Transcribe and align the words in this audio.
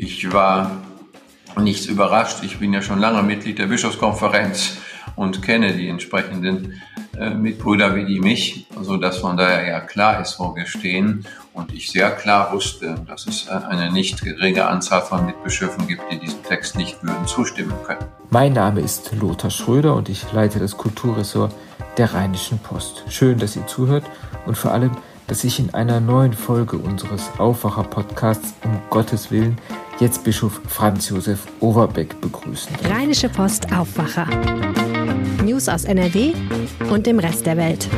Ich 0.00 0.32
war 0.32 0.70
nichts 1.60 1.86
überrascht. 1.86 2.44
Ich 2.44 2.60
bin 2.60 2.72
ja 2.72 2.80
schon 2.80 3.00
lange 3.00 3.20
Mitglied 3.20 3.58
der 3.58 3.66
Bischofskonferenz 3.66 4.76
und 5.16 5.42
kenne 5.42 5.72
die 5.72 5.88
entsprechenden 5.88 6.80
äh, 7.18 7.30
Mitbrüder 7.30 7.96
wie 7.96 8.04
die 8.04 8.20
mich, 8.20 8.68
so 8.80 8.96
dass 8.96 9.18
von 9.18 9.36
daher 9.36 9.66
ja 9.66 9.80
klar 9.80 10.20
ist, 10.20 10.38
wo 10.38 10.54
wir 10.54 10.66
stehen. 10.66 11.26
Und 11.52 11.72
ich 11.74 11.90
sehr 11.90 12.12
klar 12.12 12.52
wusste, 12.52 13.04
dass 13.08 13.26
es 13.26 13.48
äh, 13.48 13.54
eine 13.54 13.90
nicht 13.90 14.22
geringe 14.22 14.68
Anzahl 14.68 15.02
von 15.02 15.26
Mitbischöfen 15.26 15.88
gibt, 15.88 16.02
die 16.12 16.20
diesem 16.20 16.44
Text 16.44 16.76
nicht 16.76 17.02
würden 17.02 17.26
zustimmen 17.26 17.74
können. 17.84 18.06
Mein 18.30 18.52
Name 18.52 18.80
ist 18.82 19.10
Lothar 19.20 19.50
Schröder 19.50 19.96
und 19.96 20.08
ich 20.08 20.32
leite 20.32 20.60
das 20.60 20.76
Kulturressort 20.76 21.52
der 21.96 22.14
Rheinischen 22.14 22.60
Post. 22.60 23.02
Schön, 23.08 23.38
dass 23.38 23.56
ihr 23.56 23.66
zuhört 23.66 24.04
und 24.46 24.56
vor 24.56 24.70
allem, 24.70 24.92
dass 25.26 25.42
ich 25.42 25.58
in 25.58 25.74
einer 25.74 25.98
neuen 25.98 26.34
Folge 26.34 26.78
unseres 26.78 27.32
Aufwacher-Podcasts 27.38 28.54
um 28.62 28.80
Gottes 28.90 29.32
Willen 29.32 29.58
jetzt 30.00 30.22
Bischof 30.22 30.60
Franz 30.68 31.08
Josef 31.08 31.46
Overbeck 31.60 32.20
begrüßen. 32.20 32.72
Rheinische 32.84 33.28
Post 33.28 33.72
Aufwacher. 33.72 34.26
News 35.44 35.68
aus 35.68 35.84
NRW 35.84 36.32
und 36.90 37.06
dem 37.06 37.18
Rest 37.18 37.46
der 37.46 37.56
Welt. 37.56 37.88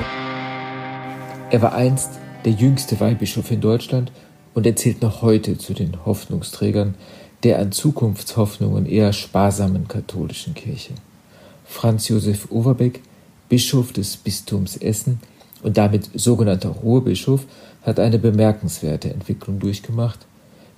Er 1.50 1.60
war 1.60 1.74
einst 1.74 2.12
der 2.45 2.52
jüngste 2.52 2.98
Weihbischof 3.00 3.50
in 3.50 3.60
Deutschland 3.60 4.12
und 4.54 4.66
er 4.66 4.76
zählt 4.76 5.02
noch 5.02 5.20
heute 5.20 5.59
zu 5.59 5.74
den 5.74 6.04
Hoffnungsträgern 6.06 6.95
der 7.42 7.59
an 7.59 7.73
Zukunftshoffnungen 7.73 8.87
eher 8.87 9.12
sparsamen 9.12 9.88
katholischen 9.88 10.54
Kirche. 10.54 10.92
Franz 11.64 12.09
Josef 12.09 12.51
Overbeck, 12.51 13.01
Bischof 13.48 13.92
des 13.92 14.16
Bistums 14.16 14.76
Essen 14.76 15.20
und 15.62 15.76
damit 15.76 16.10
sogenannter 16.14 16.70
Ruhrbischof, 16.70 17.45
hat 17.82 17.98
eine 17.98 18.18
bemerkenswerte 18.18 19.10
Entwicklung 19.12 19.59
durchgemacht 19.59 20.26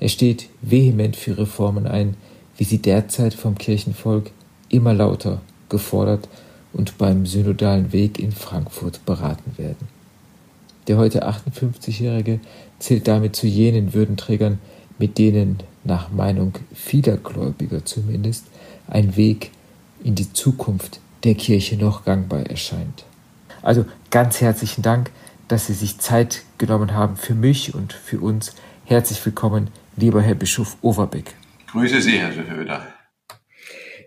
er 0.03 0.09
steht 0.09 0.49
vehement 0.63 1.15
für 1.15 1.39
Reformen 1.39 1.87
ein, 1.87 2.17
wie 2.57 2.65
sie 2.65 2.79
derzeit 2.79 3.35
vom 3.35 3.57
Kirchenvolk 3.57 4.33
immer 4.69 4.93
lauter 4.93 5.41
gefordert 5.69 6.29
und 6.73 6.99
beim 6.99 7.25
synodalen 7.25 7.93
Weg 7.93 8.19
in 8.19 8.33
Frankfurt 8.33 9.07
beraten 9.07 9.57
werden. 9.59 9.87
Der 10.89 10.97
heute 10.97 11.25
58-Jährige 11.29 12.41
zählt 12.81 13.07
damit 13.07 13.37
zu 13.37 13.47
jenen 13.47 13.95
Würdenträgern, 13.95 14.59
mit 14.99 15.19
denen, 15.19 15.59
nach 15.85 16.11
Meinung 16.11 16.55
vieler 16.75 17.17
Gläubiger 17.17 17.85
zumindest, 17.85 18.47
ein 18.89 19.15
Weg 19.15 19.53
in 20.03 20.17
die 20.17 20.33
Zukunft 20.33 20.99
der 21.23 21.37
Kirche 21.37 21.77
noch 21.77 22.05
gangbar 22.05 22.51
erscheint. 22.51 23.05
Also 23.63 23.85
ganz 24.11 24.41
herzlichen 24.41 24.83
Dank, 24.83 25.13
dass 25.47 25.69
Sie 25.69 25.75
sich 25.75 25.99
Zeit 25.99 26.43
genommen 26.59 26.93
haben 26.93 27.15
für 27.15 27.37
mich 27.37 27.73
und 27.73 27.93
für 27.93 28.19
uns. 28.19 28.57
Herzlich 28.85 29.25
willkommen 29.25 29.71
lieber 29.97 30.23
Herr 30.23 30.35
Bischof 30.35 30.77
Overbeck. 30.83 31.35
Grüße 31.69 32.01
Sie, 32.01 32.19
Herr 32.19 32.35
Höder. 32.35 32.87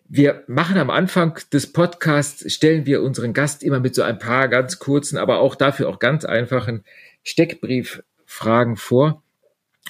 Wir 0.08 0.44
machen 0.48 0.78
am 0.78 0.92
Anfang 0.92 1.40
des 1.52 1.74
Podcasts, 1.74 2.54
stellen 2.54 2.86
wir 2.86 3.02
unseren 3.02 3.34
Gast 3.34 3.64
immer 3.64 3.80
mit 3.80 3.96
so 3.96 4.04
ein 4.04 4.20
paar 4.20 4.48
ganz 4.48 4.78
kurzen, 4.78 5.18
aber 5.18 5.40
auch 5.40 5.56
dafür 5.56 5.90
auch 5.90 5.98
ganz 5.98 6.26
einfachen 6.26 6.84
Steckbrieffragen 7.24 8.76
vor. 8.76 9.24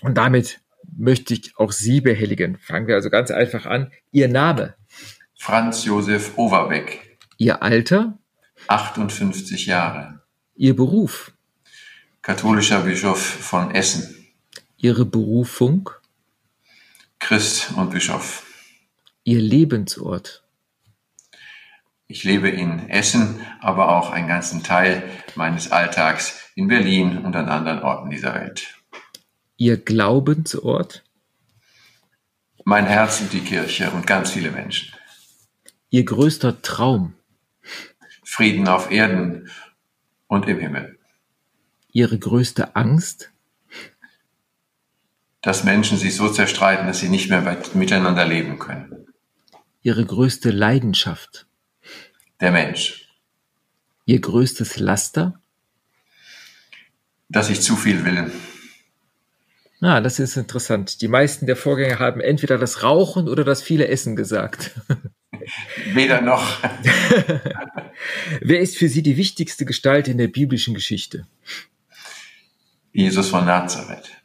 Und 0.02 0.18
damit 0.18 0.62
möchte 0.98 1.34
ich 1.34 1.58
auch 1.58 1.74
Sie 1.74 2.00
behelligen. 2.00 2.58
Fangen 2.60 2.88
wir 2.88 2.96
also 2.96 3.10
ganz 3.10 3.30
einfach 3.30 3.66
an. 3.66 3.92
Ihr 4.12 4.30
Name? 4.30 4.76
Franz 5.38 5.84
Josef 5.84 6.38
Overbeck. 6.38 7.18
Ihr 7.38 7.62
Alter? 7.62 8.18
58 8.68 9.66
Jahre. 9.66 10.22
Ihr 10.56 10.76
Beruf? 10.76 11.34
Katholischer 12.22 12.82
Bischof 12.82 13.22
von 13.22 13.72
Essen. 13.76 14.15
Ihre 14.78 15.06
Berufung? 15.06 15.90
Christ 17.20 17.72
und 17.76 17.92
Bischof. 17.92 18.46
Ihr 19.24 19.40
Lebensort? 19.40 20.44
Ich 22.08 22.24
lebe 22.24 22.50
in 22.50 22.90
Essen, 22.90 23.40
aber 23.62 23.90
auch 23.90 24.12
einen 24.12 24.28
ganzen 24.28 24.64
Teil 24.64 25.10
meines 25.36 25.72
Alltags 25.72 26.52
in 26.54 26.68
Berlin 26.68 27.20
und 27.20 27.36
an 27.36 27.50
anderen 27.50 27.82
Orten 27.82 28.10
dieser 28.10 28.36
Welt. 28.36 28.76
Ihr 29.58 29.78
Glaubensort? 29.78 31.04
Mein 32.64 32.86
Herz 32.86 33.22
und 33.22 33.34
die 33.34 33.40
Kirche 33.40 33.90
und 33.92 34.06
ganz 34.06 34.32
viele 34.32 34.52
Menschen. 34.52 34.94
Ihr 35.90 36.04
größter 36.04 36.62
Traum? 36.62 37.14
Frieden 38.24 38.68
auf 38.68 38.92
Erden 38.92 39.50
und 40.28 40.48
im 40.48 40.60
Himmel. 40.60 41.00
Ihre 41.92 42.20
größte 42.20 42.76
Angst? 42.76 43.32
Dass 45.46 45.64
Menschen 45.64 46.00
sich 46.00 46.16
so 46.16 46.28
zerstreiten, 46.28 46.88
dass 46.88 47.00
sie 47.00 47.08
nicht 47.08 47.30
mehr 47.30 47.62
miteinander 47.76 48.26
leben 48.26 48.58
können. 48.58 49.06
Ihre 49.84 50.04
größte 50.04 50.50
Leidenschaft? 50.50 51.46
Der 52.42 52.52
Mensch. 52.52 53.10
Ihr 54.06 54.20
größtes 54.20 54.80
Laster? 54.80 55.40
Dass 57.30 57.52
ich 57.52 57.62
zu 57.62 57.76
viel 57.76 58.04
will. 58.06 58.32
Ah, 59.82 60.02
das 60.02 60.18
ist 60.18 60.36
interessant. 60.36 61.02
Die 61.02 61.08
meisten 61.08 61.46
der 61.46 61.56
Vorgänger 61.56 62.00
haben 62.00 62.22
entweder 62.22 62.58
das 62.58 62.82
Rauchen 62.82 63.30
oder 63.30 63.44
das 63.44 63.62
viele 63.62 63.88
Essen 63.88 64.16
gesagt. 64.16 64.72
Weder 65.94 66.22
noch. 66.22 66.58
Wer 68.42 68.62
ist 68.62 68.78
für 68.78 68.90
Sie 68.90 69.04
die 69.04 69.16
wichtigste 69.16 69.66
Gestalt 69.66 70.08
in 70.08 70.18
der 70.18 70.28
biblischen 70.28 70.74
Geschichte? 70.74 71.28
Jesus 72.94 73.30
von 73.30 73.46
Nazareth. 73.46 74.25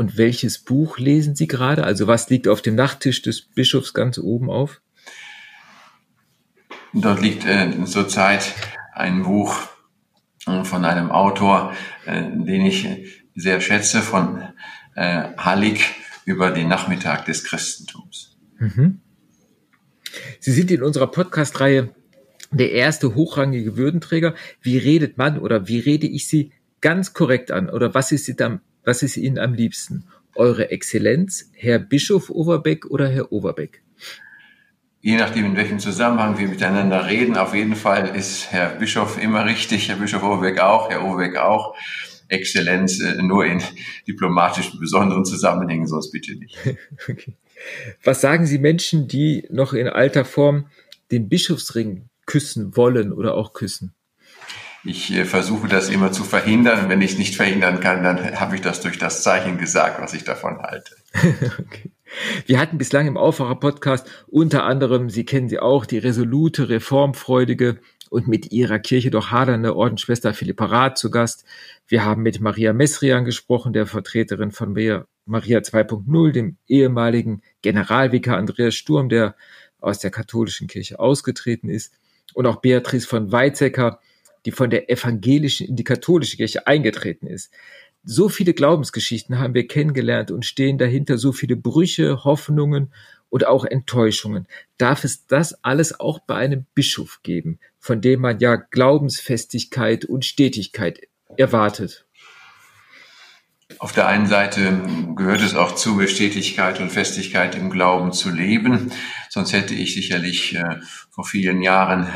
Und 0.00 0.16
welches 0.16 0.58
Buch 0.58 0.96
lesen 0.96 1.36
Sie 1.36 1.46
gerade? 1.46 1.84
Also 1.84 2.06
was 2.06 2.30
liegt 2.30 2.48
auf 2.48 2.62
dem 2.62 2.74
Nachttisch 2.74 3.20
des 3.20 3.42
Bischofs 3.42 3.92
ganz 3.92 4.16
oben 4.16 4.48
auf? 4.48 4.80
Dort 6.94 7.20
liegt 7.20 7.44
äh, 7.44 7.84
zurzeit 7.84 8.54
ein 8.94 9.24
Buch 9.24 9.54
äh, 10.46 10.64
von 10.64 10.86
einem 10.86 11.10
Autor, 11.10 11.74
äh, 12.06 12.22
den 12.22 12.64
ich 12.64 12.88
sehr 13.34 13.60
schätze, 13.60 14.00
von 14.00 14.42
äh, 14.94 15.24
Hallig 15.36 15.84
über 16.24 16.50
den 16.50 16.68
Nachmittag 16.68 17.26
des 17.26 17.44
Christentums. 17.44 18.38
Mhm. 18.58 19.02
Sie 20.38 20.52
sind 20.52 20.70
in 20.70 20.82
unserer 20.82 21.08
Podcast-Reihe 21.08 21.94
der 22.50 22.72
erste 22.72 23.14
hochrangige 23.14 23.76
Würdenträger. 23.76 24.34
Wie 24.62 24.78
redet 24.78 25.18
man 25.18 25.38
oder 25.38 25.68
wie 25.68 25.78
rede 25.78 26.06
ich 26.06 26.26
Sie 26.26 26.52
ganz 26.80 27.12
korrekt 27.12 27.50
an? 27.50 27.68
Oder 27.68 27.92
was 27.92 28.12
ist 28.12 28.24
Sie 28.24 28.34
dann 28.34 28.62
was 28.84 29.02
ist 29.02 29.16
Ihnen 29.16 29.38
am 29.38 29.54
liebsten? 29.54 30.04
Eure 30.34 30.70
Exzellenz, 30.70 31.50
Herr 31.54 31.78
Bischof 31.78 32.30
Overbeck 32.30 32.86
oder 32.86 33.08
Herr 33.08 33.32
Overbeck? 33.32 33.82
Je 35.02 35.16
nachdem, 35.16 35.46
in 35.46 35.56
welchem 35.56 35.78
Zusammenhang 35.78 36.38
wir 36.38 36.46
miteinander 36.48 37.06
reden, 37.06 37.36
auf 37.36 37.54
jeden 37.54 37.74
Fall 37.74 38.14
ist 38.14 38.52
Herr 38.52 38.70
Bischof 38.70 39.22
immer 39.22 39.46
richtig, 39.46 39.88
Herr 39.88 39.96
Bischof 39.96 40.22
Overbeck 40.22 40.60
auch, 40.60 40.90
Herr 40.90 41.04
Overbeck 41.04 41.36
auch. 41.36 41.74
Exzellenz 42.28 43.00
äh, 43.00 43.20
nur 43.22 43.44
in 43.44 43.62
diplomatischen 44.06 44.78
besonderen 44.78 45.24
Zusammenhängen, 45.24 45.86
sonst 45.86 46.12
bitte 46.12 46.36
nicht. 46.36 46.56
okay. 47.08 47.34
Was 48.04 48.20
sagen 48.20 48.46
Sie 48.46 48.58
Menschen, 48.58 49.08
die 49.08 49.46
noch 49.50 49.72
in 49.72 49.88
alter 49.88 50.24
Form 50.24 50.66
den 51.10 51.28
Bischofsring 51.28 52.08
küssen 52.26 52.76
wollen 52.76 53.12
oder 53.12 53.34
auch 53.34 53.52
küssen? 53.52 53.94
Ich 54.84 55.12
äh, 55.12 55.24
versuche 55.24 55.68
das 55.68 55.88
immer 55.88 56.12
zu 56.12 56.24
verhindern. 56.24 56.88
Wenn 56.88 57.02
ich 57.02 57.12
es 57.12 57.18
nicht 57.18 57.36
verhindern 57.36 57.80
kann, 57.80 58.02
dann 58.02 58.40
habe 58.40 58.54
ich 58.54 58.60
das 58.60 58.80
durch 58.80 58.98
das 58.98 59.22
Zeichen 59.22 59.58
gesagt, 59.58 60.00
was 60.00 60.14
ich 60.14 60.24
davon 60.24 60.58
halte. 60.60 60.94
okay. 61.58 61.90
Wir 62.46 62.58
hatten 62.58 62.78
bislang 62.78 63.06
im 63.06 63.16
Aufwacher-Podcast 63.16 64.08
unter 64.26 64.64
anderem, 64.64 65.10
Sie 65.10 65.24
kennen 65.24 65.48
sie 65.48 65.60
auch, 65.60 65.86
die 65.86 65.98
resolute, 65.98 66.68
reformfreudige 66.68 67.78
und 68.10 68.26
mit 68.26 68.50
ihrer 68.52 68.80
Kirche 68.80 69.10
doch 69.10 69.30
hadernde 69.30 69.76
Ordensschwester 69.76 70.34
Philippa 70.34 70.66
Rath 70.66 70.98
zu 70.98 71.10
Gast. 71.10 71.44
Wir 71.86 72.04
haben 72.04 72.22
mit 72.22 72.40
Maria 72.40 72.72
Messrian 72.72 73.24
gesprochen, 73.24 73.72
der 73.72 73.86
Vertreterin 73.86 74.50
von 74.50 74.72
Maria 74.72 75.58
2.0, 75.58 76.32
dem 76.32 76.56
ehemaligen 76.66 77.42
Generalvikar 77.62 78.36
Andreas 78.36 78.74
Sturm, 78.74 79.08
der 79.08 79.36
aus 79.80 80.00
der 80.00 80.10
katholischen 80.10 80.66
Kirche 80.66 80.98
ausgetreten 80.98 81.68
ist. 81.68 81.94
Und 82.34 82.46
auch 82.46 82.56
Beatrice 82.56 83.06
von 83.06 83.30
Weizsäcker, 83.30 84.00
die 84.44 84.52
von 84.52 84.70
der 84.70 84.90
evangelischen 84.90 85.66
in 85.66 85.76
die 85.76 85.84
katholische 85.84 86.36
Kirche 86.36 86.66
eingetreten 86.66 87.26
ist. 87.26 87.52
So 88.02 88.28
viele 88.28 88.54
Glaubensgeschichten 88.54 89.38
haben 89.38 89.54
wir 89.54 89.66
kennengelernt 89.66 90.30
und 90.30 90.46
stehen 90.46 90.78
dahinter 90.78 91.18
so 91.18 91.32
viele 91.32 91.56
Brüche, 91.56 92.24
Hoffnungen 92.24 92.92
und 93.28 93.46
auch 93.46 93.64
Enttäuschungen. 93.64 94.46
Darf 94.78 95.04
es 95.04 95.26
das 95.26 95.62
alles 95.64 96.00
auch 96.00 96.18
bei 96.20 96.34
einem 96.36 96.66
Bischof 96.74 97.20
geben, 97.22 97.58
von 97.78 98.00
dem 98.00 98.20
man 98.20 98.40
ja 98.40 98.56
Glaubensfestigkeit 98.56 100.04
und 100.04 100.24
Stetigkeit 100.24 101.08
erwartet? 101.36 102.06
Auf 103.78 103.92
der 103.92 104.08
einen 104.08 104.26
Seite 104.26 104.82
gehört 105.14 105.40
es 105.40 105.54
auch 105.54 105.74
zu, 105.74 106.06
Stetigkeit 106.06 106.80
und 106.80 106.90
Festigkeit 106.90 107.54
im 107.54 107.70
Glauben 107.70 108.12
zu 108.12 108.30
leben. 108.30 108.92
Sonst 109.28 109.52
hätte 109.52 109.74
ich 109.74 109.94
sicherlich 109.94 110.56
äh, 110.56 110.80
vor 111.10 111.24
vielen 111.24 111.62
Jahren 111.62 112.08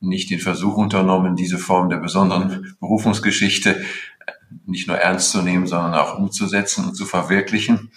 nicht 0.00 0.30
den 0.30 0.40
Versuch 0.40 0.76
unternommen, 0.76 1.36
diese 1.36 1.58
Form 1.58 1.90
der 1.90 1.98
besonderen 1.98 2.74
Berufungsgeschichte 2.80 3.80
äh, 3.80 4.32
nicht 4.66 4.88
nur 4.88 4.96
ernst 4.96 5.30
zu 5.30 5.42
nehmen, 5.42 5.66
sondern 5.66 5.94
auch 5.94 6.18
umzusetzen 6.18 6.86
und 6.86 6.94
zu 6.94 7.04
verwirklichen. 7.04 7.92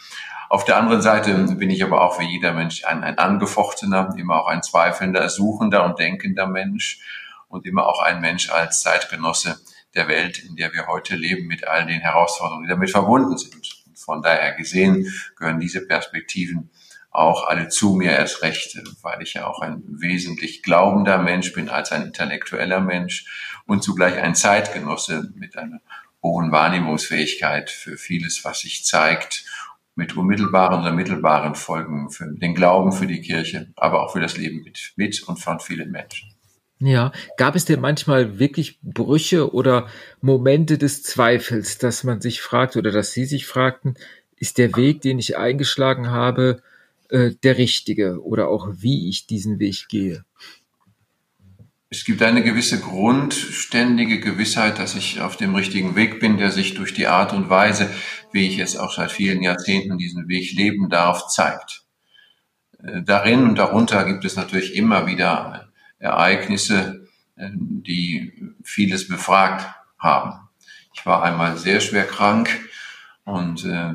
Auf 0.50 0.66
der 0.66 0.78
anderen 0.78 1.02
Seite 1.02 1.34
bin 1.56 1.70
ich 1.70 1.84
aber 1.84 2.02
auch 2.02 2.20
wie 2.20 2.26
jeder 2.26 2.54
Mensch 2.54 2.86
ein, 2.86 3.04
ein 3.04 3.18
angefochtener, 3.18 4.14
immer 4.18 4.42
auch 4.42 4.48
ein 4.48 4.62
zweifelnder, 4.62 5.28
suchender 5.30 5.86
und 5.86 6.00
denkender 6.00 6.48
Mensch 6.48 7.00
und 7.48 7.66
immer 7.66 7.88
auch 7.88 8.02
ein 8.02 8.22
Mensch 8.22 8.50
als 8.50 8.82
Zeitgenosse 8.82 9.60
der 9.96 10.08
Welt, 10.08 10.44
in 10.44 10.56
der 10.56 10.74
wir 10.74 10.88
heute 10.88 11.16
leben, 11.16 11.48
mit 11.48 11.68
all 11.68 11.86
den 11.86 12.00
Herausforderungen, 12.00 12.64
die 12.64 12.70
damit 12.70 12.92
verbunden 12.92 13.38
sind. 13.38 13.84
Von 13.96 14.22
daher 14.22 14.54
gesehen 14.54 15.12
gehören 15.38 15.60
diese 15.60 15.86
Perspektiven 15.86 16.70
auch 17.16 17.48
alle 17.48 17.70
zu 17.70 17.94
mir 17.94 18.12
erst 18.12 18.42
recht, 18.42 18.78
weil 19.02 19.22
ich 19.22 19.36
ja 19.36 19.48
auch 19.48 19.62
ein 19.62 19.82
wesentlich 19.88 20.62
glaubender 20.62 21.18
Mensch 21.18 21.54
bin 21.54 21.70
als 21.70 21.92
ein 21.92 22.04
intellektueller 22.04 22.82
Mensch 22.82 23.62
und 23.66 23.84
zugleich 23.84 24.22
ein 24.22 24.36
Zeitgenosse 24.36 25.32
mit 25.36 25.58
einer 25.58 25.80
hohen 26.22 26.52
Wahrnehmungsfähigkeit 26.52 27.70
für 27.70 27.98
vieles, 27.98 28.44
was 28.44 28.60
sich 28.60 28.84
zeigt, 28.84 29.46
mit 29.96 30.18
unmittelbaren 30.18 30.82
oder 30.82 30.92
mittelbaren 30.92 31.56
Folgen 31.56 32.10
für 32.10 32.28
den 32.28 32.54
Glauben, 32.54 32.92
für 32.92 33.08
die 33.08 33.22
Kirche, 33.22 33.72
aber 33.78 34.04
auch 34.04 34.12
für 34.12 34.20
das 34.20 34.36
Leben 34.36 34.62
mit, 34.64 34.94
mit 34.98 35.24
und 35.24 35.38
von 35.38 35.62
vielen 35.62 35.92
Menschen. 35.92 36.35
Ja, 36.80 37.14
gab 37.38 37.56
es 37.56 37.64
denn 37.64 37.80
manchmal 37.80 38.38
wirklich 38.38 38.80
Brüche 38.82 39.54
oder 39.54 39.88
Momente 40.22 40.78
des 40.78 41.04
Zweifels, 41.04 41.78
dass 41.78 42.04
man 42.04 42.20
sich 42.20 42.42
fragt 42.42 42.76
oder 42.76 42.92
dass 42.92 43.14
Sie 43.14 43.26
sich 43.26 43.46
fragten, 43.46 43.96
ist 44.36 44.58
der 44.58 44.76
Weg, 44.76 45.02
den 45.02 45.18
ich 45.18 45.38
eingeschlagen 45.38 46.12
habe, 46.12 46.62
äh, 47.10 47.32
der 47.44 47.58
richtige 47.58 48.22
oder 48.22 48.50
auch 48.50 48.68
wie 48.74 49.10
ich 49.10 49.26
diesen 49.26 49.60
Weg 49.60 49.88
gehe? 49.88 50.26
Es 51.90 52.04
gibt 52.04 52.22
eine 52.22 52.44
gewisse 52.44 52.82
grundständige 52.82 54.20
Gewissheit, 54.20 54.80
dass 54.80 54.96
ich 54.96 55.22
auf 55.22 55.38
dem 55.38 55.56
richtigen 55.56 55.96
Weg 55.96 56.20
bin, 56.20 56.38
der 56.38 56.52
sich 56.52 56.74
durch 56.74 56.94
die 56.94 57.08
Art 57.08 57.32
und 57.32 57.50
Weise, 57.50 57.90
wie 58.34 58.48
ich 58.48 58.58
jetzt 58.58 58.78
auch 58.78 58.94
seit 58.94 59.14
vielen 59.14 59.42
Jahrzehnten 59.42 59.98
diesen 59.98 60.28
Weg 60.28 60.52
leben 60.52 60.90
darf, 60.90 61.28
zeigt. 61.28 61.86
Äh, 62.84 63.02
darin 63.04 63.44
und 63.44 63.56
darunter 63.56 64.04
gibt 64.04 64.26
es 64.26 64.36
natürlich 64.36 64.76
immer 64.76 65.08
wieder 65.08 65.65
Ereignisse, 66.06 67.08
äh, 67.36 67.50
die 67.54 68.34
vieles 68.64 69.08
befragt 69.08 69.66
haben. 70.00 70.40
Ich 70.94 71.06
war 71.06 71.24
einmal 71.24 71.58
sehr 71.58 71.82
schwer 71.82 72.08
krank 72.08 72.50
und 73.26 73.66
äh, 73.66 73.94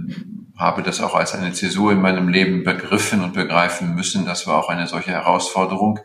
habe 0.59 0.83
das 0.83 1.01
auch 1.01 1.15
als 1.15 1.35
eine 1.35 1.53
Zäsur 1.53 1.93
in 1.93 2.01
meinem 2.01 2.29
Leben 2.29 2.65
begriffen 2.65 3.23
und 3.23 3.33
begreifen 3.33 3.95
müssen. 3.95 4.27
Das 4.27 4.47
war 4.47 4.59
auch 4.59 4.69
eine 4.69 4.87
solche 4.87 5.13
Herausforderung. 5.13 6.01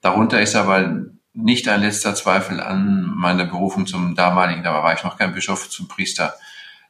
Darunter 0.00 0.40
ist 0.40 0.56
aber 0.56 1.06
nicht 1.32 1.68
ein 1.68 1.82
letzter 1.82 2.14
Zweifel 2.14 2.60
an 2.60 3.12
meiner 3.14 3.44
Berufung 3.44 3.86
zum 3.86 4.14
damaligen, 4.14 4.64
da 4.64 4.82
war 4.82 4.94
ich 4.94 5.04
noch 5.04 5.18
kein 5.18 5.34
Bischof, 5.34 5.68
zum 5.68 5.86
Priester 5.86 6.34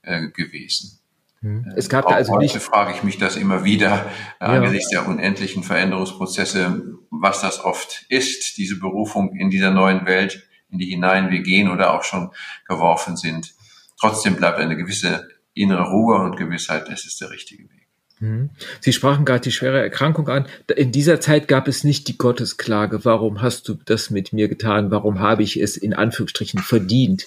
äh, 0.03 0.29
gewesen. 0.29 1.01
Hm. 1.41 1.73
Es 1.77 1.89
gab 1.89 2.07
auch 2.07 2.13
also 2.13 2.33
heute 2.33 2.43
nicht. 2.43 2.57
frage 2.57 2.93
ich 2.95 3.03
mich 3.03 3.19
das 3.19 3.37
immer 3.37 3.65
wieder 3.65 4.07
äh, 4.41 4.47
ja. 4.47 4.53
angesichts 4.53 4.91
der 4.91 5.07
unendlichen 5.07 5.63
Veränderungsprozesse, 5.63 6.99
was 7.11 7.41
das 7.41 7.65
oft 7.65 8.07
ist, 8.09 8.57
diese 8.57 8.79
Berufung 8.79 9.35
in 9.37 9.51
dieser 9.51 9.71
neuen 9.71 10.07
Welt, 10.07 10.49
in 10.71 10.79
die 10.79 10.87
hinein 10.87 11.31
wir 11.31 11.41
gehen 11.41 11.71
oder 11.71 11.95
auch 11.95 12.03
schon 12.03 12.31
geworfen 12.67 13.17
sind. 13.17 13.55
Trotzdem 13.99 14.37
bleibt 14.37 14.59
eine 14.59 14.77
gewisse 14.77 15.29
innere 15.55 15.91
Ruhe 15.91 16.17
und 16.21 16.37
Gewissheit, 16.37 16.89
das 16.89 17.05
ist 17.05 17.21
der 17.21 17.31
richtige 17.31 17.65
Weg. 17.65 17.76
Mhm. 18.19 18.51
Sie 18.81 18.93
sprachen 18.93 19.25
gerade 19.25 19.43
die 19.43 19.53
schwere 19.53 19.81
Erkrankung 19.81 20.29
an. 20.29 20.47
In 20.75 20.91
dieser 20.91 21.21
Zeit 21.21 21.49
gab 21.49 21.69
es 21.69 21.85
nicht 21.85 22.09
die 22.09 22.17
Gottesklage. 22.17 23.05
Warum 23.05 23.43
hast 23.43 23.69
du 23.69 23.75
das 23.85 24.11
mit 24.11 24.33
mir 24.33 24.49
getan? 24.49 24.91
Warum 24.91 25.21
habe 25.21 25.43
ich 25.43 25.61
es 25.61 25.77
in 25.77 25.93
Anführungsstrichen 25.93 26.61
verdient? 26.61 27.27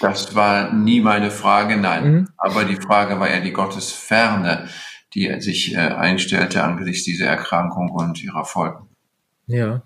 Das 0.00 0.34
war 0.34 0.72
nie 0.72 1.00
meine 1.00 1.30
Frage, 1.30 1.76
nein. 1.76 2.12
Mhm. 2.12 2.28
Aber 2.38 2.64
die 2.64 2.76
Frage 2.76 3.20
war 3.20 3.30
ja 3.30 3.40
die 3.40 3.52
Gottesferne, 3.52 4.68
die 5.14 5.40
sich 5.40 5.74
äh, 5.74 5.78
einstellte 5.78 6.62
angesichts 6.62 7.04
dieser 7.04 7.26
Erkrankung 7.26 7.90
und 7.90 8.22
ihrer 8.22 8.44
Folgen. 8.44 8.88
Ja. 9.46 9.82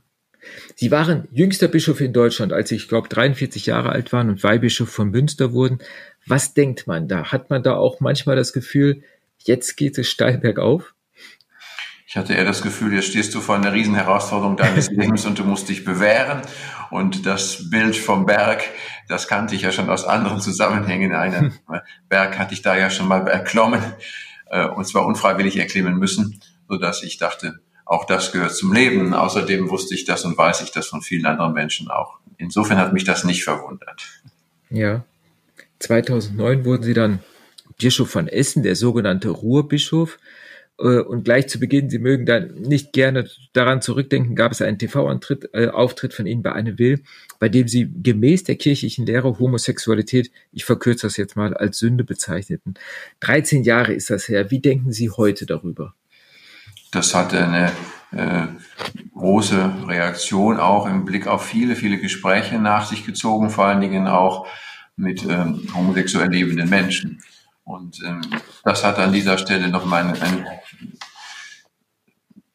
Sie 0.76 0.92
waren 0.92 1.26
jüngster 1.32 1.66
Bischof 1.66 2.00
in 2.00 2.12
Deutschland, 2.12 2.52
als 2.52 2.68
Sie, 2.68 2.76
ich 2.76 2.86
glaube, 2.86 3.08
43 3.08 3.66
Jahre 3.66 3.90
alt 3.90 4.12
waren 4.12 4.28
und 4.28 4.44
Weihbischof 4.44 4.88
von 4.88 5.10
Münster 5.10 5.52
wurden. 5.52 5.80
Was 6.24 6.54
denkt 6.54 6.86
man 6.86 7.08
da? 7.08 7.32
Hat 7.32 7.50
man 7.50 7.64
da 7.64 7.74
auch 7.74 7.98
manchmal 7.98 8.36
das 8.36 8.52
Gefühl, 8.52 9.02
jetzt 9.46 9.76
geht 9.76 9.98
es 9.98 10.08
steil 10.08 10.38
bergauf? 10.38 10.94
Ich 12.08 12.16
hatte 12.16 12.34
eher 12.34 12.44
das 12.44 12.62
Gefühl, 12.62 12.94
jetzt 12.94 13.08
stehst 13.08 13.34
du 13.34 13.40
vor 13.40 13.56
einer 13.56 13.72
riesen 13.72 13.94
Herausforderung 13.94 14.56
deines 14.56 14.90
Lebens 14.90 15.26
und 15.26 15.38
du 15.38 15.44
musst 15.44 15.68
dich 15.68 15.84
bewähren. 15.84 16.40
Und 16.90 17.26
das 17.26 17.68
Bild 17.68 17.96
vom 17.96 18.26
Berg, 18.26 18.64
das 19.08 19.26
kannte 19.26 19.54
ich 19.54 19.62
ja 19.62 19.72
schon 19.72 19.90
aus 19.90 20.04
anderen 20.04 20.40
Zusammenhängen. 20.40 21.14
Einen 21.14 21.58
Berg 22.08 22.38
hatte 22.38 22.54
ich 22.54 22.62
da 22.62 22.76
ja 22.76 22.90
schon 22.90 23.08
mal 23.08 23.26
erklommen, 23.26 23.82
äh, 24.46 24.66
und 24.66 24.86
zwar 24.86 25.04
unfreiwillig 25.04 25.56
erklimmen 25.56 25.96
müssen, 25.96 26.40
so 26.68 26.76
dass 26.78 27.02
ich 27.02 27.18
dachte, 27.18 27.58
auch 27.84 28.04
das 28.04 28.32
gehört 28.32 28.54
zum 28.54 28.72
Leben. 28.72 29.12
Außerdem 29.12 29.68
wusste 29.68 29.94
ich 29.94 30.04
das 30.04 30.24
und 30.24 30.38
weiß 30.38 30.62
ich 30.62 30.70
das 30.70 30.86
von 30.86 31.02
vielen 31.02 31.26
anderen 31.26 31.52
Menschen 31.52 31.90
auch. 31.90 32.18
Insofern 32.38 32.78
hat 32.78 32.92
mich 32.92 33.04
das 33.04 33.24
nicht 33.24 33.44
verwundert. 33.44 34.06
Ja. 34.70 35.04
2009 35.80 36.64
wurden 36.64 36.82
Sie 36.82 36.94
dann 36.94 37.20
Bischof 37.78 38.10
von 38.10 38.28
Essen, 38.28 38.62
der 38.62 38.76
sogenannte 38.76 39.28
Ruhrbischof. 39.30 40.18
Äh, 40.78 41.00
und 41.00 41.24
gleich 41.24 41.48
zu 41.48 41.58
Beginn, 41.58 41.90
Sie 41.90 41.98
mögen 41.98 42.26
da 42.26 42.40
nicht 42.40 42.92
gerne 42.92 43.28
daran 43.52 43.82
zurückdenken, 43.82 44.34
gab 44.36 44.52
es 44.52 44.62
einen 44.62 44.78
TV-Auftritt 44.78 46.12
äh, 46.12 46.16
von 46.16 46.26
Ihnen 46.26 46.42
bei 46.42 46.52
Anne 46.52 46.78
Will, 46.78 47.02
bei 47.38 47.48
dem 47.48 47.68
Sie 47.68 47.90
gemäß 48.02 48.44
der 48.44 48.56
kirchlichen 48.56 49.06
Lehre 49.06 49.38
Homosexualität, 49.38 50.30
ich 50.52 50.64
verkürze 50.64 51.06
das 51.06 51.16
jetzt 51.16 51.36
mal, 51.36 51.54
als 51.54 51.78
Sünde 51.78 52.04
bezeichneten. 52.04 52.74
13 53.20 53.64
Jahre 53.64 53.92
ist 53.92 54.10
das 54.10 54.28
her. 54.28 54.50
Wie 54.50 54.60
denken 54.60 54.92
Sie 54.92 55.10
heute 55.10 55.46
darüber? 55.46 55.94
Das 56.92 57.14
hatte 57.14 57.44
eine 57.44 57.72
äh, 58.12 58.46
große 59.14 59.86
Reaktion 59.86 60.58
auch 60.58 60.86
im 60.86 61.04
Blick 61.04 61.26
auf 61.26 61.44
viele, 61.44 61.74
viele 61.74 61.98
Gespräche 61.98 62.58
nach 62.58 62.86
sich 62.88 63.04
gezogen, 63.04 63.50
vor 63.50 63.66
allen 63.66 63.80
Dingen 63.80 64.06
auch 64.06 64.46
mit 64.96 65.24
ähm, 65.24 65.66
homosexuell 65.74 66.30
lebenden 66.30 66.70
Menschen. 66.70 67.20
Und 67.66 68.00
ähm, 68.06 68.20
das 68.62 68.84
hat 68.84 68.96
an 69.00 69.12
dieser 69.12 69.38
Stelle 69.38 69.68
nochmal 69.68 70.04
einen, 70.04 70.22
einen 70.22 70.46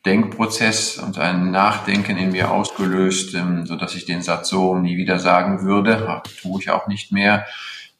Denkprozess 0.05 0.97
und 0.99 1.19
ein 1.19 1.51
Nachdenken 1.51 2.15
in 2.15 2.31
mir 2.31 2.49
ausgelöst, 2.49 3.35
ähm, 3.35 3.65
so 3.65 3.75
dass 3.75 3.93
ich 3.93 4.05
den 4.05 4.21
Satz 4.21 4.47
so 4.47 4.77
nie 4.77 4.95
wieder 4.95 5.19
sagen 5.19 5.63
würde. 5.63 6.23
Tue 6.41 6.61
ich 6.61 6.69
auch 6.69 6.87
nicht 6.87 7.11
mehr, 7.11 7.45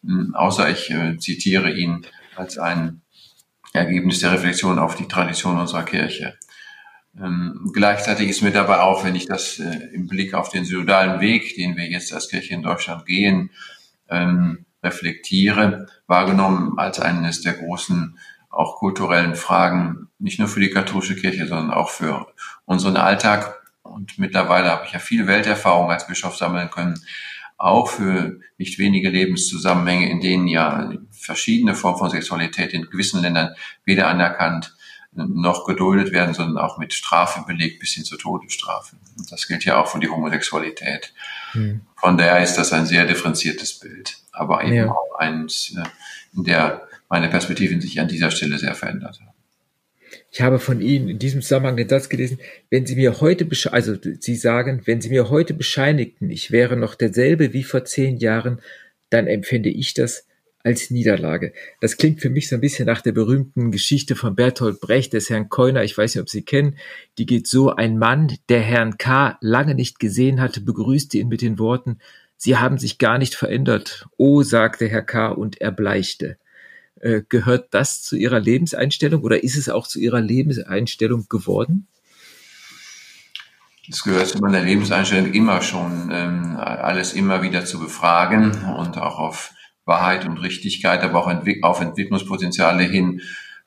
ähm, 0.05 0.33
außer 0.33 0.69
ich 0.69 0.89
äh, 0.89 1.17
zitiere 1.17 1.73
ihn 1.73 2.07
als 2.37 2.57
ein 2.57 3.01
Ergebnis 3.73 4.21
der 4.21 4.31
Reflexion 4.31 4.79
auf 4.79 4.95
die 4.95 5.09
Tradition 5.09 5.59
unserer 5.59 5.83
Kirche. 5.83 6.37
Ähm, 7.21 7.71
gleichzeitig 7.73 8.29
ist 8.29 8.41
mir 8.41 8.51
dabei 8.51 8.79
auch, 8.79 9.03
wenn 9.03 9.15
ich 9.15 9.25
das 9.25 9.59
äh, 9.59 9.89
im 9.93 10.07
Blick 10.07 10.33
auf 10.33 10.47
den 10.47 10.63
synodalen 10.63 11.19
Weg, 11.19 11.57
den 11.57 11.75
wir 11.75 11.89
jetzt 11.89 12.13
als 12.13 12.29
Kirche 12.29 12.53
in 12.53 12.63
Deutschland 12.63 13.05
gehen, 13.05 13.51
ähm, 14.09 14.65
reflektiere, 14.83 15.87
wahrgenommen 16.07 16.77
als 16.77 16.99
eines 16.99 17.41
der 17.41 17.53
großen 17.53 18.17
auch 18.49 18.75
kulturellen 18.77 19.35
Fragen, 19.35 20.09
nicht 20.19 20.39
nur 20.39 20.47
für 20.47 20.59
die 20.59 20.71
katholische 20.71 21.15
Kirche, 21.15 21.47
sondern 21.47 21.71
auch 21.71 21.89
für 21.89 22.27
unseren 22.65 22.97
Alltag. 22.97 23.61
Und 23.81 24.19
mittlerweile 24.19 24.69
habe 24.69 24.85
ich 24.85 24.93
ja 24.93 24.99
viel 24.99 25.25
Welterfahrung 25.27 25.89
als 25.89 26.07
Bischof 26.07 26.35
sammeln 26.35 26.69
können, 26.69 26.99
auch 27.57 27.87
für 27.87 28.39
nicht 28.57 28.79
wenige 28.79 29.09
Lebenszusammenhänge, 29.09 30.09
in 30.09 30.19
denen 30.19 30.47
ja 30.47 30.91
verschiedene 31.11 31.75
Formen 31.75 31.99
von 31.99 32.09
Sexualität 32.09 32.73
in 32.73 32.89
gewissen 32.89 33.21
Ländern 33.21 33.55
weder 33.85 34.07
anerkannt 34.07 34.75
noch 35.13 35.65
geduldet 35.65 36.13
werden, 36.13 36.33
sondern 36.33 36.57
auch 36.57 36.77
mit 36.77 36.93
Strafe 36.93 37.43
belegt 37.45 37.79
bis 37.79 37.93
hin 37.93 38.05
zur 38.05 38.17
Todesstrafe. 38.17 38.95
Und 39.17 39.31
das 39.31 39.47
gilt 39.47 39.65
ja 39.65 39.81
auch 39.81 39.87
für 39.87 39.99
die 39.99 40.09
Homosexualität. 40.09 41.13
Mhm. 41.53 41.81
Von 41.97 42.17
daher 42.17 42.41
ist 42.41 42.55
das 42.55 42.71
ein 42.71 42.85
sehr 42.85 43.05
differenziertes 43.05 43.79
Bild, 43.79 44.17
aber 44.31 44.63
eben 44.63 44.73
ja. 44.73 44.91
auch 44.91 45.15
eins, 45.17 45.75
äh, 45.77 45.83
in 46.35 46.45
der 46.45 46.87
meine 47.09 47.27
Perspektiven 47.27 47.81
sich 47.81 47.99
an 47.99 48.07
dieser 48.07 48.31
Stelle 48.31 48.57
sehr 48.57 48.73
verändert 48.73 49.19
haben. 49.19 49.31
Ich 50.31 50.41
habe 50.41 50.59
von 50.59 50.79
Ihnen 50.79 51.09
in 51.09 51.19
diesem 51.19 51.41
Zusammenhang 51.41 51.75
den 51.75 51.89
Satz 51.89 52.07
gelesen, 52.07 52.39
wenn 52.69 52.85
Sie 52.85 52.95
mir 52.95 53.19
heute, 53.19 53.47
also 53.71 53.95
Sie 54.01 54.35
sagen, 54.35 54.81
wenn 54.85 55.01
Sie 55.01 55.09
mir 55.09 55.29
heute 55.29 55.53
bescheinigten, 55.53 56.29
ich 56.29 56.51
wäre 56.51 56.77
noch 56.77 56.95
derselbe 56.95 57.51
wie 57.51 57.63
vor 57.63 57.83
zehn 57.83 58.15
Jahren, 58.15 58.61
dann 59.09 59.27
empfände 59.27 59.69
ich 59.69 59.93
das 59.93 60.25
als 60.63 60.91
Niederlage. 60.91 61.53
Das 61.79 61.97
klingt 61.97 62.21
für 62.21 62.29
mich 62.29 62.49
so 62.49 62.55
ein 62.55 62.61
bisschen 62.61 62.85
nach 62.85 63.01
der 63.01 63.11
berühmten 63.11 63.71
Geschichte 63.71 64.15
von 64.15 64.35
Bertolt 64.35 64.79
Brecht, 64.81 65.13
des 65.13 65.29
Herrn 65.29 65.49
Keuner, 65.49 65.83
ich 65.83 65.97
weiß 65.97 66.15
nicht, 66.15 66.21
ob 66.21 66.29
Sie 66.29 66.43
kennen, 66.43 66.77
die 67.17 67.25
geht 67.25 67.47
so, 67.47 67.69
ein 67.69 67.97
Mann, 67.97 68.35
der 68.49 68.61
Herrn 68.61 68.97
K. 68.97 69.37
lange 69.41 69.75
nicht 69.75 69.99
gesehen 69.99 70.41
hatte, 70.41 70.61
begrüßte 70.61 71.17
ihn 71.17 71.27
mit 71.27 71.41
den 71.41 71.59
Worten, 71.59 71.99
Sie 72.43 72.57
haben 72.57 72.79
sich 72.79 72.97
gar 72.97 73.19
nicht 73.19 73.35
verändert. 73.35 74.07
Oh, 74.17 74.41
sagte 74.41 74.87
Herr 74.87 75.03
K. 75.03 75.27
und 75.27 75.61
erbleichte. 75.61 76.37
Äh, 76.99 77.21
gehört 77.29 77.71
das 77.71 78.01
zu 78.01 78.15
Ihrer 78.15 78.39
Lebenseinstellung 78.39 79.21
oder 79.21 79.43
ist 79.43 79.57
es 79.57 79.69
auch 79.69 79.85
zu 79.85 79.99
Ihrer 79.99 80.21
Lebenseinstellung 80.21 81.27
geworden? 81.29 81.87
Es 83.87 84.03
gehört 84.03 84.27
zu 84.27 84.39
meiner 84.39 84.61
Lebenseinstellung 84.61 85.33
immer 85.33 85.61
schon, 85.61 86.09
ähm, 86.11 86.55
alles 86.57 87.13
immer 87.13 87.43
wieder 87.43 87.65
zu 87.65 87.79
befragen 87.79 88.51
und 88.75 88.97
auch 88.97 89.19
auf 89.19 89.53
Wahrheit 89.91 90.25
und 90.25 90.37
Richtigkeit, 90.37 91.03
aber 91.03 91.19
auch 91.19 91.31
auf 91.61 91.81
Entwicklungspotenziale 91.81 92.83
hin 92.83 93.21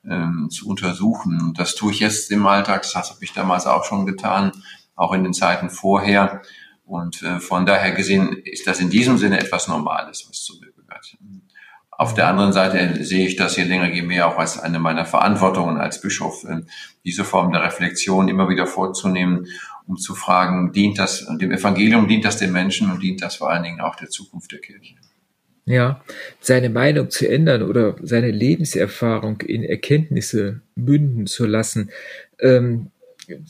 ähm, 0.09 0.49
zu 0.49 0.67
untersuchen. 0.67 1.53
Das 1.55 1.75
tue 1.75 1.91
ich 1.91 1.99
jetzt 1.99 2.31
im 2.31 2.45
Alltag, 2.47 2.81
das 2.81 2.95
habe 2.95 3.23
ich 3.23 3.33
damals 3.33 3.67
auch 3.67 3.85
schon 3.85 4.05
getan, 4.05 4.51
auch 4.95 5.13
in 5.13 5.23
den 5.23 5.33
Zeiten 5.33 5.69
vorher. 5.69 6.41
Und 6.85 7.21
äh, 7.21 7.39
von 7.39 7.65
daher 7.65 7.91
gesehen 7.91 8.41
ist 8.43 8.67
das 8.67 8.79
in 8.79 8.89
diesem 8.89 9.17
Sinne 9.17 9.39
etwas 9.39 9.67
Normales, 9.67 10.25
was 10.29 10.43
zu 10.43 10.53
mir 10.59 10.71
gehört. 10.71 11.17
Auf 11.97 12.13
der 12.13 12.27
anderen 12.27 12.51
Seite 12.51 13.03
sehe 13.05 13.25
ich 13.25 13.35
das 13.37 13.55
je 13.55 13.63
länger, 13.63 13.89
je 13.91 14.01
mehr 14.01 14.27
auch 14.27 14.37
als 14.37 14.59
eine 14.59 14.79
meiner 14.79 15.05
Verantwortungen 15.05 15.77
als 15.77 16.01
Bischof, 16.01 16.43
äh, 16.43 16.61
diese 17.03 17.23
Form 17.23 17.51
der 17.51 17.63
Reflexion 17.63 18.27
immer 18.27 18.49
wieder 18.49 18.67
vorzunehmen, 18.67 19.47
um 19.87 19.97
zu 19.97 20.15
fragen, 20.15 20.71
dient 20.73 20.97
das 20.97 21.25
dem 21.39 21.51
Evangelium, 21.51 22.07
dient 22.07 22.25
das 22.25 22.37
den 22.37 22.51
Menschen 22.51 22.91
und 22.91 23.01
dient 23.01 23.21
das 23.21 23.35
vor 23.35 23.49
allen 23.51 23.63
Dingen 23.63 23.81
auch 23.81 23.95
der 23.95 24.09
Zukunft 24.09 24.51
der 24.51 24.59
Kirche? 24.59 24.95
Ja, 25.67 26.03
seine 26.39 26.69
Meinung 26.69 27.09
zu 27.09 27.27
ändern 27.27 27.63
oder 27.63 27.95
seine 28.03 28.29
Lebenserfahrung 28.29 29.41
in 29.41 29.63
Erkenntnisse 29.63 30.61
münden 30.75 31.25
zu 31.25 31.47
lassen, 31.47 31.89
ähm, 32.39 32.91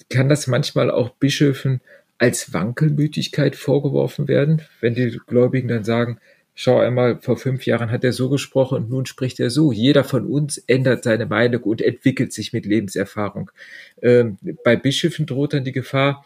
kann 0.10 0.30
das 0.30 0.48
manchmal 0.48 0.90
auch 0.92 1.10
Bischöfen 1.10 1.82
als 2.18 2.54
Wankelmütigkeit 2.54 3.58
vorgeworfen 3.58 4.30
werden, 4.30 4.62
wenn 4.80 4.96
die 4.96 5.20
Gläubigen 5.28 5.68
dann 5.68 5.84
sagen, 5.84 6.20
schau 6.54 6.80
einmal, 6.80 7.20
vor 7.22 7.36
fünf 7.36 7.66
Jahren 7.66 7.92
hat 7.92 8.06
er 8.06 8.14
so 8.14 8.30
gesprochen 8.30 8.78
und 8.78 8.90
nun 8.90 9.06
spricht 9.06 9.40
er 9.42 9.50
so. 9.50 9.74
Jeder 9.74 10.06
von 10.06 10.26
uns 10.26 10.58
ändert 10.58 11.04
seine 11.04 11.26
Meinung 11.26 11.64
und 11.64 11.82
entwickelt 11.82 12.32
sich 12.32 12.54
mit 12.54 12.66
Lebenserfahrung. 12.66 13.52
Ähm, 14.02 14.38
bei 14.64 14.78
Bischöfen 14.78 15.26
droht 15.26 15.54
dann 15.54 15.66
die 15.66 15.74
Gefahr, 15.74 16.26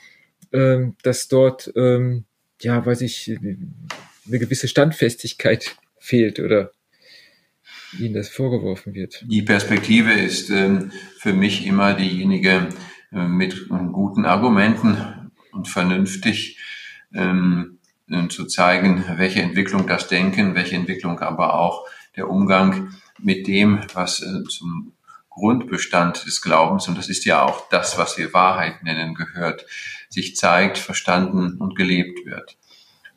ähm, 0.54 0.96
dass 1.02 1.28
dort, 1.28 1.74
ähm, 1.76 2.26
ja, 2.62 2.86
weiß 2.86 3.02
ich, 3.02 3.36
eine 4.30 4.40
gewisse 4.40 4.68
Standfestigkeit 4.68 5.76
fehlt 6.00 6.40
oder 6.40 6.72
ihnen 7.98 8.14
das 8.14 8.30
vorgeworfen 8.30 8.94
wird. 8.94 9.24
Die 9.28 9.42
Perspektive 9.42 10.14
ist 10.14 10.50
ähm, 10.50 10.92
für 11.18 11.34
mich 11.34 11.66
immer 11.66 11.94
diejenige 11.94 12.70
äh, 13.12 13.28
mit 13.28 13.68
guten 13.70 14.26
Argumenten 14.26 15.32
und 15.52 15.68
vernünftig 15.68 16.58
ähm, 17.14 17.80
äh, 18.10 18.28
zu 18.28 18.46
zeigen, 18.46 19.04
welche 19.18 19.42
Entwicklung 19.42 19.88
das 19.88 20.08
Denken, 20.08 20.56
welche 20.56 20.76
Entwicklung 20.76 21.20
aber 21.20 21.56
auch 21.56 21.86
der 22.16 22.30
Umgang 22.30 22.94
mit 23.20 23.48
dem, 23.48 23.82
was 23.94 24.22
äh, 24.22 24.44
zum 24.44 24.94
Grundbestand 25.30 26.26
des 26.26 26.42
Glaubens, 26.42 26.88
und 26.88 26.98
das 26.98 27.10
ist 27.10 27.26
ja 27.26 27.44
auch 27.44 27.70
das, 27.70 27.98
was 27.98 28.18
wir 28.18 28.34
Wahrheit 28.34 28.84
nennen, 28.84 29.16
gehört, 29.16 29.66
sich 30.10 30.36
zeigt, 30.36 30.78
verstanden 30.78 31.58
und 31.60 31.76
gelebt 31.76 32.26
wird. 32.26 32.58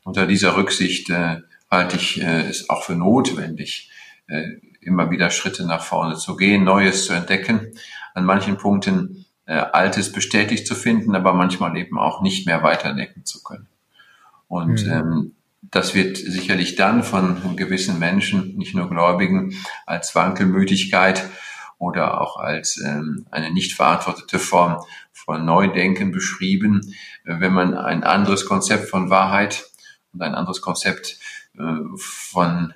Unter 0.05 0.27
dieser 0.27 0.57
Rücksicht 0.57 1.11
äh, 1.11 1.37
halte 1.71 1.97
ich 1.97 2.21
äh, 2.21 2.49
es 2.49 2.69
auch 2.71 2.85
für 2.85 2.95
notwendig, 2.95 3.91
äh, 4.27 4.43
immer 4.81 5.11
wieder 5.11 5.31
Schritte 5.31 5.67
nach 5.67 5.83
vorne 5.83 6.17
zu 6.17 6.37
gehen, 6.37 6.65
Neues 6.65 7.07
zu 7.07 7.13
entdecken, 7.13 7.73
an 8.15 8.25
manchen 8.25 8.57
Punkten 8.57 9.25
äh, 9.47 9.55
Altes 9.55 10.13
bestätigt 10.13 10.67
zu 10.67 10.75
finden, 10.75 11.15
aber 11.15 11.33
manchmal 11.33 11.77
eben 11.77 11.99
auch 11.99 12.21
nicht 12.23 12.47
mehr 12.47 12.63
weiterdenken 12.63 13.25
zu 13.25 13.43
können. 13.43 13.69
Und 14.49 14.85
mhm. 14.85 14.93
ähm, 14.93 15.33
das 15.63 15.95
wird 15.95 16.17
sicherlich 16.19 16.75
dann 16.75 17.03
von 17.03 17.57
gewissen 17.57 17.99
Menschen, 17.99 18.57
nicht 18.57 18.75
nur 18.75 18.91
Gläubigen, 18.91 19.55
als 19.87 20.15
Wankelmütigkeit 20.15 21.25
oder 21.79 22.21
auch 22.21 22.37
als 22.37 22.81
ähm, 22.85 23.27
eine 23.31 23.51
nicht 23.53 23.75
verantwortete 23.75 24.39
Form 24.39 24.85
von 25.13 25.45
Neudenken 25.45 26.13
beschrieben, 26.13 26.95
wenn 27.25 27.53
man 27.53 27.75
ein 27.75 28.05
anderes 28.05 28.45
Konzept 28.47 28.91
von 28.91 29.09
Wahrheit 29.09 29.65
und 30.13 30.23
ein 30.23 30.35
anderes 30.35 30.61
Konzept 30.61 31.19
äh, 31.59 31.63
von 31.97 32.75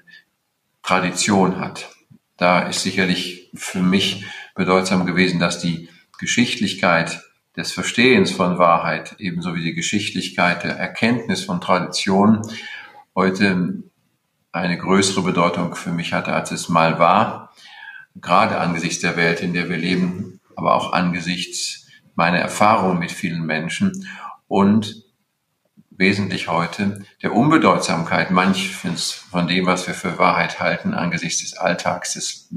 Tradition 0.83 1.59
hat. 1.61 1.91
Da 2.37 2.61
ist 2.61 2.83
sicherlich 2.83 3.51
für 3.55 3.83
mich 3.83 4.25
bedeutsam 4.55 5.07
gewesen, 5.07 5.41
dass 5.41 5.59
die 5.59 5.89
Geschichtlichkeit 6.19 7.23
des 7.57 7.73
Verstehens 7.73 8.31
von 8.31 8.59
Wahrheit 8.59 9.17
ebenso 9.19 9.55
wie 9.55 9.63
die 9.63 9.75
Geschichtlichkeit 9.75 10.63
der 10.65 10.77
Erkenntnis 10.77 11.45
von 11.45 11.61
Tradition 11.61 12.43
heute 13.15 13.83
eine 14.53 14.79
größere 14.79 15.23
Bedeutung 15.23 15.75
für 15.75 15.93
mich 15.93 16.13
hatte, 16.13 16.33
als 16.33 16.51
es 16.51 16.69
mal 16.69 16.99
war. 16.99 17.53
Gerade 18.15 18.59
angesichts 18.59 19.01
der 19.01 19.17
Welt, 19.17 19.41
in 19.41 19.53
der 19.53 19.69
wir 19.69 19.77
leben, 19.77 20.41
aber 20.55 20.75
auch 20.75 20.93
angesichts 20.93 21.87
meiner 22.15 22.39
Erfahrung 22.39 22.99
mit 22.99 23.13
vielen 23.13 23.45
Menschen 23.45 24.07
und 24.49 25.06
wesentlich 25.99 26.49
heute 26.49 27.05
der 27.23 27.33
Unbedeutsamkeit 27.33 28.31
manches 28.31 29.13
von 29.13 29.49
dem, 29.49 29.67
was 29.67 29.87
wir 29.87 29.95
für 29.95 30.19
Wahrheit 30.19 30.61
halten, 30.61 30.95
angesichts 30.95 31.41
des 31.41 31.57
Alltags, 31.57 32.15
des 32.15 32.53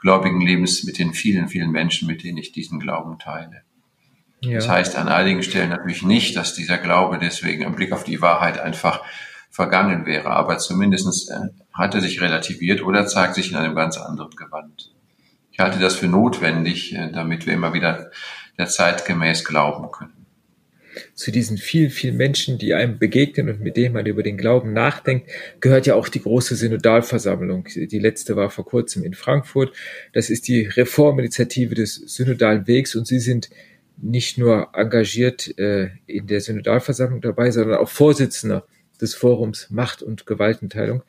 gläubigen 0.00 0.40
Lebens 0.40 0.84
mit 0.84 0.98
den 0.98 1.14
vielen, 1.14 1.48
vielen 1.48 1.70
Menschen, 1.70 2.08
mit 2.08 2.24
denen 2.24 2.38
ich 2.38 2.52
diesen 2.52 2.80
Glauben 2.80 3.18
teile. 3.18 3.62
Ja. 4.40 4.56
Das 4.56 4.68
heißt 4.68 4.96
an 4.96 5.08
einigen 5.08 5.42
Stellen 5.42 5.70
natürlich 5.70 6.02
nicht, 6.02 6.36
dass 6.36 6.54
dieser 6.54 6.78
Glaube 6.78 7.18
deswegen 7.18 7.62
im 7.62 7.74
Blick 7.74 7.92
auf 7.92 8.04
die 8.04 8.20
Wahrheit 8.20 8.58
einfach 8.58 9.02
vergangen 9.50 10.04
wäre, 10.04 10.30
aber 10.30 10.58
zumindest 10.58 11.30
äh, 11.30 11.48
hat 11.72 11.94
er 11.94 12.00
sich 12.00 12.20
relativiert 12.20 12.82
oder 12.82 13.06
zeigt 13.06 13.36
sich 13.36 13.52
in 13.52 13.56
einem 13.56 13.74
ganz 13.74 13.96
anderen 13.96 14.34
Gewand. 14.34 14.90
Ich 15.52 15.60
halte 15.60 15.78
das 15.78 15.94
für 15.94 16.08
notwendig, 16.08 16.92
äh, 16.94 17.12
damit 17.12 17.46
wir 17.46 17.54
immer 17.54 17.72
wieder 17.72 18.10
der 18.58 18.66
Zeit 18.66 19.06
gemäß 19.06 19.44
glauben 19.44 19.90
können 19.92 20.13
zu 21.14 21.30
diesen 21.30 21.58
vielen, 21.58 21.90
vielen 21.90 22.16
Menschen, 22.16 22.58
die 22.58 22.74
einem 22.74 22.98
begegnen 22.98 23.48
und 23.48 23.60
mit 23.60 23.76
denen 23.76 23.94
man 23.94 24.06
über 24.06 24.22
den 24.22 24.36
Glauben 24.36 24.72
nachdenkt, 24.72 25.30
gehört 25.60 25.86
ja 25.86 25.94
auch 25.94 26.08
die 26.08 26.22
große 26.22 26.56
Synodalversammlung. 26.56 27.68
Die 27.74 27.98
letzte 27.98 28.36
war 28.36 28.50
vor 28.50 28.64
kurzem 28.64 29.04
in 29.04 29.14
Frankfurt. 29.14 29.74
Das 30.12 30.30
ist 30.30 30.48
die 30.48 30.62
Reforminitiative 30.62 31.74
des 31.74 31.94
Synodalen 31.94 32.66
Wegs 32.66 32.94
und 32.94 33.06
Sie 33.06 33.20
sind 33.20 33.50
nicht 33.96 34.38
nur 34.38 34.70
engagiert 34.74 35.56
äh, 35.58 35.90
in 36.06 36.26
der 36.26 36.40
Synodalversammlung 36.40 37.20
dabei, 37.20 37.50
sondern 37.50 37.78
auch 37.78 37.88
Vorsitzender 37.88 38.66
des 39.00 39.14
Forums 39.14 39.70
Macht 39.70 40.02
und 40.02 40.26
Gewaltenteilung. 40.26 41.02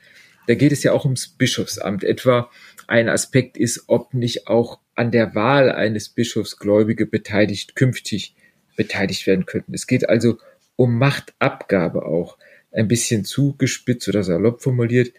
Da 0.47 0.53
geht 0.53 0.71
es 0.71 0.83
ja 0.83 0.91
auch 0.91 1.05
ums 1.05 1.27
Bischofsamt. 1.27 2.03
Etwa 2.03 2.49
ein 2.87 3.09
Aspekt 3.09 3.57
ist, 3.57 3.85
ob 3.87 4.13
nicht 4.13 4.47
auch 4.47 4.79
an 4.93 5.11
der 5.11 5.35
Wahl 5.35 5.71
eines 5.71 6.09
Bischofs 6.09 6.57
Gläubige 6.57 7.05
beteiligt 7.05 7.75
künftig 7.75 8.35
beteiligt 8.75 9.27
werden 9.27 9.46
könnten. 9.46 9.74
Es 9.74 9.88
geht 9.88 10.10
also 10.10 10.38
um 10.75 10.98
Machtabgabe 10.98 12.05
auch. 12.05 12.38
Ein 12.72 12.88
bisschen 12.88 13.24
zugespitzt 13.24 14.08
oder 14.10 14.24
salopp 14.24 14.62
formuliert. 14.62 15.13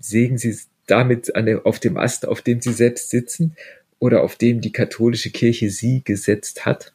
Sägen 0.00 0.38
Sie 0.38 0.56
damit 0.86 1.34
an 1.34 1.46
der, 1.46 1.66
auf 1.66 1.80
dem 1.80 1.96
Ast, 1.96 2.26
auf 2.26 2.40
dem 2.42 2.60
Sie 2.60 2.72
selbst 2.72 3.10
sitzen 3.10 3.56
oder 3.98 4.22
auf 4.22 4.36
dem 4.36 4.60
die 4.60 4.72
katholische 4.72 5.30
Kirche 5.30 5.70
Sie 5.70 6.02
gesetzt 6.02 6.64
hat? 6.64 6.94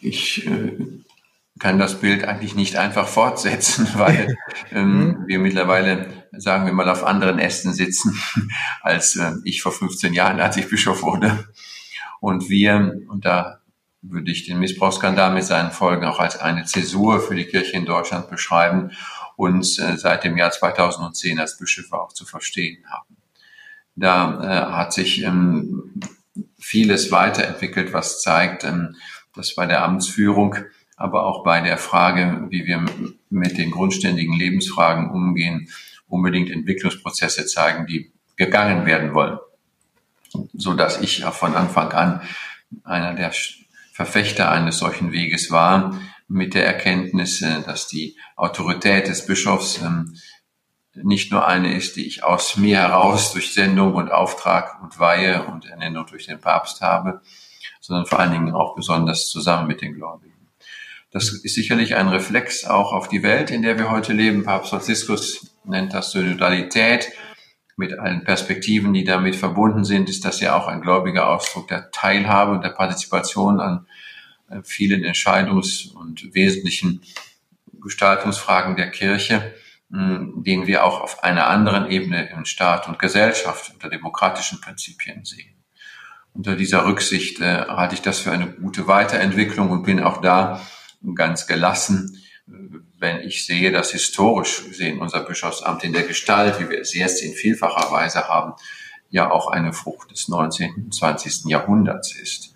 Ich 0.00 0.46
äh, 0.46 0.72
kann 1.58 1.78
das 1.78 2.00
Bild 2.00 2.24
eigentlich 2.24 2.54
nicht 2.54 2.76
einfach 2.76 3.06
fortsetzen, 3.06 3.88
weil 3.94 4.36
ähm, 4.72 4.98
mhm. 4.98 5.24
wir 5.26 5.38
mittlerweile, 5.38 6.06
sagen 6.32 6.66
wir 6.66 6.72
mal, 6.72 6.88
auf 6.88 7.04
anderen 7.04 7.38
Ästen 7.38 7.72
sitzen 7.72 8.20
als 8.82 9.16
äh, 9.16 9.32
ich 9.44 9.62
vor 9.62 9.72
15 9.72 10.12
Jahren, 10.12 10.40
als 10.40 10.56
ich 10.56 10.68
Bischof 10.68 11.02
wurde. 11.02 11.48
Und 12.20 12.50
wir, 12.50 13.00
und 13.08 13.24
da 13.24 13.59
würde 14.02 14.30
ich 14.30 14.46
den 14.46 14.58
Missbrauchsskandal 14.58 15.32
mit 15.34 15.44
seinen 15.44 15.72
Folgen 15.72 16.04
auch 16.04 16.20
als 16.20 16.38
eine 16.38 16.64
Zäsur 16.64 17.20
für 17.20 17.34
die 17.34 17.44
Kirche 17.44 17.76
in 17.76 17.84
Deutschland 17.84 18.30
beschreiben 18.30 18.92
und 19.36 19.64
äh, 19.78 19.96
seit 19.96 20.24
dem 20.24 20.36
Jahr 20.36 20.50
2010 20.50 21.38
als 21.38 21.58
Bischöfe 21.58 22.00
auch 22.00 22.12
zu 22.12 22.24
verstehen 22.24 22.84
haben. 22.90 23.16
Da 23.96 24.42
äh, 24.42 24.72
hat 24.72 24.92
sich 24.92 25.22
ähm, 25.22 26.00
vieles 26.58 27.12
weiterentwickelt, 27.12 27.92
was 27.92 28.22
zeigt, 28.22 28.64
ähm, 28.64 28.96
dass 29.34 29.54
bei 29.54 29.66
der 29.66 29.84
Amtsführung, 29.84 30.56
aber 30.96 31.26
auch 31.26 31.44
bei 31.44 31.60
der 31.60 31.78
Frage, 31.78 32.46
wie 32.50 32.66
wir 32.66 32.84
mit 33.28 33.58
den 33.58 33.70
grundständigen 33.70 34.34
Lebensfragen 34.34 35.10
umgehen, 35.10 35.68
unbedingt 36.08 36.50
Entwicklungsprozesse 36.50 37.46
zeigen, 37.46 37.86
die 37.86 38.12
gegangen 38.36 38.86
werden 38.86 39.14
wollen. 39.14 39.38
So 40.52 40.74
dass 40.74 41.00
ich 41.00 41.24
von 41.24 41.54
Anfang 41.54 41.92
an 41.92 42.22
einer 42.84 43.14
der 43.14 43.32
Verfechter 44.00 44.50
eines 44.50 44.78
solchen 44.78 45.12
Weges 45.12 45.50
war, 45.50 46.00
mit 46.26 46.54
der 46.54 46.64
Erkenntnis, 46.64 47.44
dass 47.66 47.86
die 47.86 48.16
Autorität 48.34 49.08
des 49.08 49.26
Bischofs 49.26 49.78
ähm, 49.82 50.16
nicht 50.94 51.30
nur 51.30 51.46
eine 51.46 51.76
ist, 51.76 51.96
die 51.96 52.06
ich 52.06 52.24
aus 52.24 52.56
mir 52.56 52.78
heraus 52.78 53.34
durch 53.34 53.52
Sendung 53.52 53.94
und 53.94 54.10
Auftrag 54.10 54.82
und 54.82 54.98
Weihe 54.98 55.44
und 55.44 55.66
Ernennung 55.66 56.06
durch 56.06 56.24
den 56.24 56.40
Papst 56.40 56.80
habe, 56.80 57.20
sondern 57.82 58.06
vor 58.06 58.20
allen 58.20 58.32
Dingen 58.32 58.54
auch 58.54 58.74
besonders 58.74 59.28
zusammen 59.28 59.68
mit 59.68 59.82
den 59.82 59.92
Gläubigen. 59.92 60.48
Das 61.10 61.28
ist 61.28 61.54
sicherlich 61.54 61.94
ein 61.94 62.08
Reflex 62.08 62.64
auch 62.64 62.94
auf 62.94 63.06
die 63.06 63.22
Welt, 63.22 63.50
in 63.50 63.60
der 63.60 63.78
wir 63.78 63.90
heute 63.90 64.14
leben. 64.14 64.44
Papst 64.44 64.70
Franziskus 64.70 65.54
nennt 65.64 65.92
das 65.92 66.12
Synodalität 66.12 67.12
mit 67.80 67.98
allen 67.98 68.22
Perspektiven, 68.22 68.92
die 68.92 69.04
damit 69.04 69.34
verbunden 69.34 69.84
sind, 69.84 70.08
ist 70.08 70.24
das 70.24 70.40
ja 70.40 70.54
auch 70.54 70.68
ein 70.68 70.82
gläubiger 70.82 71.28
Ausdruck 71.28 71.66
der 71.66 71.90
Teilhabe 71.90 72.52
und 72.52 72.62
der 72.62 72.70
Partizipation 72.70 73.58
an 73.58 73.86
äh, 74.50 74.60
vielen 74.62 75.02
Entscheidungs- 75.02 75.92
und 75.92 76.34
wesentlichen 76.34 77.00
Gestaltungsfragen 77.80 78.76
der 78.76 78.90
Kirche, 78.90 79.54
den 79.92 80.66
wir 80.66 80.84
auch 80.84 81.00
auf 81.00 81.24
einer 81.24 81.48
anderen 81.48 81.90
Ebene 81.90 82.30
in 82.30 82.44
Staat 82.44 82.86
und 82.86 83.00
Gesellschaft 83.00 83.72
unter 83.72 83.88
demokratischen 83.88 84.60
Prinzipien 84.60 85.24
sehen. 85.24 85.56
unter 86.32 86.54
dieser 86.54 86.86
Rücksicht 86.86 87.40
äh, 87.40 87.64
halte 87.66 87.94
ich 87.94 88.02
das 88.02 88.20
für 88.20 88.30
eine 88.30 88.52
gute 88.52 88.86
Weiterentwicklung 88.86 89.70
und 89.70 89.82
bin 89.82 90.00
auch 90.00 90.20
da 90.20 90.60
ganz 91.14 91.48
gelassen, 91.48 92.22
wenn 93.00 93.20
ich 93.20 93.46
sehe, 93.46 93.72
dass 93.72 93.90
historisch 93.90 94.64
gesehen 94.68 95.00
unser 95.00 95.20
Bischofsamt 95.20 95.82
in 95.84 95.94
der 95.94 96.02
Gestalt, 96.02 96.60
wie 96.60 96.68
wir 96.68 96.80
es 96.80 96.94
jetzt 96.94 97.22
in 97.22 97.32
vielfacher 97.32 97.90
Weise 97.90 98.28
haben, 98.28 98.52
ja 99.08 99.30
auch 99.30 99.48
eine 99.48 99.72
Frucht 99.72 100.10
des 100.10 100.28
19. 100.28 100.74
und 100.74 100.94
20. 100.94 101.46
Jahrhunderts 101.46 102.14
ist. 102.14 102.54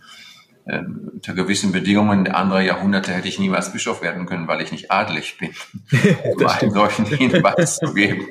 Ähm, 0.66 1.10
unter 1.12 1.34
gewissen 1.34 1.72
Bedingungen 1.72 2.26
anderer 2.26 2.62
Jahrhunderte 2.62 3.12
hätte 3.12 3.28
ich 3.28 3.38
niemals 3.38 3.70
Bischof 3.70 4.00
werden 4.00 4.24
können, 4.24 4.48
weil 4.48 4.62
ich 4.62 4.72
nicht 4.72 4.90
adelig 4.90 5.36
bin, 5.36 5.50
um 6.24 6.46
einen 6.46 6.70
solchen 6.70 7.04
Hinweis 7.04 7.76
zu 7.76 7.92
geben. 7.92 8.28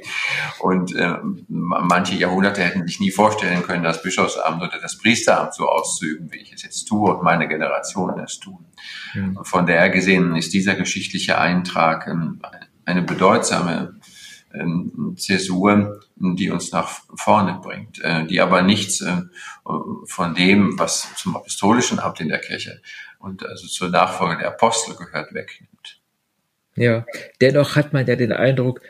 Und 0.59 0.95
äh, 0.95 1.17
manche 1.47 2.15
Jahrhunderte 2.15 2.63
hätten 2.63 2.87
sich 2.87 2.99
nie 2.99 3.11
vorstellen 3.11 3.61
können, 3.61 3.83
das 3.83 4.01
Bischofsamt 4.01 4.63
oder 4.63 4.79
das 4.81 4.97
Priesteramt 4.97 5.53
so 5.53 5.67
auszuüben, 5.67 6.31
wie 6.31 6.37
ich 6.37 6.53
es 6.53 6.63
jetzt 6.63 6.85
tue 6.85 7.13
und 7.13 7.23
meine 7.23 7.47
Generationen 7.47 8.19
es 8.23 8.39
tun. 8.39 8.65
Mhm. 9.13 9.37
Von 9.43 9.67
daher 9.67 9.91
gesehen 9.91 10.35
ist 10.35 10.53
dieser 10.53 10.73
geschichtliche 10.73 11.37
Eintrag 11.37 12.07
ähm, 12.07 12.41
eine 12.85 13.03
bedeutsame 13.03 13.99
ähm, 14.53 15.15
Zäsur, 15.17 15.99
die 16.23 16.49
uns 16.49 16.71
nach 16.71 17.01
vorne 17.15 17.59
bringt, 17.61 18.01
äh, 18.01 18.25
die 18.25 18.39
aber 18.39 18.61
nichts 18.61 19.01
äh, 19.01 19.21
von 20.05 20.35
dem, 20.35 20.79
was 20.79 21.13
zum 21.15 21.35
apostolischen 21.35 21.99
Amt 21.99 22.21
in 22.21 22.29
der 22.29 22.39
Kirche 22.39 22.81
und 23.19 23.45
also 23.45 23.67
zur 23.67 23.89
Nachfolge 23.89 24.37
der 24.37 24.47
Apostel 24.49 24.95
gehört, 24.95 25.33
wegnimmt. 25.33 25.99
Ja, 26.75 27.05
dennoch 27.41 27.75
hat 27.75 27.93
man 27.93 28.07
ja 28.07 28.15
den 28.15 28.31
Eindruck, 28.31 28.81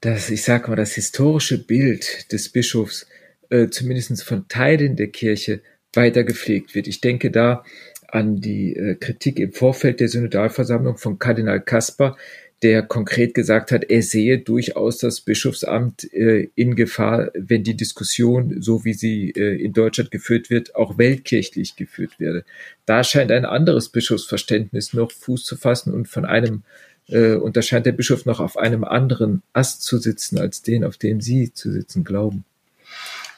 dass, 0.00 0.30
ich 0.30 0.42
sage 0.42 0.68
mal, 0.68 0.76
das 0.76 0.94
historische 0.94 1.64
Bild 1.64 2.30
des 2.32 2.50
Bischofs 2.50 3.06
äh, 3.50 3.68
zumindest 3.68 4.22
von 4.22 4.48
Teilen 4.48 4.96
der 4.96 5.08
Kirche 5.08 5.62
weiter 5.92 6.24
gepflegt 6.24 6.74
wird. 6.74 6.86
Ich 6.86 7.00
denke 7.00 7.30
da 7.30 7.64
an 8.08 8.40
die 8.40 8.76
äh, 8.76 8.94
Kritik 8.94 9.38
im 9.38 9.52
Vorfeld 9.52 10.00
der 10.00 10.08
Synodalversammlung 10.08 10.98
von 10.98 11.18
Kardinal 11.18 11.60
Kasper, 11.60 12.16
der 12.62 12.82
konkret 12.82 13.34
gesagt 13.34 13.72
hat, 13.72 13.84
er 13.84 14.02
sehe 14.02 14.38
durchaus 14.38 14.98
das 14.98 15.20
Bischofsamt 15.20 16.04
äh, 16.12 16.48
in 16.54 16.76
Gefahr, 16.76 17.30
wenn 17.34 17.64
die 17.64 17.76
Diskussion, 17.76 18.62
so 18.62 18.84
wie 18.84 18.94
sie 18.94 19.30
äh, 19.30 19.60
in 19.60 19.72
Deutschland 19.72 20.12
geführt 20.12 20.48
wird, 20.48 20.76
auch 20.76 20.96
weltkirchlich 20.96 21.74
geführt 21.74 22.20
werde. 22.20 22.44
Da 22.86 23.02
scheint 23.02 23.32
ein 23.32 23.44
anderes 23.44 23.88
Bischofsverständnis 23.88 24.92
noch 24.92 25.10
Fuß 25.10 25.44
zu 25.44 25.56
fassen 25.56 25.92
und 25.92 26.08
von 26.08 26.24
einem 26.24 26.62
äh, 27.08 27.34
und 27.34 27.56
da 27.56 27.62
scheint 27.62 27.84
der 27.84 27.92
Bischof 27.92 28.26
noch 28.26 28.38
auf 28.38 28.56
einem 28.56 28.84
anderen 28.84 29.42
Ast 29.52 29.82
zu 29.82 29.98
sitzen, 29.98 30.38
als 30.38 30.62
den, 30.62 30.84
auf 30.84 30.96
dem 30.96 31.20
Sie 31.20 31.52
zu 31.52 31.72
sitzen 31.72 32.04
glauben. 32.04 32.44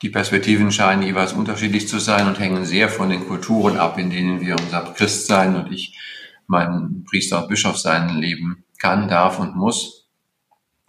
Die 0.02 0.10
Perspektiven 0.10 0.70
scheinen 0.70 1.02
jeweils 1.02 1.32
unterschiedlich 1.32 1.88
zu 1.88 1.98
sein 1.98 2.28
und 2.28 2.38
hängen 2.38 2.66
sehr 2.66 2.90
von 2.90 3.08
den 3.08 3.26
Kulturen 3.26 3.78
ab, 3.78 3.98
in 3.98 4.10
denen 4.10 4.42
wir 4.42 4.56
unser 4.60 4.92
Christsein 4.94 5.56
und 5.56 5.72
ich 5.72 5.98
mein 6.46 7.04
Priester 7.08 7.42
und 7.42 7.48
Bischof 7.48 7.78
sein 7.78 8.18
leben 8.18 8.63
kann, 8.84 9.08
darf 9.08 9.38
und 9.38 9.56
muss. 9.56 10.10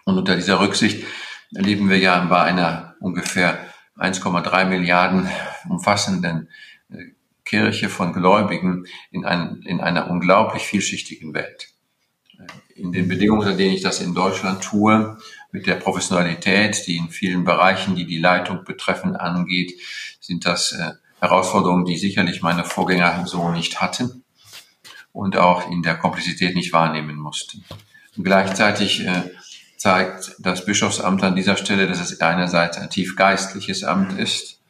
Und 0.04 0.18
unter 0.18 0.36
dieser 0.36 0.60
Rücksicht 0.60 1.06
leben 1.52 1.90
wir 1.90 1.98
ja 1.98 2.20
bei 2.26 2.42
einer 2.42 2.96
ungefähr 3.00 3.58
1,3 3.98 4.66
Milliarden 4.66 5.30
umfassenden 5.70 6.50
äh, 6.90 6.98
Kirche 7.46 7.88
von 7.88 8.12
Gläubigen 8.12 8.86
in, 9.12 9.24
ein, 9.24 9.62
in 9.66 9.80
einer 9.80 10.10
unglaublich 10.10 10.64
vielschichtigen 10.64 11.34
Welt. 11.34 11.70
In 12.76 12.92
den 12.92 13.08
Bedingungen, 13.08 13.44
unter 13.44 13.56
denen 13.56 13.74
ich 13.74 13.82
das 13.82 14.02
in 14.02 14.14
Deutschland 14.14 14.62
tue, 14.62 15.18
mit 15.54 15.66
der 15.66 15.76
Professionalität, 15.76 16.86
die 16.88 16.98
in 16.98 17.08
vielen 17.08 17.46
Bereichen, 17.46 17.96
die 17.96 18.06
die 18.06 18.20
Leitung 18.20 18.66
betreffen, 18.66 19.16
angeht, 19.16 19.80
sind 20.20 20.46
das 20.46 20.74
äh, 20.74 20.92
Herausforderungen, 21.22 21.86
die 21.86 21.96
sicherlich 21.96 22.42
meine 22.42 22.66
Vorgänger 22.66 23.26
so 23.26 23.52
nicht 23.52 23.80
hatten 23.80 24.25
und 25.16 25.38
auch 25.38 25.72
in 25.72 25.82
der 25.82 25.96
Komplexität 25.96 26.56
nicht 26.56 26.74
wahrnehmen 26.74 27.16
mussten. 27.16 27.64
Und 28.18 28.26
gleichzeitig 28.26 29.06
äh, 29.06 29.32
zeigt 29.78 30.36
das 30.40 30.66
Bischofsamt 30.66 31.24
an 31.24 31.38
dieser 31.38 31.56
Stelle, 31.56 31.88
dass 31.88 32.02
es 32.02 32.20
einerseits 32.20 32.78
ein 32.78 32.90
tief 32.90 33.16
geistliches 33.16 33.86
Amt 33.86 34.20
ist, 34.20 34.62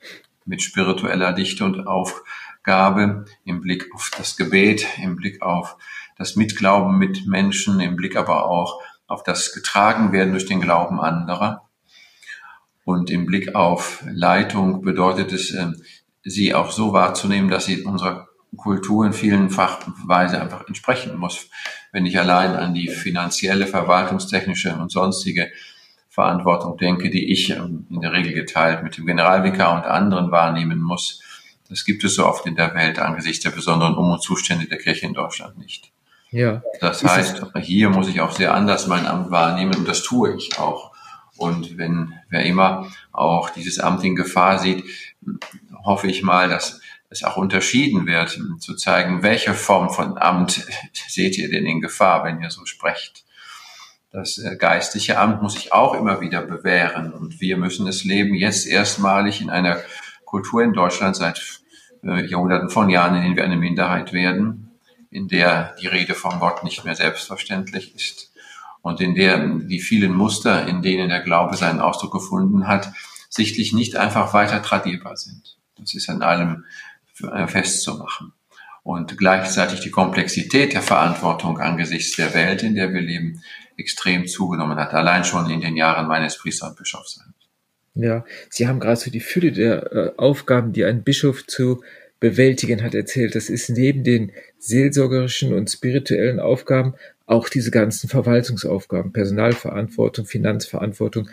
mit 0.45 0.61
spiritueller 0.61 1.33
Dichte 1.33 1.65
und 1.65 1.87
Aufgabe 1.87 3.25
im 3.43 3.61
Blick 3.61 3.89
auf 3.95 4.11
das 4.15 4.37
Gebet, 4.37 4.85
im 5.01 5.15
Blick 5.15 5.41
auf 5.41 5.77
das 6.15 6.35
Mitglauben 6.35 6.95
mit 6.99 7.25
Menschen, 7.25 7.79
im 7.79 7.95
Blick 7.95 8.15
aber 8.15 8.45
auch 8.45 8.79
auf 9.07 9.23
das 9.23 9.51
Getragenwerden 9.51 10.31
durch 10.31 10.45
den 10.45 10.61
Glauben 10.61 11.01
anderer. 11.01 11.67
Und 12.83 13.09
im 13.09 13.25
Blick 13.25 13.55
auf 13.55 14.03
Leitung 14.05 14.83
bedeutet 14.83 15.33
es, 15.33 15.49
äh, 15.55 15.71
sie 16.23 16.53
auch 16.53 16.69
so 16.69 16.93
wahrzunehmen, 16.93 17.49
dass 17.49 17.65
sie 17.65 17.81
unserer 17.81 18.27
Kultur 18.57 19.05
in 19.05 19.13
vielen 19.13 19.49
Fachweise 19.49 20.41
einfach 20.41 20.67
entsprechen 20.67 21.17
muss. 21.17 21.47
Wenn 21.91 22.05
ich 22.05 22.19
allein 22.19 22.51
an 22.55 22.73
die 22.73 22.89
finanzielle, 22.89 23.67
verwaltungstechnische 23.67 24.75
und 24.75 24.91
sonstige 24.91 25.51
Verantwortung 26.09 26.77
denke, 26.77 27.09
die 27.09 27.31
ich 27.31 27.49
ähm, 27.49 27.87
in 27.89 28.01
der 28.01 28.13
Regel 28.13 28.33
geteilt 28.33 28.83
mit 28.83 28.97
dem 28.97 29.05
Generalvikar 29.05 29.75
und 29.75 29.85
anderen 29.85 30.31
wahrnehmen 30.31 30.81
muss, 30.81 31.21
das 31.69 31.83
gibt 31.83 32.03
es 32.03 32.15
so 32.15 32.25
oft 32.25 32.45
in 32.45 32.55
der 32.55 32.73
Welt 32.75 32.99
angesichts 32.99 33.43
der 33.43 33.49
besonderen 33.49 33.95
Um- 33.95 34.11
und 34.11 34.21
Zustände 34.21 34.65
der 34.67 34.77
Kirche 34.77 35.07
in 35.07 35.13
Deutschland 35.13 35.57
nicht. 35.57 35.91
Ja. 36.31 36.61
Das 36.79 37.03
heißt, 37.03 37.43
hier 37.61 37.89
muss 37.89 38.07
ich 38.07 38.21
auch 38.21 38.31
sehr 38.31 38.53
anders 38.53 38.87
mein 38.87 39.05
Amt 39.07 39.31
wahrnehmen 39.31 39.75
und 39.75 39.87
das 39.87 40.03
tue 40.03 40.35
ich 40.35 40.59
auch. 40.59 40.91
Und 41.37 41.77
wenn 41.77 42.13
wer 42.29 42.45
immer 42.45 42.91
auch 43.11 43.49
dieses 43.49 43.79
Amt 43.79 44.03
in 44.03 44.15
Gefahr 44.15 44.59
sieht, 44.59 44.83
hoffe 45.83 46.07
ich 46.07 46.23
mal, 46.23 46.49
dass 46.49 46.81
es 47.09 47.23
auch 47.23 47.37
unterschieden 47.37 48.07
wird, 48.07 48.39
zu 48.59 48.75
zeigen, 48.75 49.23
welche 49.23 49.53
Form 49.53 49.89
von 49.89 50.17
Amt 50.17 50.65
seht 51.07 51.37
ihr 51.37 51.49
denn 51.49 51.65
in 51.65 51.81
Gefahr, 51.81 52.23
wenn 52.23 52.41
ihr 52.41 52.49
so 52.49 52.65
sprecht. 52.65 53.23
Das 54.11 54.37
äh, 54.37 54.55
geistliche 54.55 55.19
Amt 55.19 55.41
muss 55.41 55.53
sich 55.53 55.73
auch 55.73 55.93
immer 55.93 56.21
wieder 56.21 56.41
bewähren 56.41 57.13
und 57.13 57.41
wir 57.41 57.57
müssen 57.57 57.87
es 57.87 58.03
leben, 58.03 58.33
jetzt 58.33 58.65
erstmalig 58.65 59.41
in 59.41 59.49
einer 59.49 59.81
Kultur 60.23 60.63
in 60.63 60.73
Deutschland 60.73 61.15
seit 61.15 61.61
äh, 62.03 62.25
Jahrhunderten 62.25 62.69
von 62.69 62.89
Jahren, 62.89 63.15
in 63.15 63.23
denen 63.23 63.35
wir 63.35 63.43
eine 63.43 63.57
Minderheit 63.57 64.13
werden, 64.13 64.71
in 65.09 65.27
der 65.27 65.75
die 65.81 65.87
Rede 65.87 66.13
von 66.13 66.39
Gott 66.39 66.63
nicht 66.63 66.85
mehr 66.85 66.95
selbstverständlich 66.95 67.93
ist 67.95 68.31
und 68.81 69.01
in 69.01 69.15
der 69.15 69.39
die 69.39 69.79
vielen 69.79 70.13
Muster, 70.13 70.67
in 70.67 70.81
denen 70.81 71.09
der 71.09 71.21
Glaube 71.21 71.57
seinen 71.57 71.79
Ausdruck 71.79 72.13
gefunden 72.13 72.67
hat, 72.67 72.93
sichtlich 73.29 73.73
nicht 73.73 73.95
einfach 73.95 74.33
weiter 74.33 74.61
tradierbar 74.61 75.17
sind. 75.17 75.57
Das 75.77 75.93
ist 75.93 76.09
an 76.09 76.21
allem 76.21 76.65
festzumachen. 77.47 78.33
Und 78.83 79.17
gleichzeitig 79.17 79.79
die 79.79 79.89
Komplexität 79.89 80.73
der 80.73 80.81
Verantwortung 80.81 81.59
angesichts 81.59 82.15
der 82.17 82.33
Welt, 82.35 82.61
in 82.61 82.75
der 82.75 82.93
wir 82.93 83.01
leben, 83.01 83.41
extrem 83.77 84.27
zugenommen 84.27 84.77
hat. 84.77 84.93
Allein 84.93 85.23
schon 85.23 85.49
in 85.49 85.61
den 85.61 85.75
Jahren 85.75 86.07
meines 86.07 86.37
Priester- 86.37 86.69
und 86.69 86.77
Bischofsseins. 86.77 87.33
Ja, 87.95 88.25
Sie 88.49 88.67
haben 88.67 88.79
gerade 88.79 88.97
so 88.97 89.09
die 89.09 89.21
Fülle 89.21 89.51
der 89.51 89.91
äh, 89.91 90.11
Aufgaben, 90.17 90.73
die 90.73 90.83
ein 90.83 91.03
Bischof 91.03 91.47
zu 91.47 91.81
bewältigen 92.19 92.83
hat, 92.83 92.93
erzählt. 92.93 93.35
Das 93.35 93.49
ist 93.49 93.69
neben 93.69 94.03
den 94.03 94.31
seelsorgerischen 94.59 95.53
und 95.53 95.69
spirituellen 95.69 96.39
Aufgaben 96.39 96.95
auch 97.25 97.49
diese 97.49 97.71
ganzen 97.71 98.09
Verwaltungsaufgaben, 98.09 99.13
Personalverantwortung, 99.13 100.25
Finanzverantwortung, 100.25 101.29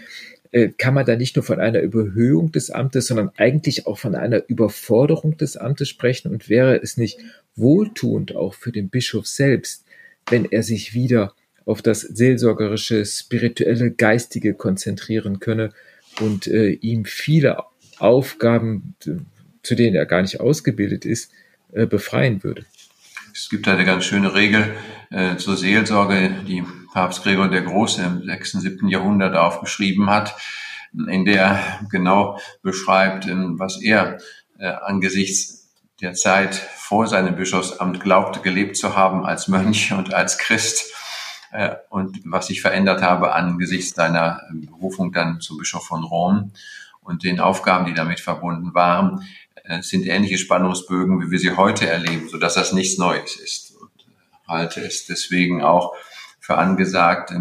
äh, 0.53 0.69
kann 0.69 0.95
man 0.95 1.07
da 1.07 1.17
nicht 1.17 1.37
nur 1.37 1.43
von 1.45 1.61
einer 1.61 1.81
Überhöhung 1.81 2.53
des 2.53 2.71
Amtes, 2.71 3.07
sondern 3.07 3.31
eigentlich 3.37 3.87
auch 3.87 3.99
von 3.99 4.15
einer 4.15 4.49
Überforderung 4.49 5.37
des 5.37 5.57
Amtes 5.57 5.89
sprechen? 5.89 6.31
Und 6.31 6.49
wäre 6.49 6.81
es 6.81 6.97
nicht 6.97 7.19
wohltuend 7.57 8.37
auch 8.37 8.55
für 8.55 8.71
den 8.71 8.89
Bischof 8.91 9.27
selbst, 9.27 9.85
wenn 10.29 10.45
er 10.45 10.63
sich 10.63 10.95
wieder 10.95 11.35
auf 11.65 11.83
das 11.83 12.03
seelsorgerische, 12.03 13.05
spirituelle, 13.05 13.91
geistige 13.93 14.55
konzentrieren 14.55 15.41
könne 15.41 15.73
und 16.21 16.47
äh, 16.47 16.71
ihm 16.71 17.05
viele 17.05 17.59
Aufgaben, 17.99 18.95
zu 19.63 19.75
denen 19.75 19.97
er 19.97 20.07
gar 20.07 20.23
nicht 20.23 20.41
ausgebildet 20.41 21.05
ist, 21.05 21.31
äh, 21.73 21.87
befreien 21.87 22.43
würde? 22.43 22.67
Es 23.35 23.49
gibt 23.49 23.67
eine 23.67 23.87
ganz 23.87 24.05
schöne 24.05 24.35
Regel 24.35 24.77
äh, 25.11 25.37
zur 25.37 25.57
Seelsorge, 25.57 26.45
die 26.47 26.65
Papst 26.93 27.23
Gregor 27.23 27.49
der 27.49 27.63
Große 27.63 28.03
im 28.03 28.25
6., 28.25 28.53
7. 28.53 28.89
Jahrhundert 28.89 29.37
aufgeschrieben 29.37 30.11
hat, 30.11 30.37
in 30.93 31.25
der 31.25 31.59
genau 31.91 32.39
beschreibt, 32.63 33.27
was 33.31 33.81
er 33.81 34.19
äh, 34.59 34.67
angesichts 34.67 35.71
der 36.03 36.13
Zeit 36.13 36.55
vor 36.55 37.07
seinem 37.07 37.35
Bischofsamt 37.35 38.01
glaubte, 38.01 38.41
gelebt 38.41 38.77
zu 38.77 38.97
haben 38.97 39.25
als 39.25 39.49
Mönch 39.49 39.93
und 39.93 40.13
als 40.13 40.37
Christ 40.37 40.93
äh, 41.53 41.77
und 41.89 42.21
was 42.27 42.49
sich 42.49 42.61
verändert 42.61 43.01
habe 43.01 43.33
angesichts 43.33 43.95
seiner 43.95 44.43
Berufung 44.53 45.11
dann 45.11 45.41
zum 45.41 45.57
Bischof 45.57 45.87
von 45.87 46.05
Rom 46.05 46.53
und 47.01 47.25
den 47.25 47.41
Aufgaben, 47.41 47.87
die 47.87 47.95
damit 47.95 48.21
verbunden 48.21 48.75
waren, 48.75 49.25
sind 49.81 50.07
ähnliche 50.07 50.39
Spannungsbögen, 50.39 51.21
wie 51.21 51.31
wir 51.31 51.39
sie 51.39 51.57
heute 51.57 51.89
erleben, 51.89 52.29
so 52.29 52.39
dass 52.39 52.55
das 52.55 52.73
nichts 52.73 52.99
Neues 52.99 53.37
ist. 53.37 53.77
Und 53.81 53.91
halte 54.47 54.81
es 54.81 55.07
deswegen 55.07 55.63
auch 55.63 55.95
für 56.41 56.59
angesagt, 56.59 57.33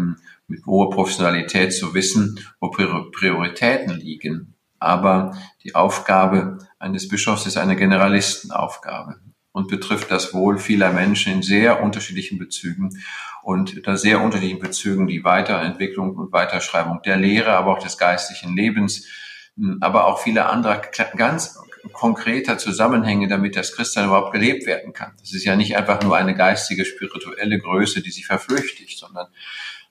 mit 0.46 0.66
hoher 0.66 0.90
Professionalität 0.90 1.72
zu 1.72 1.94
wissen, 1.94 2.38
wo 2.60 2.70
Prioritäten 2.70 3.94
liegen, 3.94 4.54
Aber 4.82 5.38
die 5.62 5.76
Aufgabe 5.76 6.58
eines 6.80 7.06
Bischofs 7.06 7.46
ist 7.46 7.56
eine 7.56 7.76
Generalistenaufgabe 7.76 9.20
und 9.52 9.68
betrifft 9.68 10.10
das 10.10 10.34
Wohl 10.34 10.58
vieler 10.58 10.92
Menschen 10.92 11.32
in 11.32 11.42
sehr 11.42 11.82
unterschiedlichen 11.84 12.38
Bezügen 12.38 12.90
und 13.44 13.76
unter 13.76 13.96
sehr 13.96 14.20
unterschiedlichen 14.20 14.60
Bezügen 14.60 15.06
die 15.06 15.22
Weiterentwicklung 15.22 16.16
und 16.16 16.32
Weiterschreibung 16.32 17.00
der 17.02 17.16
Lehre, 17.16 17.52
aber 17.52 17.72
auch 17.72 17.82
des 17.82 17.96
geistlichen 17.96 18.56
Lebens, 18.56 19.06
aber 19.80 20.06
auch 20.06 20.18
viele 20.18 20.46
andere 20.46 20.82
ganz 21.16 21.61
konkreter 21.92 22.58
Zusammenhänge, 22.58 23.28
damit 23.28 23.56
das 23.56 23.74
Christsein 23.74 24.06
überhaupt 24.06 24.32
gelebt 24.32 24.66
werden 24.66 24.92
kann. 24.92 25.12
Das 25.20 25.32
ist 25.32 25.44
ja 25.44 25.56
nicht 25.56 25.76
einfach 25.76 26.02
nur 26.02 26.16
eine 26.16 26.34
geistige, 26.34 26.84
spirituelle 26.84 27.58
Größe, 27.58 28.02
die 28.02 28.10
sich 28.10 28.26
verflüchtigt, 28.26 28.98
sondern 28.98 29.28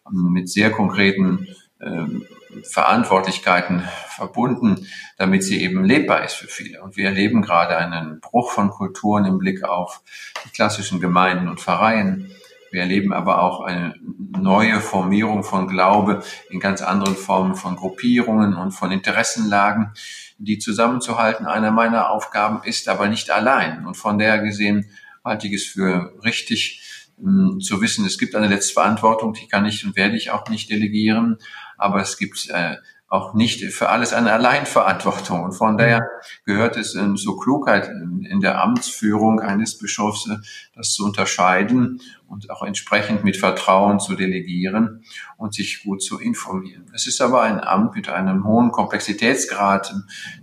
mit 0.10 0.50
sehr 0.50 0.72
konkreten 0.72 1.48
ähm, 1.82 2.26
Verantwortlichkeiten 2.64 3.84
verbunden, 4.10 4.88
damit 5.18 5.44
sie 5.44 5.62
eben 5.62 5.86
lebbar 5.86 6.24
ist 6.24 6.34
für 6.34 6.48
viele. 6.48 6.82
Und 6.82 6.98
wir 6.98 7.06
erleben 7.06 7.42
gerade 7.42 7.78
einen 7.78 8.20
Bruch 8.20 8.52
von 8.52 8.70
Kulturen 8.70 9.26
im 9.26 9.38
Blick 9.38 9.64
auf 9.64 10.02
die 10.46 10.50
klassischen 10.50 11.00
Gemeinden 11.00 11.48
und 11.48 11.60
Pfarreien. 11.60 12.32
Wir 12.72 12.82
erleben 12.82 13.14
aber 13.14 13.44
auch 13.44 13.62
eine 13.62 13.96
neue 14.02 14.80
Formierung 14.80 15.44
von 15.44 15.68
Glaube 15.68 16.24
in 16.50 16.60
ganz 16.60 16.82
anderen 16.82 17.16
Formen 17.16 17.56
von 17.56 17.76
Gruppierungen 17.76 18.56
und 18.56 18.72
von 18.72 18.92
Interessenlagen, 18.92 19.92
die 20.38 20.58
zusammenzuhalten 20.58 21.46
einer 21.46 21.72
meiner 21.72 22.10
Aufgaben 22.10 22.62
ist, 22.64 22.88
aber 22.88 23.10
nicht 23.10 23.30
allein. 23.30 23.86
Und 23.86 23.96
von 23.96 24.18
der 24.18 24.40
gesehen 24.40 24.90
halte 25.24 25.48
ich 25.48 25.54
es 25.54 25.66
für 25.66 26.14
richtig, 26.24 26.82
hm, 27.20 27.60
zu 27.60 27.82
wissen, 27.82 28.06
es 28.06 28.18
gibt 28.18 28.36
eine 28.36 28.48
letzte 28.48 28.74
Verantwortung, 28.74 29.34
die 29.34 29.48
kann 29.48 29.66
ich 29.66 29.86
und 29.86 29.98
werde 29.98 30.16
ich 30.16 30.32
auch 30.32 30.48
nicht 30.50 30.70
delegieren, 30.70 31.38
aber 31.78 32.02
es 32.02 32.18
gibt 32.18 32.50
äh, 32.50 32.78
auch 33.12 33.34
nicht 33.34 33.62
für 33.74 33.90
alles 33.90 34.14
eine 34.14 34.32
Alleinverantwortung. 34.32 35.44
Und 35.44 35.52
von 35.52 35.78
daher 35.78 36.08
gehört 36.46 36.78
es 36.78 36.96
in 36.96 37.18
so 37.18 37.36
Klugheit 37.36 37.90
in 37.90 38.40
der 38.40 38.62
Amtsführung 38.62 39.42
eines 39.42 39.78
Bischofs, 39.78 40.30
äh, 40.30 40.38
das 40.74 40.94
zu 40.94 41.04
unterscheiden 41.04 42.00
und 42.30 42.50
auch 42.50 42.64
entsprechend 42.64 43.26
mit 43.26 43.36
Vertrauen 43.36 44.00
zu 44.00 44.16
delegieren 44.16 45.04
und 45.36 45.54
sich 45.54 45.84
gut 45.84 46.02
zu 46.02 46.20
informieren. 46.20 46.86
Es 46.96 47.06
ist 47.06 47.20
aber 47.20 47.42
ein 47.42 47.60
Amt 47.60 47.98
mit 47.98 48.08
einem 48.08 48.46
hohen 48.46 48.72
Komplexitätsgrad, 48.72 49.94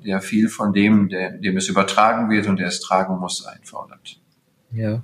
der 0.05 0.21
viel 0.21 0.51
von 0.51 0.75
dem, 0.75 1.09
der, 1.09 1.39
dem 1.39 1.57
es 1.57 1.69
übertragen 1.71 2.29
wird 2.29 2.49
und 2.49 2.59
der 2.59 2.67
es 2.67 2.81
tragen 2.81 3.19
muss, 3.19 3.47
einfordert. 3.47 4.21
Ja. 4.73 5.03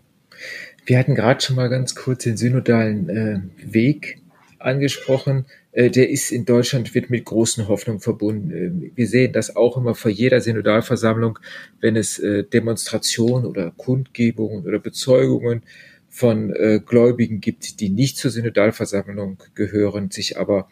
Wir 0.85 0.99
hatten 0.99 1.15
gerade 1.15 1.41
schon 1.41 1.57
mal 1.57 1.71
ganz 1.71 1.95
kurz 1.95 2.25
den 2.25 2.37
synodalen 2.37 3.09
äh, 3.09 3.41
Weg 3.57 4.21
angesprochen. 4.59 5.47
Äh, 5.75 5.91
der 5.91 6.09
ist 6.09 6.31
in 6.31 6.45
Deutschland, 6.45 6.95
wird 6.95 7.11
mit 7.11 7.25
großen 7.25 7.69
Hoffnungen 7.69 8.01
verbunden. 8.01 8.51
Äh, 8.51 8.93
wir 8.95 9.09
sehen 9.09 9.33
das 9.33 9.55
auch 9.55 9.77
immer 9.77 9.95
vor 9.95 10.11
jeder 10.11 10.41
Synodalversammlung, 10.41 11.39
wenn 11.81 11.97
es 11.97 12.19
äh, 12.19 12.45
Demonstrationen 12.45 13.45
oder 13.45 13.73
Kundgebungen 13.77 14.65
oder 14.65 14.79
Bezeugungen 14.79 15.63
von 16.09 16.55
äh, 16.55 16.81
Gläubigen 16.85 17.41
gibt, 17.41 17.81
die 17.81 17.91
nicht 17.91 18.17
zur 18.17 18.31
Synodalversammlung 18.31 19.43
gehören, 19.55 20.11
sich 20.11 20.39
aber 20.39 20.69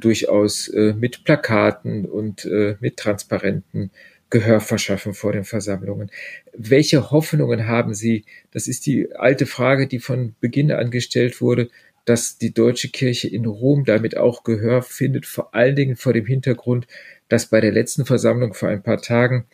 durchaus 0.00 0.68
mit 0.68 1.22
Plakaten 1.22 2.06
und 2.06 2.44
mit 2.80 2.96
Transparenten 2.96 3.92
Gehör 4.28 4.60
verschaffen 4.60 5.14
vor 5.14 5.30
den 5.30 5.44
Versammlungen. 5.44 6.10
Welche 6.52 7.12
Hoffnungen 7.12 7.68
haben 7.68 7.94
Sie? 7.94 8.24
Das 8.50 8.66
ist 8.66 8.86
die 8.86 9.14
alte 9.14 9.46
Frage, 9.46 9.86
die 9.86 10.00
von 10.00 10.34
Beginn 10.40 10.72
an 10.72 10.90
gestellt 10.90 11.40
wurde, 11.40 11.68
dass 12.06 12.38
die 12.38 12.54
deutsche 12.54 12.88
Kirche 12.88 13.28
in 13.28 13.44
Rom 13.44 13.84
damit 13.84 14.16
auch 14.16 14.44
Gehör 14.44 14.80
findet, 14.82 15.26
vor 15.26 15.54
allen 15.54 15.76
Dingen 15.76 15.96
vor 15.96 16.12
dem 16.14 16.24
Hintergrund, 16.24 16.86
dass 17.28 17.46
bei 17.46 17.60
der 17.60 17.72
letzten 17.72 18.06
Versammlung 18.06 18.54
vor 18.54 18.68
ein 18.68 18.82
paar 18.82 19.02
Tagen 19.02 19.44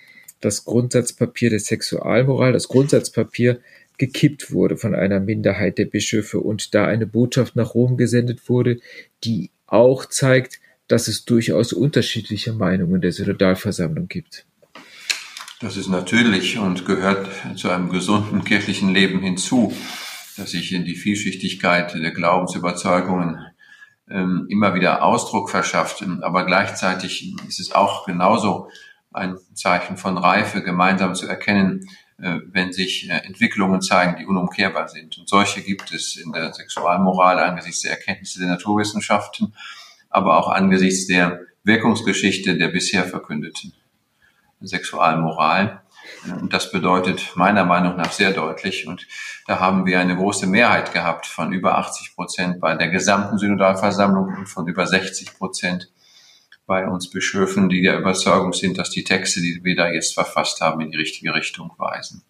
das 0.40 0.64
Grundsatzpapier 0.64 1.50
der 1.50 1.60
Sexualmoral, 1.60 2.52
das 2.52 2.68
Grundsatzpapier 2.68 3.60
gekippt 3.96 4.52
wurde 4.52 4.76
von 4.76 4.94
einer 4.94 5.20
Minderheit 5.20 5.78
der 5.78 5.86
Bischöfe 5.86 6.40
und 6.40 6.74
da 6.74 6.86
eine 6.86 7.06
Botschaft 7.06 7.56
nach 7.56 7.74
Rom 7.74 7.96
gesendet 7.96 8.48
wurde, 8.48 8.80
die 9.24 9.50
auch 9.66 10.04
zeigt, 10.06 10.60
dass 10.88 11.08
es 11.08 11.24
durchaus 11.24 11.72
unterschiedliche 11.72 12.52
Meinungen 12.52 13.00
der 13.00 13.12
Synodalversammlung 13.12 14.08
gibt. 14.08 14.44
Das 15.60 15.76
ist 15.76 15.88
natürlich 15.88 16.58
und 16.58 16.84
gehört 16.84 17.30
zu 17.56 17.70
einem 17.70 17.88
gesunden 17.88 18.44
kirchlichen 18.44 18.92
Leben 18.92 19.20
hinzu, 19.20 19.72
dass 20.36 20.50
sich 20.50 20.72
in 20.72 20.84
die 20.84 20.96
Vielschichtigkeit 20.96 21.94
der 21.94 22.12
Glaubensüberzeugungen 22.12 23.38
ähm, 24.10 24.46
immer 24.48 24.74
wieder 24.74 25.02
Ausdruck 25.02 25.50
verschafft. 25.50 26.04
Aber 26.22 26.44
gleichzeitig 26.46 27.34
ist 27.48 27.60
es 27.60 27.72
auch 27.72 28.06
genauso 28.06 28.68
ein 29.12 29.36
Zeichen 29.54 29.96
von 29.96 30.16
Reife, 30.16 30.62
gemeinsam 30.62 31.14
zu 31.14 31.26
erkennen, 31.26 31.88
äh, 32.18 32.38
wenn 32.46 32.72
sich 32.72 33.10
äh, 33.10 33.18
Entwicklungen 33.26 33.82
zeigen, 33.82 34.16
die 34.18 34.26
unumkehrbar 34.26 34.88
sind. 34.88 35.18
Und 35.18 35.28
solche 35.28 35.60
gibt 35.60 35.92
es 35.92 36.16
in 36.16 36.32
der 36.32 36.52
Sexualmoral 36.52 37.38
angesichts 37.38 37.82
der 37.82 37.92
Erkenntnisse 37.92 38.40
der 38.40 38.48
Naturwissenschaften, 38.48 39.54
aber 40.08 40.38
auch 40.38 40.48
angesichts 40.48 41.06
der 41.06 41.40
Wirkungsgeschichte 41.64 42.56
der 42.56 42.68
bisher 42.68 43.04
verkündeten. 43.04 43.72
Sexualmoral. 44.60 45.81
Und 46.40 46.52
das 46.52 46.70
bedeutet 46.70 47.32
meiner 47.34 47.64
Meinung 47.64 47.96
nach 47.96 48.12
sehr 48.12 48.32
deutlich. 48.32 48.86
Und 48.86 49.06
da 49.46 49.58
haben 49.58 49.86
wir 49.86 49.98
eine 49.98 50.16
große 50.16 50.46
Mehrheit 50.46 50.92
gehabt 50.92 51.26
von 51.26 51.52
über 51.52 51.78
80 51.78 52.14
Prozent 52.14 52.60
bei 52.60 52.74
der 52.74 52.88
gesamten 52.88 53.38
Synodalversammlung 53.38 54.34
und 54.38 54.46
von 54.46 54.66
über 54.68 54.86
60 54.86 55.34
Prozent 55.36 55.90
bei 56.66 56.86
uns 56.86 57.10
Bischöfen, 57.10 57.68
die 57.68 57.82
der 57.82 57.98
Überzeugung 57.98 58.52
sind, 58.52 58.78
dass 58.78 58.90
die 58.90 59.04
Texte, 59.04 59.40
die 59.40 59.60
wir 59.64 59.74
da 59.74 59.90
jetzt 59.90 60.14
verfasst 60.14 60.60
haben, 60.60 60.80
in 60.80 60.90
die 60.90 60.98
richtige 60.98 61.34
Richtung 61.34 61.72
weisen. 61.76 62.22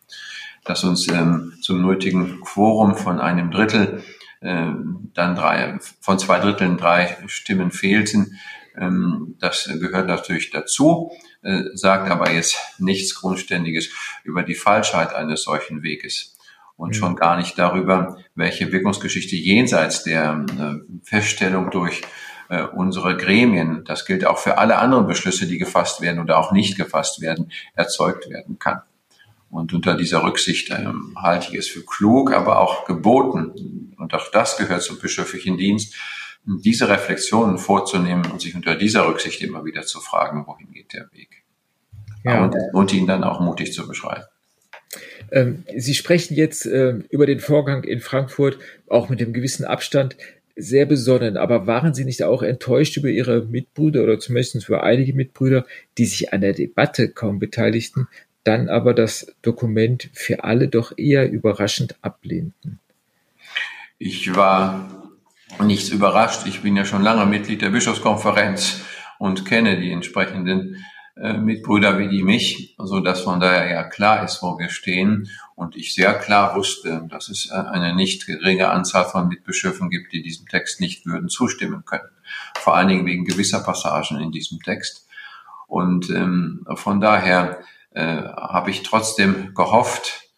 Dass 0.65 0.85
uns 0.85 1.09
ähm, 1.09 1.55
zum 1.61 1.83
nötigen 1.83 2.41
Quorum 2.41 2.97
von 2.97 3.21
einem 3.21 3.51
Drittel 3.51 4.03
ähm, 4.41 5.11
dann 5.15 5.37
drei, 5.37 5.79
von 6.01 6.19
zwei 6.19 6.39
Dritteln 6.39 6.79
drei 6.79 7.19
Stimmen 7.27 7.71
fehlten, 7.71 8.39
ähm, 8.77 9.37
das 9.39 9.69
gehört 9.81 10.09
natürlich 10.09 10.51
dazu. 10.51 11.13
Äh, 11.43 11.65
sagt 11.75 12.09
aber 12.09 12.31
jetzt 12.31 12.57
nichts 12.79 13.17
Grundständiges 13.17 13.91
über 14.23 14.45
die 14.45 14.55
Falschheit 14.55 15.13
eines 15.13 15.43
solchen 15.43 15.83
Weges 15.83 16.37
und 16.77 16.91
mhm. 16.91 16.95
schon 16.95 17.17
gar 17.17 17.37
nicht 17.37 17.59
darüber, 17.59 18.17
welche 18.37 18.71
Wirkungsgeschichte 18.71 19.35
jenseits 19.35 20.05
der 20.05 20.47
äh, 20.49 20.75
Feststellung 21.03 21.73
durch 21.73 22.03
äh, 22.49 22.63
unsere 22.63 23.17
Gremien, 23.17 23.83
das 23.85 24.07
gilt 24.07 24.25
auch 24.25 24.39
für 24.39 24.59
alle 24.59 24.79
anderen 24.79 25.09
Beschlüsse, 25.09 25.49
die 25.49 25.59
gefasst 25.59 26.01
werden 26.01 26.21
oder 26.21 26.39
auch 26.39 26.53
nicht 26.53 26.77
gefasst 26.77 27.21
werden, 27.21 27.51
erzeugt 27.75 28.31
werden 28.31 28.61
kann. 28.61 28.83
Und 29.51 29.73
unter 29.73 29.95
dieser 29.97 30.23
Rücksicht 30.23 30.71
ähm, 30.71 31.17
halte 31.21 31.49
ich 31.51 31.59
es 31.59 31.69
für 31.69 31.85
klug, 31.85 32.33
aber 32.33 32.61
auch 32.61 32.85
geboten, 32.85 33.95
und 33.99 34.15
auch 34.15 34.31
das 34.31 34.57
gehört 34.57 34.83
zum 34.83 34.99
bischöflichen 34.99 35.59
Dienst, 35.59 35.95
diese 36.45 36.89
Reflexionen 36.89 37.59
vorzunehmen 37.59 38.27
und 38.31 38.41
sich 38.41 38.55
unter 38.55 38.75
dieser 38.75 39.07
Rücksicht 39.07 39.41
immer 39.43 39.65
wieder 39.65 39.83
zu 39.83 40.01
fragen, 40.01 40.45
wohin 40.47 40.73
geht 40.73 40.93
der 40.93 41.09
Weg. 41.13 41.43
Ja. 42.25 42.45
Und, 42.45 42.57
und 42.73 42.93
ihn 42.93 43.07
dann 43.07 43.25
auch 43.25 43.41
mutig 43.41 43.73
zu 43.73 43.87
beschreiben. 43.87 44.25
Ähm, 45.31 45.65
Sie 45.77 45.95
sprechen 45.95 46.35
jetzt 46.35 46.67
äh, 46.67 46.95
über 47.11 47.27
den 47.27 47.41
Vorgang 47.41 47.85
in 47.85 48.01
Frankfurt, 48.01 48.59
auch 48.89 49.09
mit 49.09 49.21
dem 49.21 49.33
gewissen 49.33 49.65
Abstand, 49.65 50.17
sehr 50.55 50.87
besonnen. 50.87 51.37
Aber 51.37 51.67
waren 51.67 51.95
Sie 51.95 52.05
nicht 52.05 52.23
auch 52.23 52.43
enttäuscht 52.43 52.97
über 52.97 53.09
Ihre 53.09 53.43
Mitbrüder 53.43 54.03
oder 54.03 54.19
zumindest 54.19 54.69
über 54.69 54.83
einige 54.83 55.15
Mitbrüder, 55.15 55.65
die 55.99 56.05
sich 56.05 56.33
an 56.33 56.43
der 56.43 56.53
Debatte 56.53 57.09
kaum 57.09 57.39
beteiligten, 57.39 58.09
dann 58.45 58.69
aber 58.69 58.93
das 58.93 59.33
Dokument 59.43 60.11
für 60.13 60.45
alle 60.45 60.69
doch 60.69 60.97
eher 60.97 61.31
überraschend 61.31 61.97
ablehnten? 62.03 62.81
Ich 63.99 64.35
war 64.35 64.91
nichts 65.65 65.89
überrascht. 65.91 66.47
Ich 66.47 66.63
bin 66.63 66.77
ja 66.77 66.85
schon 66.85 67.03
lange 67.03 67.27
Mitglied 67.27 67.63
der 67.63 67.71
Bischofskonferenz 67.71 68.83
und 69.19 69.45
kenne 69.45 69.81
die 69.81 69.93
entsprechenden 69.93 70.85
äh, 71.17 71.35
Mitbrüder 71.35 71.99
wie 71.99 72.09
die 72.09 72.23
mich, 72.23 72.75
so 72.79 73.01
dass 73.01 73.21
von 73.21 73.39
daher 73.39 73.71
ja 73.71 73.85
klar 73.85 74.25
ist, 74.25 74.43
wo 74.43 74.59
wir 74.59 74.71
stehen 74.71 75.29
und 75.55 75.77
ich 75.77 75.95
sehr 75.95 76.15
klar 76.15 76.57
wusste, 76.57 77.07
dass 77.11 77.29
es 77.29 77.51
äh, 77.51 77.55
eine 77.55 77.95
nicht 77.95 78.27
geringe 78.27 78.71
Anzahl 78.71 79.05
von 79.05 79.29
Mitbischöfen 79.29 79.91
gibt, 79.91 80.13
die 80.13 80.23
diesem 80.23 80.49
Text 80.49 80.81
nicht 80.81 81.05
würden 81.05 81.29
zustimmen 81.29 81.85
können. 81.85 82.09
Vor 82.55 82.77
allen 82.77 82.89
Dingen 82.89 83.07
wegen 83.07 83.25
gewisser 83.25 83.61
Passagen 83.61 84.21
in 84.21 84.33
diesem 84.33 84.61
Text. 84.61 85.07
Und 85.67 86.09
ähm, 86.11 86.67
von 86.75 87.01
daher 87.01 87.61
äh, 87.91 88.23
habe 88.23 88.71
ich 88.71 88.83
trotzdem 88.83 89.55
gehofft, 89.55 90.31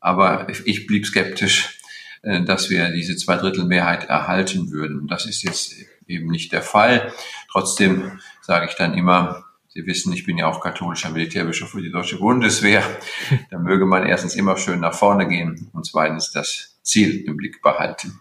aber 0.00 0.48
ich 0.64 0.86
blieb 0.86 1.06
skeptisch, 1.06 1.81
äh, 2.22 2.42
dass 2.44 2.70
wir 2.70 2.90
diese 2.90 3.16
Zweidrittelmehrheit 3.16 4.08
erhalten 4.08 4.70
würden. 4.70 5.06
Das 5.08 5.26
ist 5.26 5.42
jetzt 5.42 5.74
eben 6.06 6.28
nicht 6.28 6.52
der 6.52 6.62
Fall. 6.62 7.12
Trotzdem 7.50 8.20
sage 8.40 8.66
ich 8.68 8.74
dann 8.74 8.94
immer, 8.94 9.44
Sie 9.74 9.86
wissen, 9.86 10.12
ich 10.12 10.26
bin 10.26 10.36
ja 10.36 10.48
auch 10.48 10.60
katholischer 10.60 11.08
Militärbischof 11.08 11.70
für 11.70 11.80
die 11.80 11.90
deutsche 11.90 12.18
Bundeswehr. 12.18 12.82
Da 13.50 13.58
möge 13.58 13.86
man 13.86 14.06
erstens 14.06 14.34
immer 14.34 14.58
schön 14.58 14.80
nach 14.80 14.94
vorne 14.94 15.26
gehen 15.26 15.70
und 15.72 15.86
zweitens 15.86 16.30
das 16.30 16.78
Ziel 16.82 17.24
im 17.26 17.36
Blick 17.38 17.62
behalten 17.62 18.20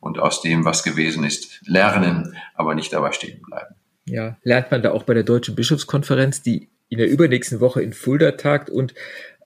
und 0.00 0.20
aus 0.20 0.40
dem, 0.40 0.64
was 0.64 0.84
gewesen 0.84 1.24
ist, 1.24 1.60
lernen, 1.66 2.36
aber 2.54 2.74
nicht 2.74 2.92
dabei 2.92 3.10
stehen 3.10 3.42
bleiben. 3.42 3.74
Ja, 4.06 4.36
lernt 4.42 4.70
man 4.70 4.82
da 4.82 4.92
auch 4.92 5.02
bei 5.02 5.14
der 5.14 5.22
Deutschen 5.24 5.56
Bischofskonferenz, 5.56 6.42
die 6.42 6.68
in 6.88 6.98
der 6.98 7.08
übernächsten 7.08 7.60
Woche 7.60 7.82
in 7.82 7.92
Fulda 7.92 8.32
tagt 8.32 8.70
und 8.70 8.94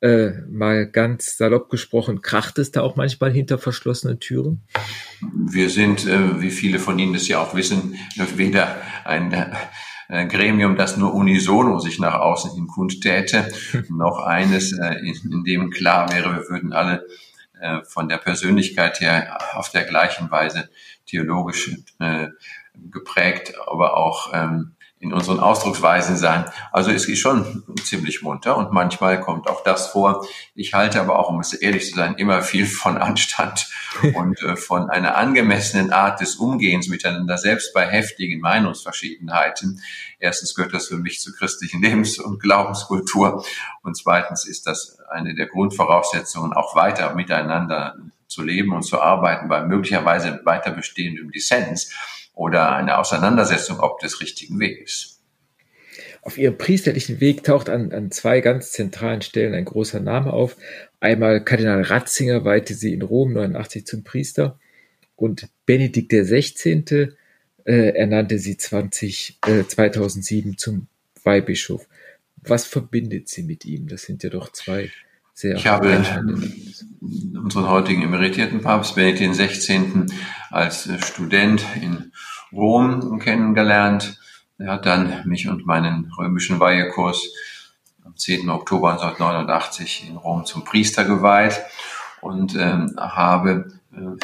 äh, 0.01 0.31
mal 0.49 0.87
ganz 0.91 1.37
salopp 1.37 1.71
gesprochen, 1.71 2.21
kracht 2.23 2.59
es 2.59 2.73
da 2.73 2.83
auch 2.83 2.97
manchmal 2.97 3.33
hinter 3.33 3.59
verschlossenen 3.59 4.21
Türen? 4.21 4.63
Wir 5.35 5.71
sind, 5.71 6.07
äh, 6.07 6.41
wie 6.41 6.51
viele 6.51 6.79
von 6.79 6.99
Ihnen 6.99 7.13
das 7.13 7.29
ja 7.29 7.41
auch 7.41 7.55
wissen, 7.55 7.97
weder 8.37 8.77
ein 9.05 9.33
äh, 10.09 10.27
Gremium, 10.27 10.77
das 10.77 10.97
nur 10.97 11.15
unisono 11.15 11.79
sich 11.79 11.99
nach 11.99 12.15
außen 12.15 12.55
hin 12.55 12.67
kundtäte, 12.67 13.49
noch 13.89 14.21
eines, 14.21 14.73
äh, 14.73 14.95
in, 14.95 15.45
dem 15.45 15.71
klar 15.71 16.11
wäre, 16.13 16.35
wir 16.35 16.49
würden 16.49 16.73
alle 16.73 17.07
äh, 17.61 17.83
von 17.85 18.09
der 18.09 18.19
Persönlichkeit 18.19 19.01
her 19.01 19.39
auf 19.55 19.71
der 19.71 19.85
gleichen 19.85 20.31
Weise 20.31 20.71
theologisch 21.07 21.71
äh, 21.99 22.29
geprägt, 22.75 23.55
aber 23.67 23.97
auch 23.97 24.33
ähm, 24.33 24.77
in 25.01 25.13
unseren 25.13 25.39
Ausdrucksweisen 25.39 26.17
sein. 26.17 26.45
Also 26.73 26.91
es 26.91 27.09
ist 27.09 27.21
schon 27.21 27.63
ziemlich 27.85 28.23
munter 28.23 28.57
und 28.57 28.73
manchmal 28.73 29.21
kommt 29.21 29.49
auch 29.49 29.63
das 29.63 29.89
vor. 29.89 30.27
Ich 30.55 30.75
halte 30.75 31.01
aber 31.01 31.19
auch, 31.19 31.29
um 31.29 31.39
es 31.41 31.53
ehrlich 31.53 31.89
zu 31.89 31.95
sein, 31.95 32.17
immer 32.17 32.43
viel 32.43 32.67
von 32.67 32.99
Anstand 32.99 33.71
und 34.15 34.43
äh, 34.43 34.57
von 34.57 34.91
einer 34.91 35.17
angemessenen 35.17 35.93
Art 35.93 36.21
des 36.21 36.37
Umgehens 36.37 36.89
miteinander, 36.89 37.39
selbst 37.39 37.73
bei 37.75 37.87
heftigen 37.87 38.41
Meinungsverschiedenheiten. 38.41 39.81
Erstens 40.19 40.55
gehört 40.55 40.75
das 40.75 40.89
für 40.89 40.99
mich 40.99 41.21
zur 41.21 41.35
christlichen 41.35 41.81
Lebens- 41.81 42.19
und 42.19 42.41
Glaubenskultur 42.41 43.45
und 43.83 43.97
zweitens 43.97 44.47
ist 44.47 44.67
das 44.67 44.99
eine 45.11 45.35
der 45.37 45.47
Grundvoraussetzungen, 45.47 46.53
auch 46.53 46.75
weiter 46.75 47.15
miteinander 47.15 47.97
zu 48.27 48.43
leben 48.43 48.73
und 48.73 48.83
zu 48.83 49.01
arbeiten 49.01 49.49
bei 49.49 49.65
möglicherweise 49.65 50.41
weiter 50.45 50.73
bestehendem 50.73 51.31
Dissens 51.31 51.93
oder 52.38 52.77
eine 52.77 52.98
Auseinandersetzung 52.98 53.81
ob 53.81 53.98
des 53.98 54.20
richtigen 54.20 54.61
Weges. 54.61 55.20
Auf 56.22 56.38
ihrem 56.38 56.57
priesterlichen 56.57 57.20
Weg 57.20 57.42
taucht 57.42 57.68
an, 57.68 57.92
an 57.92 58.12
zwei 58.12 58.40
ganz 58.40 58.70
zentralen 58.70 59.22
Stellen 59.22 59.55
ein 59.55 59.64
großer 59.64 59.98
Name 59.98 60.33
auf. 60.33 60.57
Einmal 61.01 61.42
Kardinal 61.42 61.83
Ratzinger 61.83 62.44
weihte 62.44 62.74
sie 62.74 62.94
in 62.94 63.03
Rom 63.03 63.33
89 63.33 63.87
zum 63.87 64.05
Priester 64.05 64.59
und 65.16 65.48
Benedikt 65.66 66.12
XVI. 66.12 67.09
Äh, 67.64 67.96
ernannte 67.96 68.38
sie 68.38 68.57
20, 68.57 69.38
äh, 69.46 69.64
2007 69.64 70.59
zum 70.59 70.87
Weihbischof. 71.24 71.88
Was 72.37 72.66
verbindet 72.66 73.29
sie 73.29 73.42
mit 73.42 73.64
ihm? 73.64 73.88
Das 73.88 74.03
sind 74.03 74.22
ja 74.22 74.31
doch 74.31 74.53
zwei 74.53 74.90
sehr 75.38 75.55
Ich 75.55 75.68
habe 75.68 76.05
unseren 77.33 77.68
heutigen 77.68 78.03
emeritierten 78.03 78.61
Papst 78.61 78.96
Benedikt 78.96 79.37
XVI. 79.37 80.07
als 80.51 80.90
Student 81.07 81.64
in 81.81 82.11
Rom 82.51 83.20
kennengelernt. 83.20 84.18
Er 84.59 84.72
hat 84.72 84.87
dann 84.87 85.22
mich 85.29 85.48
und 85.48 85.64
meinen 85.64 86.11
römischen 86.18 86.59
Weihekurs 86.59 87.33
am 88.05 88.16
10. 88.16 88.51
Oktober 88.51 88.90
1989 88.90 90.09
in 90.09 90.16
Rom 90.16 90.44
zum 90.44 90.64
Priester 90.64 91.05
geweiht 91.05 91.61
und 92.20 92.57
ähm, 92.57 92.96
habe 92.98 93.72
äh, 93.92 94.18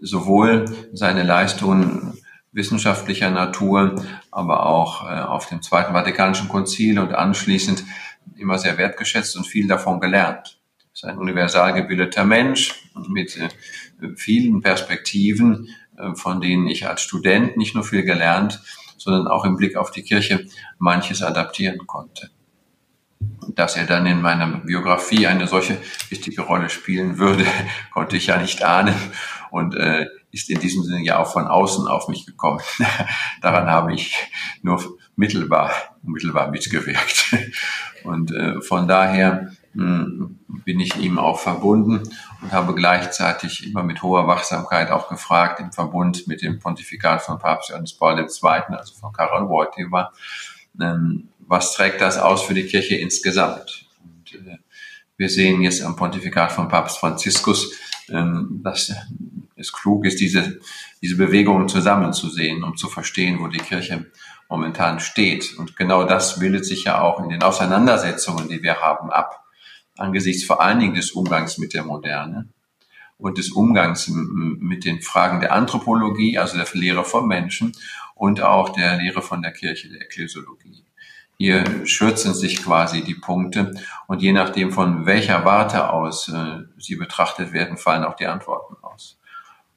sowohl 0.00 0.66
seine 0.92 1.24
Leistungen 1.24 2.16
wissenschaftlicher 2.52 3.30
Natur, 3.30 4.04
aber 4.30 4.66
auch 4.66 5.10
äh, 5.10 5.18
auf 5.18 5.46
dem 5.46 5.62
Zweiten 5.62 5.94
Vatikanischen 5.94 6.48
Konzil 6.48 7.00
und 7.00 7.12
anschließend 7.12 7.82
immer 8.36 8.58
sehr 8.58 8.78
wertgeschätzt 8.78 9.36
und 9.36 9.46
viel 9.46 9.66
davon 9.66 10.00
gelernt. 10.00 10.60
Er 10.80 10.92
ist 10.94 11.04
ein 11.04 11.18
universal 11.18 11.74
gebildeter 11.74 12.24
Mensch 12.24 12.90
mit 13.08 13.36
äh, 13.36 13.48
vielen 14.16 14.60
Perspektiven, 14.60 15.68
äh, 15.96 16.14
von 16.14 16.40
denen 16.40 16.66
ich 16.66 16.86
als 16.86 17.02
Student 17.02 17.56
nicht 17.56 17.74
nur 17.74 17.84
viel 17.84 18.02
gelernt, 18.02 18.60
sondern 18.96 19.28
auch 19.28 19.44
im 19.44 19.56
Blick 19.56 19.76
auf 19.76 19.90
die 19.90 20.02
Kirche 20.02 20.46
manches 20.78 21.22
adaptieren 21.22 21.86
konnte. 21.86 22.30
Dass 23.48 23.76
er 23.76 23.86
dann 23.86 24.06
in 24.06 24.20
meiner 24.20 24.46
Biografie 24.58 25.26
eine 25.26 25.46
solche 25.46 25.78
wichtige 26.08 26.42
Rolle 26.42 26.68
spielen 26.68 27.18
würde, 27.18 27.46
konnte 27.92 28.16
ich 28.16 28.26
ja 28.26 28.38
nicht 28.38 28.62
ahnen 28.62 28.94
und 29.50 29.74
äh, 29.74 30.06
ist 30.30 30.50
in 30.50 30.60
diesem 30.60 30.82
Sinne 30.82 31.02
ja 31.02 31.18
auch 31.18 31.32
von 31.32 31.46
außen 31.46 31.86
auf 31.88 32.08
mich 32.08 32.26
gekommen. 32.26 32.60
Daran 33.40 33.66
habe 33.66 33.94
ich 33.94 34.14
nur 34.62 34.98
mittelbar, 35.18 35.72
mittelbar 36.02 36.50
mitgewirkt. 36.50 37.34
Und 38.04 38.30
äh, 38.30 38.62
von 38.62 38.86
daher 38.86 39.50
mh, 39.74 40.04
hm, 40.04 40.38
bin 40.64 40.78
ich 40.78 40.96
ihm 40.96 41.18
auch 41.18 41.40
verbunden 41.40 42.02
und 42.40 42.52
habe 42.52 42.74
gleichzeitig 42.74 43.66
immer 43.66 43.82
mit 43.82 44.00
hoher 44.02 44.28
Wachsamkeit 44.28 44.92
auch 44.92 45.08
gefragt 45.08 45.58
im 45.58 45.72
Verbund 45.72 46.28
mit 46.28 46.40
dem 46.40 46.60
Pontifikat 46.60 47.20
von 47.22 47.40
Papst 47.40 47.70
Johannes 47.70 47.94
Paul 47.94 48.16
II., 48.18 48.76
also 48.76 48.94
von 48.94 49.12
Karol 49.12 49.48
Wojtyła, 49.48 50.12
ähm, 50.80 51.28
was 51.40 51.74
trägt 51.74 52.00
das 52.00 52.16
aus 52.16 52.44
für 52.44 52.54
die 52.54 52.66
Kirche 52.66 52.94
insgesamt? 52.94 53.86
Und, 54.04 54.34
äh, 54.34 54.58
wir 55.16 55.28
sehen 55.28 55.62
jetzt 55.62 55.82
am 55.82 55.96
Pontifikat 55.96 56.52
von 56.52 56.68
Papst 56.68 56.98
Franziskus, 56.98 57.72
ähm, 58.08 58.60
dass 58.62 58.94
es 59.56 59.72
klug 59.72 60.06
ist, 60.06 60.20
diese, 60.20 60.60
diese 61.02 61.16
Bewegungen 61.16 61.68
zusammenzusehen, 61.68 62.62
um 62.62 62.76
zu 62.76 62.88
verstehen, 62.88 63.40
wo 63.40 63.48
die 63.48 63.58
Kirche 63.58 64.06
momentan 64.48 65.00
steht. 65.00 65.56
Und 65.58 65.76
genau 65.76 66.04
das 66.04 66.38
bildet 66.38 66.64
sich 66.64 66.84
ja 66.84 67.00
auch 67.00 67.22
in 67.22 67.28
den 67.28 67.42
Auseinandersetzungen, 67.42 68.48
die 68.48 68.62
wir 68.62 68.80
haben, 68.80 69.10
ab. 69.10 69.44
Angesichts 69.96 70.44
vor 70.44 70.62
allen 70.62 70.80
Dingen 70.80 70.94
des 70.94 71.12
Umgangs 71.12 71.58
mit 71.58 71.74
der 71.74 71.84
Moderne 71.84 72.48
und 73.18 73.36
des 73.36 73.50
Umgangs 73.50 74.08
mit 74.08 74.84
den 74.84 75.02
Fragen 75.02 75.40
der 75.40 75.52
Anthropologie, 75.52 76.38
also 76.38 76.56
der 76.56 76.66
Lehre 76.72 77.04
vom 77.04 77.26
Menschen 77.26 77.72
und 78.14 78.40
auch 78.42 78.70
der 78.70 78.96
Lehre 78.96 79.22
von 79.22 79.42
der 79.42 79.52
Kirche, 79.52 79.88
der 79.88 80.02
Ekklesiologie. 80.02 80.84
Hier 81.36 81.86
schürzen 81.86 82.34
sich 82.34 82.64
quasi 82.64 83.02
die 83.02 83.14
Punkte 83.14 83.72
und 84.08 84.22
je 84.22 84.32
nachdem 84.32 84.72
von 84.72 85.06
welcher 85.06 85.44
Warte 85.44 85.90
aus 85.90 86.28
äh, 86.28 86.64
sie 86.78 86.96
betrachtet 86.96 87.52
werden, 87.52 87.76
fallen 87.76 88.04
auch 88.04 88.16
die 88.16 88.26
Antworten 88.26 88.74
aus. 88.82 89.20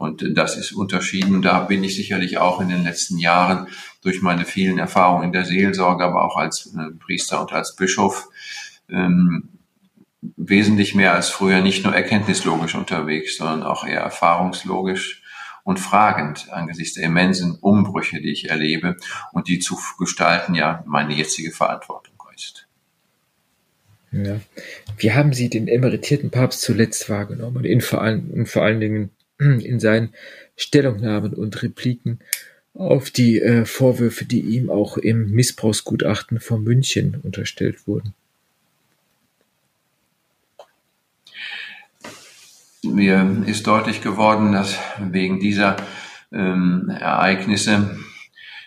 Und 0.01 0.25
das 0.35 0.57
ist 0.57 0.71
unterschieden. 0.71 1.43
Da 1.43 1.59
bin 1.59 1.83
ich 1.83 1.95
sicherlich 1.95 2.39
auch 2.39 2.59
in 2.59 2.69
den 2.69 2.83
letzten 2.83 3.19
Jahren 3.19 3.67
durch 4.01 4.23
meine 4.23 4.45
vielen 4.45 4.79
Erfahrungen 4.79 5.25
in 5.25 5.31
der 5.31 5.45
Seelsorge, 5.45 6.03
aber 6.03 6.25
auch 6.25 6.37
als 6.37 6.73
äh, 6.75 6.91
Priester 6.99 7.39
und 7.39 7.53
als 7.53 7.75
Bischof 7.75 8.27
ähm, 8.89 9.49
wesentlich 10.21 10.95
mehr 10.95 11.13
als 11.13 11.29
früher 11.29 11.61
nicht 11.61 11.83
nur 11.83 11.95
erkenntnislogisch 11.95 12.73
unterwegs, 12.73 13.37
sondern 13.37 13.61
auch 13.61 13.85
eher 13.85 14.01
erfahrungslogisch 14.01 15.21
und 15.63 15.79
fragend 15.79 16.51
angesichts 16.51 16.95
der 16.95 17.03
immensen 17.03 17.59
Umbrüche, 17.61 18.21
die 18.21 18.31
ich 18.31 18.49
erlebe 18.49 18.97
und 19.33 19.47
die 19.47 19.59
zu 19.59 19.77
gestalten 19.99 20.55
ja 20.55 20.83
meine 20.87 21.13
jetzige 21.13 21.51
Verantwortung 21.51 22.15
ist. 22.35 22.67
Ja. 24.11 24.41
Wie 24.97 25.13
haben 25.13 25.33
Sie 25.33 25.49
den 25.49 25.67
emeritierten 25.67 26.31
Papst 26.31 26.61
zuletzt 26.61 27.09
wahrgenommen? 27.09 27.63
In 27.65 27.81
vor, 27.81 28.01
allen, 28.01 28.45
vor 28.45 28.63
allen 28.63 28.79
Dingen 28.79 29.11
in 29.41 29.79
seinen 29.79 30.13
Stellungnahmen 30.55 31.33
und 31.33 31.61
Repliken 31.63 32.19
auf 32.73 33.09
die 33.09 33.41
äh, 33.41 33.65
Vorwürfe, 33.65 34.25
die 34.25 34.41
ihm 34.41 34.69
auch 34.69 34.97
im 34.97 35.31
Missbrauchsgutachten 35.31 36.39
von 36.39 36.63
München 36.63 37.19
unterstellt 37.23 37.87
wurden. 37.87 38.13
Mir 42.83 43.43
ist 43.45 43.67
deutlich 43.67 44.01
geworden, 44.01 44.53
dass 44.53 44.77
wegen 44.99 45.39
dieser 45.39 45.77
ähm, 46.31 46.89
Ereignisse 46.89 47.99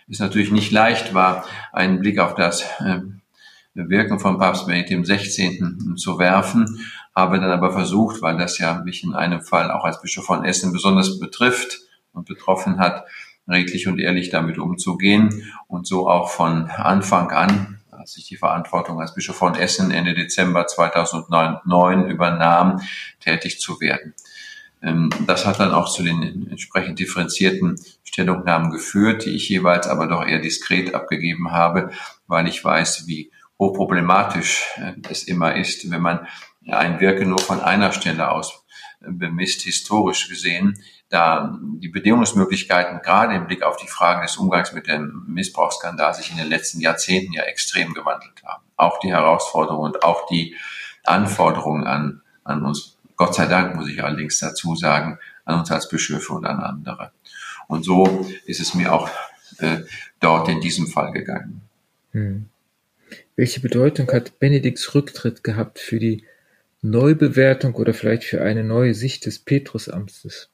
es 0.08 0.18
natürlich 0.18 0.52
nicht 0.52 0.70
leicht 0.70 1.14
war, 1.14 1.46
einen 1.72 2.00
Blick 2.00 2.18
auf 2.18 2.34
das 2.34 2.62
äh, 2.80 3.00
Wirken 3.74 4.20
von 4.20 4.38
Papst 4.38 4.66
Benedikt 4.66 5.08
XVI. 5.08 5.96
zu 5.96 6.18
werfen 6.18 6.80
habe 7.14 7.40
dann 7.40 7.50
aber 7.50 7.72
versucht, 7.72 8.22
weil 8.22 8.36
das 8.36 8.58
ja 8.58 8.82
mich 8.84 9.04
in 9.04 9.14
einem 9.14 9.40
Fall 9.40 9.70
auch 9.70 9.84
als 9.84 10.00
Bischof 10.00 10.24
von 10.24 10.44
Essen 10.44 10.72
besonders 10.72 11.18
betrifft 11.18 11.80
und 12.12 12.26
betroffen 12.26 12.78
hat, 12.78 13.04
redlich 13.48 13.86
und 13.86 13.98
ehrlich 14.00 14.30
damit 14.30 14.58
umzugehen 14.58 15.52
und 15.68 15.86
so 15.86 16.08
auch 16.08 16.30
von 16.30 16.70
Anfang 16.70 17.30
an, 17.30 17.80
als 17.90 18.16
ich 18.16 18.26
die 18.26 18.36
Verantwortung 18.36 19.00
als 19.00 19.14
Bischof 19.14 19.36
von 19.36 19.54
Essen 19.54 19.90
Ende 19.90 20.14
Dezember 20.14 20.66
2009 20.66 22.08
übernahm, 22.08 22.80
tätig 23.20 23.60
zu 23.60 23.80
werden. 23.80 24.14
Ähm, 24.82 25.10
das 25.26 25.46
hat 25.46 25.60
dann 25.60 25.72
auch 25.72 25.90
zu 25.90 26.02
den 26.02 26.48
entsprechend 26.50 26.98
differenzierten 26.98 27.78
Stellungnahmen 28.02 28.70
geführt, 28.70 29.24
die 29.24 29.30
ich 29.30 29.48
jeweils 29.48 29.86
aber 29.86 30.06
doch 30.06 30.24
eher 30.24 30.40
diskret 30.40 30.94
abgegeben 30.94 31.52
habe, 31.52 31.90
weil 32.26 32.46
ich 32.48 32.64
weiß, 32.64 33.06
wie 33.06 33.30
hochproblematisch 33.58 34.66
äh, 34.76 34.92
es 35.08 35.24
immer 35.24 35.56
ist, 35.56 35.90
wenn 35.90 36.02
man 36.02 36.26
ein 36.68 37.00
Wirken 37.00 37.28
nur 37.28 37.38
von 37.38 37.60
einer 37.60 37.92
Stelle 37.92 38.30
aus 38.30 38.64
äh, 39.00 39.10
bemisst, 39.10 39.62
historisch 39.62 40.28
gesehen, 40.28 40.78
da 41.08 41.58
die 41.60 41.88
Bedingungsmöglichkeiten 41.88 43.00
gerade 43.02 43.34
im 43.34 43.46
Blick 43.46 43.62
auf 43.62 43.76
die 43.76 43.86
Frage 43.86 44.22
des 44.22 44.36
Umgangs 44.36 44.72
mit 44.72 44.86
dem 44.86 45.24
Missbrauchsskandal 45.28 46.14
sich 46.14 46.30
in 46.30 46.38
den 46.38 46.48
letzten 46.48 46.80
Jahrzehnten 46.80 47.32
ja 47.32 47.42
extrem 47.42 47.94
gewandelt 47.94 48.42
haben. 48.44 48.64
Auch 48.76 48.98
die 48.98 49.12
Herausforderungen 49.12 49.92
und 49.92 50.02
auch 50.02 50.26
die 50.26 50.56
Anforderungen 51.04 51.86
an, 51.86 52.22
an 52.42 52.64
uns, 52.64 52.98
Gott 53.16 53.34
sei 53.34 53.46
Dank 53.46 53.76
muss 53.76 53.88
ich 53.88 54.02
allerdings 54.02 54.38
dazu 54.38 54.74
sagen, 54.74 55.18
an 55.44 55.60
uns 55.60 55.70
als 55.70 55.88
Bischöfe 55.88 56.32
und 56.32 56.46
an 56.46 56.60
andere. 56.60 57.12
Und 57.68 57.84
so 57.84 58.26
ist 58.46 58.60
es 58.60 58.74
mir 58.74 58.92
auch 58.92 59.08
äh, 59.58 59.78
dort 60.20 60.48
in 60.48 60.60
diesem 60.60 60.86
Fall 60.86 61.12
gegangen. 61.12 61.62
Hm. 62.12 62.48
Welche 63.36 63.60
Bedeutung 63.60 64.10
hat 64.12 64.38
Benedikts 64.38 64.94
Rücktritt 64.94 65.44
gehabt 65.44 65.78
für 65.78 65.98
die 65.98 66.24
Neubewertung 66.84 67.74
oder 67.74 67.94
vielleicht 67.94 68.24
für 68.24 68.42
eine 68.42 68.62
neue 68.62 68.94
Sicht 68.94 69.24
des 69.24 69.38
Petrusamtes? 69.38 70.50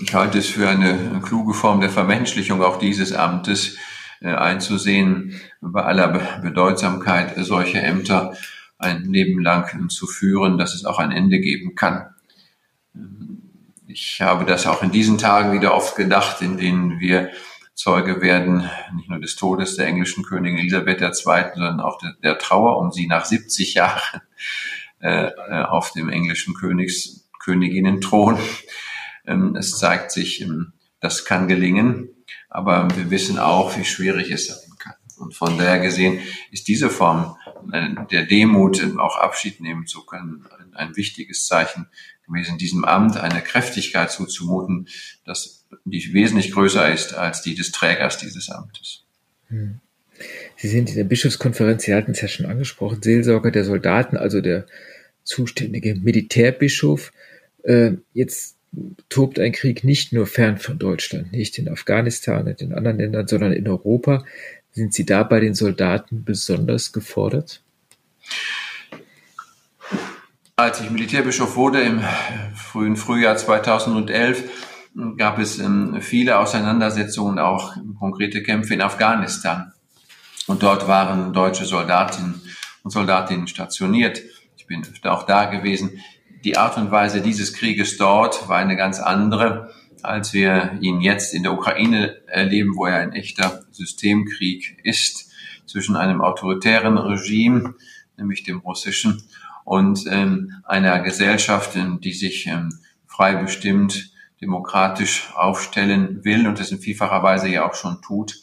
Ich 0.00 0.12
halte 0.12 0.38
es 0.38 0.48
für 0.48 0.68
eine 0.68 1.20
kluge 1.24 1.54
Form 1.54 1.80
der 1.80 1.90
Vermenschlichung 1.90 2.62
auch 2.62 2.78
dieses 2.78 3.12
Amtes 3.12 3.76
äh, 4.20 4.28
einzusehen, 4.28 5.40
bei 5.60 5.82
aller 5.82 6.40
Bedeutsamkeit 6.42 7.34
solcher 7.44 7.82
Ämter 7.82 8.36
ein 8.78 9.04
Leben 9.04 9.40
lang 9.40 9.88
zu 9.88 10.06
führen, 10.08 10.58
dass 10.58 10.74
es 10.74 10.84
auch 10.84 10.98
ein 10.98 11.12
Ende 11.12 11.38
geben 11.38 11.76
kann. 11.76 12.06
Ich 13.86 14.20
habe 14.20 14.44
das 14.44 14.66
auch 14.66 14.82
in 14.82 14.90
diesen 14.90 15.18
Tagen 15.18 15.52
wieder 15.52 15.74
oft 15.74 15.94
gedacht, 15.94 16.42
in 16.42 16.56
denen 16.56 16.98
wir 16.98 17.30
Zeuge 17.74 18.20
werden, 18.20 18.68
nicht 18.94 19.08
nur 19.08 19.18
des 19.18 19.36
Todes 19.36 19.76
der 19.76 19.86
englischen 19.86 20.24
Königin 20.24 20.58
Elisabeth 20.58 21.00
II., 21.00 21.12
sondern 21.54 21.80
auch 21.80 21.98
der, 21.98 22.14
der 22.22 22.38
Trauer 22.38 22.78
um 22.78 22.92
sie 22.92 23.06
nach 23.06 23.24
70 23.24 23.74
Jahren 23.74 24.20
äh, 25.00 25.26
äh, 25.26 25.64
auf 25.64 25.92
dem 25.92 26.08
englischen 26.08 26.54
Königs, 26.54 27.28
Königinnenthron. 27.42 28.38
Ähm, 29.26 29.56
es 29.56 29.78
zeigt 29.78 30.12
sich, 30.12 30.42
ähm, 30.42 30.74
das 31.00 31.24
kann 31.24 31.48
gelingen, 31.48 32.08
aber 32.48 32.88
wir 32.94 33.10
wissen 33.10 33.38
auch, 33.38 33.76
wie 33.76 33.84
schwierig 33.84 34.30
es 34.30 34.46
sein 34.46 34.78
kann. 34.78 34.94
Und 35.18 35.34
von 35.34 35.58
daher 35.58 35.80
gesehen 35.80 36.20
ist 36.50 36.68
diese 36.68 36.90
Form 36.90 37.36
äh, 37.72 37.88
der 38.10 38.24
Demut, 38.24 38.80
auch 38.98 39.16
Abschied 39.16 39.60
nehmen 39.60 39.86
zu 39.86 40.04
können, 40.04 40.46
ein, 40.58 40.74
ein 40.74 40.96
wichtiges 40.96 41.46
Zeichen 41.46 41.88
gewesen, 42.26 42.58
diesem 42.58 42.84
Amt 42.84 43.16
eine 43.16 43.40
Kräftigkeit 43.40 44.10
zuzumuten, 44.10 44.88
dass 45.24 45.66
die 45.84 46.12
wesentlich 46.12 46.52
größer 46.52 46.92
ist 46.92 47.14
als 47.14 47.42
die 47.42 47.54
des 47.54 47.72
Trägers 47.72 48.18
dieses 48.18 48.50
Amtes. 48.50 49.04
Hm. 49.48 49.80
Sie 50.56 50.68
sind 50.68 50.90
in 50.90 50.96
der 50.96 51.04
Bischofskonferenz, 51.04 51.84
Sie 51.84 51.94
hatten 51.94 52.12
es 52.12 52.20
ja 52.20 52.28
schon 52.28 52.46
angesprochen, 52.46 53.02
Seelsorger 53.02 53.50
der 53.50 53.64
Soldaten, 53.64 54.16
also 54.16 54.40
der 54.40 54.66
zuständige 55.24 55.94
Militärbischof. 55.96 57.12
Äh, 57.62 57.92
jetzt 58.12 58.56
tobt 59.08 59.38
ein 59.38 59.52
Krieg 59.52 59.84
nicht 59.84 60.12
nur 60.12 60.26
fern 60.26 60.58
von 60.58 60.78
Deutschland, 60.78 61.32
nicht 61.32 61.58
in 61.58 61.68
Afghanistan 61.68 62.46
und 62.46 62.60
in 62.62 62.72
anderen 62.72 62.98
Ländern, 62.98 63.28
sondern 63.28 63.52
in 63.52 63.68
Europa. 63.68 64.24
Sind 64.72 64.94
Sie 64.94 65.04
da 65.04 65.22
bei 65.22 65.40
den 65.40 65.54
Soldaten 65.54 66.24
besonders 66.24 66.92
gefordert? 66.92 67.62
Als 70.62 70.80
ich 70.80 70.90
Militärbischof 70.90 71.56
wurde 71.56 71.80
im 71.80 72.00
frühen 72.54 72.94
Frühjahr 72.94 73.36
2011, 73.36 74.48
gab 75.16 75.40
es 75.40 75.58
ähm, 75.58 76.00
viele 76.00 76.38
Auseinandersetzungen, 76.38 77.40
auch 77.40 77.74
konkrete 77.98 78.44
Kämpfe 78.44 78.72
in 78.72 78.80
Afghanistan. 78.80 79.72
Und 80.46 80.62
dort 80.62 80.86
waren 80.86 81.32
deutsche 81.32 81.64
Soldatinnen 81.64 82.40
und 82.84 82.92
Soldatinnen 82.92 83.48
stationiert. 83.48 84.22
Ich 84.56 84.68
bin 84.68 84.82
öfter 84.82 85.12
auch 85.12 85.24
da 85.24 85.46
gewesen. 85.46 86.00
Die 86.44 86.56
Art 86.56 86.76
und 86.76 86.92
Weise 86.92 87.22
dieses 87.22 87.54
Krieges 87.54 87.96
dort 87.96 88.48
war 88.48 88.58
eine 88.58 88.76
ganz 88.76 89.00
andere, 89.00 89.74
als 90.04 90.32
wir 90.32 90.78
ihn 90.80 91.00
jetzt 91.00 91.34
in 91.34 91.42
der 91.42 91.54
Ukraine 91.54 92.18
erleben, 92.28 92.76
wo 92.76 92.86
er 92.86 92.98
ein 92.98 93.14
echter 93.14 93.64
Systemkrieg 93.72 94.78
ist 94.84 95.28
zwischen 95.66 95.96
einem 95.96 96.20
autoritären 96.20 96.98
Regime, 96.98 97.74
nämlich 98.16 98.44
dem 98.44 98.60
russischen, 98.60 99.24
und 99.64 100.04
ähm, 100.08 100.62
einer 100.64 101.00
Gesellschaft, 101.00 101.76
die 101.76 102.12
sich 102.12 102.46
ähm, 102.46 102.70
frei 103.06 103.36
bestimmt 103.36 104.12
demokratisch 104.40 105.32
aufstellen 105.34 106.24
will 106.24 106.48
und 106.48 106.58
das 106.58 106.72
in 106.72 106.80
vielfacher 106.80 107.22
Weise 107.22 107.48
ja 107.48 107.68
auch 107.68 107.74
schon 107.74 108.02
tut 108.02 108.34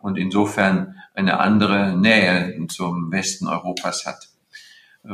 und 0.00 0.16
insofern 0.16 0.96
eine 1.14 1.38
andere 1.38 1.96
Nähe 1.96 2.58
zum 2.68 3.12
Westen 3.12 3.46
Europas 3.46 4.06
hat. 4.06 4.28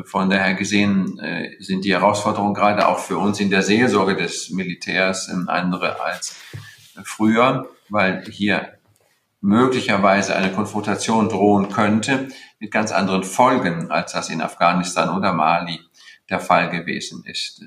Von 0.04 0.28
daher 0.28 0.54
gesehen 0.54 1.18
äh, 1.18 1.56
sind 1.60 1.84
die 1.84 1.92
Herausforderungen 1.92 2.54
gerade 2.54 2.86
auch 2.88 2.98
für 2.98 3.16
uns 3.16 3.40
in 3.40 3.50
der 3.50 3.62
Seelsorge 3.62 4.16
des 4.16 4.50
Militärs 4.50 5.28
andere 5.30 6.00
als 6.00 6.36
früher, 7.04 7.68
weil 7.88 8.24
hier 8.30 8.77
möglicherweise 9.40 10.34
eine 10.34 10.52
Konfrontation 10.52 11.28
drohen 11.28 11.68
könnte 11.68 12.28
mit 12.58 12.70
ganz 12.70 12.92
anderen 12.92 13.24
Folgen, 13.24 13.90
als 13.90 14.12
das 14.12 14.30
in 14.30 14.42
Afghanistan 14.42 15.16
oder 15.16 15.32
Mali 15.32 15.80
der 16.28 16.40
Fall 16.40 16.70
gewesen 16.70 17.24
ist 17.24 17.62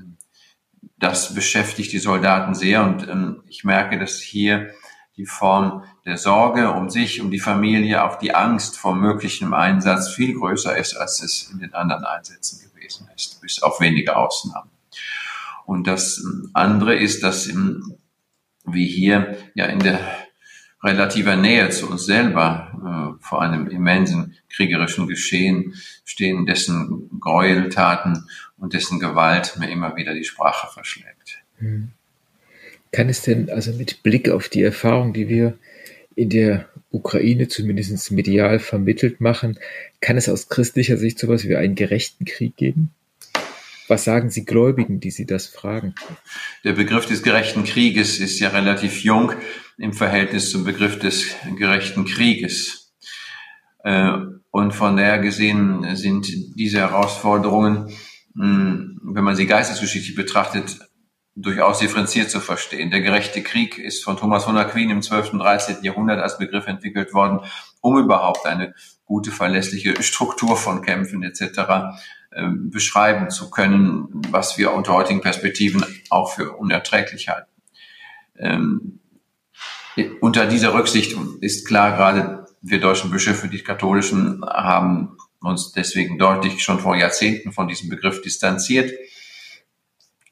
das 1.01 1.33
beschäftigt 1.33 1.91
die 1.91 1.99
Soldaten 1.99 2.53
sehr 2.53 2.83
und 2.83 3.07
ähm, 3.09 3.43
ich 3.47 3.63
merke, 3.63 3.99
dass 3.99 4.19
hier 4.19 4.69
die 5.17 5.25
Form 5.25 5.83
der 6.05 6.17
Sorge 6.17 6.71
um 6.71 6.89
sich, 6.89 7.21
um 7.21 7.31
die 7.31 7.39
Familie, 7.39 8.03
auch 8.03 8.17
die 8.17 8.33
Angst 8.33 8.77
vor 8.77 8.95
möglichem 8.95 9.53
Einsatz 9.53 10.09
viel 10.09 10.35
größer 10.35 10.77
ist, 10.77 10.95
als 10.95 11.21
es 11.21 11.49
in 11.51 11.59
den 11.59 11.73
anderen 11.73 12.05
Einsätzen 12.05 12.61
gewesen 12.69 13.09
ist, 13.15 13.41
bis 13.41 13.61
auf 13.61 13.81
wenige 13.81 14.15
Ausnahmen. 14.15 14.69
Und 15.65 15.87
das 15.87 16.19
ähm, 16.19 16.51
andere 16.53 16.95
ist, 16.95 17.23
dass 17.23 17.47
ähm, 17.47 17.97
wir 18.63 18.85
hier 18.85 19.37
ja 19.55 19.65
in 19.65 19.79
der 19.79 19.99
relativer 20.83 21.35
Nähe 21.35 21.69
zu 21.69 21.89
uns 21.89 22.05
selber 22.05 23.17
äh, 23.19 23.23
vor 23.23 23.41
einem 23.41 23.67
immensen 23.67 24.35
kriegerischen 24.49 25.07
Geschehen 25.07 25.75
stehen, 26.05 26.45
dessen 26.45 27.09
Gräueltaten 27.19 28.25
und 28.57 28.73
dessen 28.73 28.99
Gewalt 28.99 29.57
mir 29.59 29.69
immer 29.69 29.95
wieder 29.95 30.13
die 30.13 30.23
Sprache 30.23 30.67
verschlägt. 30.73 31.41
Hm. 31.59 31.91
Kann 32.91 33.09
es 33.09 33.21
denn 33.21 33.49
also 33.49 33.71
mit 33.73 34.03
Blick 34.03 34.29
auf 34.29 34.49
die 34.49 34.63
Erfahrung, 34.63 35.13
die 35.13 35.29
wir 35.29 35.57
in 36.15 36.29
der 36.29 36.67
Ukraine 36.91 37.47
zumindest 37.47 38.11
medial 38.11 38.59
vermittelt 38.59 39.21
machen, 39.21 39.57
kann 40.01 40.17
es 40.17 40.27
aus 40.27 40.49
christlicher 40.49 40.97
Sicht 40.97 41.17
sowas 41.17 41.47
wie 41.47 41.55
einen 41.55 41.75
gerechten 41.75 42.25
Krieg 42.25 42.57
geben? 42.57 42.91
Was 43.87 44.03
sagen 44.03 44.29
Sie 44.29 44.45
Gläubigen, 44.45 44.99
die 44.99 45.11
Sie 45.11 45.25
das 45.25 45.47
fragen? 45.47 45.95
Der 46.63 46.73
Begriff 46.73 47.05
des 47.05 47.23
gerechten 47.23 47.63
Krieges 47.63 48.19
ist 48.19 48.39
ja 48.39 48.49
relativ 48.49 49.03
jung 49.03 49.33
im 49.77 49.93
Verhältnis 49.93 50.51
zum 50.51 50.63
Begriff 50.63 50.99
des 50.99 51.35
gerechten 51.57 52.05
Krieges. 52.05 52.93
Äh, 53.83 54.17
und 54.51 54.73
von 54.73 54.97
daher 54.97 55.19
gesehen 55.19 55.95
sind 55.95 56.27
diese 56.55 56.79
Herausforderungen, 56.79 57.89
hm, 58.35 58.99
wenn 59.03 59.23
man 59.23 59.35
sie 59.35 59.47
geistesgeschichtlich 59.47 60.15
betrachtet, 60.15 60.79
durchaus 61.35 61.79
differenziert 61.79 62.29
zu 62.29 62.41
verstehen. 62.41 62.91
Der 62.91 63.01
gerechte 63.01 63.41
Krieg 63.41 63.77
ist 63.77 64.03
von 64.03 64.17
Thomas 64.17 64.43
von 64.43 64.57
Aquin 64.57 64.89
im 64.89 65.01
12. 65.01 65.33
und 65.33 65.39
13. 65.39 65.77
Jahrhundert 65.83 66.19
als 66.19 66.37
Begriff 66.37 66.67
entwickelt 66.67 67.13
worden, 67.13 67.39
um 67.79 67.97
überhaupt 67.97 68.45
eine 68.45 68.75
gute, 69.05 69.31
verlässliche 69.31 70.01
Struktur 70.03 70.57
von 70.57 70.81
Kämpfen 70.81 71.23
etc. 71.23 71.97
Ähm, 72.33 72.69
beschreiben 72.69 73.29
zu 73.29 73.49
können, 73.49 74.07
was 74.29 74.57
wir 74.57 74.73
unter 74.73 74.93
heutigen 74.93 75.21
Perspektiven 75.21 75.85
auch 76.09 76.33
für 76.33 76.51
unerträglich 76.51 77.29
halten. 77.29 77.49
Ähm, 79.97 80.17
unter 80.21 80.45
dieser 80.45 80.73
Rücksicht 80.73 81.15
ist 81.41 81.67
klar, 81.67 81.95
gerade 81.95 82.45
wir 82.61 82.79
deutschen 82.79 83.11
Bischöfe, 83.11 83.47
die 83.47 83.63
katholischen, 83.63 84.43
haben 84.45 85.17
uns 85.41 85.71
deswegen 85.71 86.17
deutlich 86.17 86.63
schon 86.63 86.79
vor 86.79 86.95
Jahrzehnten 86.95 87.51
von 87.51 87.67
diesem 87.67 87.89
Begriff 87.89 88.21
distanziert 88.21 88.93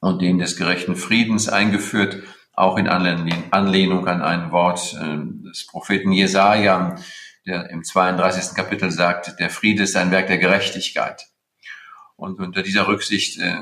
und 0.02 0.22
den 0.22 0.38
des 0.38 0.56
gerechten 0.56 0.96
Friedens 0.96 1.50
eingeführt, 1.50 2.22
auch 2.54 2.78
in 2.78 2.88
Anlehnung 2.88 4.08
an 4.08 4.22
ein 4.22 4.52
Wort 4.52 4.96
äh, 5.02 5.48
des 5.48 5.66
Propheten 5.66 6.12
Jesaja, 6.12 6.96
der 7.46 7.70
im 7.70 7.84
32. 7.84 8.56
Kapitel 8.56 8.92
sagt, 8.92 9.40
der 9.40 9.50
Friede 9.50 9.84
ist 9.84 9.96
ein 9.96 10.12
Werk 10.12 10.28
der 10.28 10.38
Gerechtigkeit. 10.38 11.28
Und 12.16 12.40
unter 12.40 12.62
dieser 12.62 12.88
Rücksicht 12.88 13.40
äh, 13.40 13.56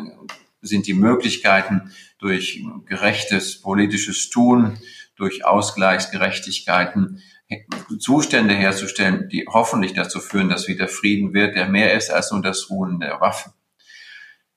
sind 0.62 0.88
die 0.88 0.96
Möglichkeiten 0.96 1.92
durch 2.18 2.64
gerechtes 2.86 3.62
politisches 3.62 4.30
Tun, 4.30 4.80
durch 5.18 5.46
Ausgleichsgerechtigkeiten 5.46 7.22
Zustände 8.00 8.54
herzustellen, 8.54 9.30
die 9.30 9.46
hoffentlich 9.48 9.94
dazu 9.94 10.20
führen, 10.20 10.50
dass 10.50 10.68
wieder 10.68 10.88
Frieden 10.88 11.34
wird, 11.34 11.56
der 11.56 11.68
mehr 11.68 11.94
ist 11.94 12.12
als 12.12 12.32
nur 12.32 12.42
das 12.42 12.70
Ruhen 12.70 13.00
der 13.00 13.22
Waffen. 13.22 13.54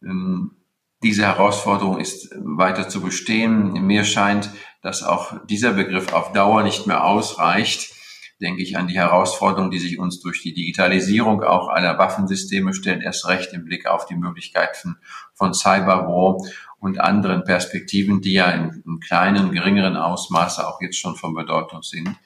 Ähm, 0.02 0.56
diese 1.02 1.22
Herausforderung 1.22 1.98
ist 1.98 2.30
weiter 2.36 2.88
zu 2.88 3.00
bestehen. 3.00 3.72
Mir 3.86 4.04
scheint, 4.04 4.50
dass 4.82 5.02
auch 5.02 5.34
dieser 5.46 5.72
Begriff 5.72 6.12
auf 6.12 6.32
Dauer 6.32 6.62
nicht 6.62 6.86
mehr 6.86 7.04
ausreicht. 7.04 7.94
Denke 8.40 8.62
ich 8.62 8.76
an 8.76 8.86
die 8.86 8.98
Herausforderung, 8.98 9.70
die 9.70 9.78
sich 9.78 9.98
uns 9.98 10.20
durch 10.20 10.42
die 10.42 10.52
Digitalisierung 10.52 11.42
auch 11.42 11.68
aller 11.68 11.98
Waffensysteme 11.98 12.74
stellt, 12.74 13.02
erst 13.02 13.28
recht 13.28 13.52
im 13.52 13.64
Blick 13.64 13.86
auf 13.86 14.06
die 14.06 14.16
Möglichkeiten 14.16 14.96
von 15.34 15.54
Cyberwar 15.54 16.36
und 16.80 16.98
anderen 16.98 17.44
Perspektiven, 17.44 18.20
die 18.20 18.32
ja 18.32 18.50
in, 18.50 18.82
in 18.86 19.00
kleinen, 19.00 19.52
geringeren 19.52 19.96
Ausmaße 19.96 20.66
auch 20.66 20.80
jetzt 20.80 20.98
schon 20.98 21.14
von 21.14 21.34
Bedeutung 21.34 21.82
sind, 21.82 22.16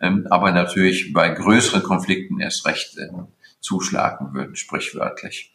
ähm, 0.00 0.26
aber 0.30 0.52
natürlich 0.52 1.12
bei 1.12 1.30
größeren 1.30 1.82
Konflikten 1.82 2.38
erst 2.38 2.66
recht 2.66 2.96
äh, 2.98 3.08
zuschlagen 3.60 4.34
würden, 4.34 4.56
sprichwörtlich. 4.56 5.52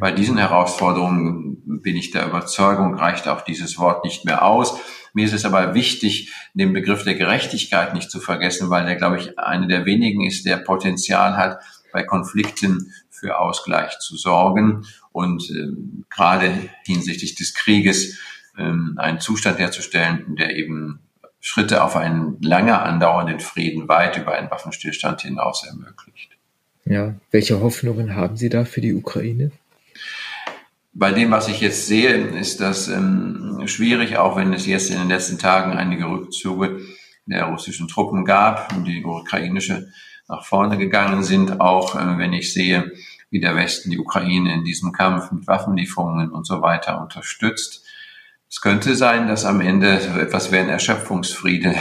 Bei 0.00 0.10
diesen 0.10 0.38
Herausforderungen 0.38 1.80
bin 1.82 1.96
ich 1.96 2.10
der 2.10 2.26
Überzeugung, 2.26 2.94
reicht 2.94 3.28
auch 3.28 3.42
dieses 3.42 3.78
Wort 3.78 4.04
nicht 4.04 4.24
mehr 4.24 4.44
aus. 4.44 4.80
Mir 5.12 5.26
ist 5.26 5.34
es 5.34 5.44
aber 5.44 5.74
wichtig, 5.74 6.32
den 6.54 6.72
Begriff 6.72 7.04
der 7.04 7.14
Gerechtigkeit 7.14 7.94
nicht 7.94 8.10
zu 8.10 8.18
vergessen, 8.18 8.70
weil 8.70 8.86
der, 8.86 8.96
glaube 8.96 9.18
ich, 9.18 9.38
eine 9.38 9.68
der 9.68 9.84
wenigen 9.84 10.24
ist, 10.24 10.46
der 10.46 10.56
Potenzial 10.56 11.36
hat, 11.36 11.60
bei 11.92 12.02
Konflikten 12.02 12.92
für 13.10 13.38
Ausgleich 13.38 13.98
zu 13.98 14.16
sorgen 14.16 14.86
und 15.12 15.48
äh, 15.50 15.68
gerade 16.10 16.52
hinsichtlich 16.84 17.34
des 17.34 17.54
Krieges 17.54 18.18
äh, 18.56 18.72
einen 18.96 19.20
Zustand 19.20 19.58
herzustellen, 19.58 20.36
der 20.36 20.56
eben 20.56 21.00
Schritte 21.40 21.82
auf 21.82 21.96
einen 21.96 22.40
lange 22.40 22.78
andauernden 22.78 23.40
Frieden 23.40 23.88
weit 23.88 24.16
über 24.16 24.34
einen 24.34 24.50
Waffenstillstand 24.50 25.22
hinaus 25.22 25.66
ermöglicht. 25.66 26.30
Ja, 26.84 27.14
welche 27.30 27.60
Hoffnungen 27.60 28.14
haben 28.14 28.36
Sie 28.36 28.48
da 28.48 28.64
für 28.64 28.80
die 28.80 28.94
Ukraine? 28.94 29.50
Bei 30.94 31.10
dem, 31.10 31.30
was 31.30 31.48
ich 31.48 31.60
jetzt 31.60 31.86
sehe, 31.86 32.14
ist 32.14 32.60
das 32.60 32.88
ähm, 32.88 33.62
schwierig, 33.66 34.18
auch 34.18 34.36
wenn 34.36 34.52
es 34.52 34.66
jetzt 34.66 34.90
in 34.90 34.98
den 34.98 35.08
letzten 35.08 35.38
Tagen 35.38 35.72
einige 35.72 36.08
Rückzüge 36.08 36.80
der 37.26 37.44
russischen 37.46 37.88
Truppen 37.88 38.24
gab 38.24 38.72
und 38.76 38.84
die 38.84 39.04
ukrainische 39.04 39.88
nach 40.28 40.44
vorne 40.44 40.78
gegangen 40.78 41.22
sind, 41.22 41.60
auch 41.60 41.96
äh, 41.96 42.18
wenn 42.18 42.32
ich 42.32 42.52
sehe, 42.52 42.92
wie 43.32 43.40
der 43.40 43.56
Westen 43.56 43.90
die 43.90 43.98
Ukraine 43.98 44.52
in 44.52 44.62
diesem 44.62 44.92
Kampf 44.92 45.32
mit 45.32 45.46
Waffenlieferungen 45.46 46.30
und 46.30 46.46
so 46.46 46.60
weiter 46.60 47.00
unterstützt. 47.00 47.84
Es 48.48 48.60
könnte 48.60 48.94
sein, 48.94 49.26
dass 49.26 49.46
am 49.46 49.62
Ende 49.62 49.98
so 50.00 50.20
etwas 50.20 50.52
wie 50.52 50.58
ein 50.58 50.68
Erschöpfungsfriede, 50.68 51.74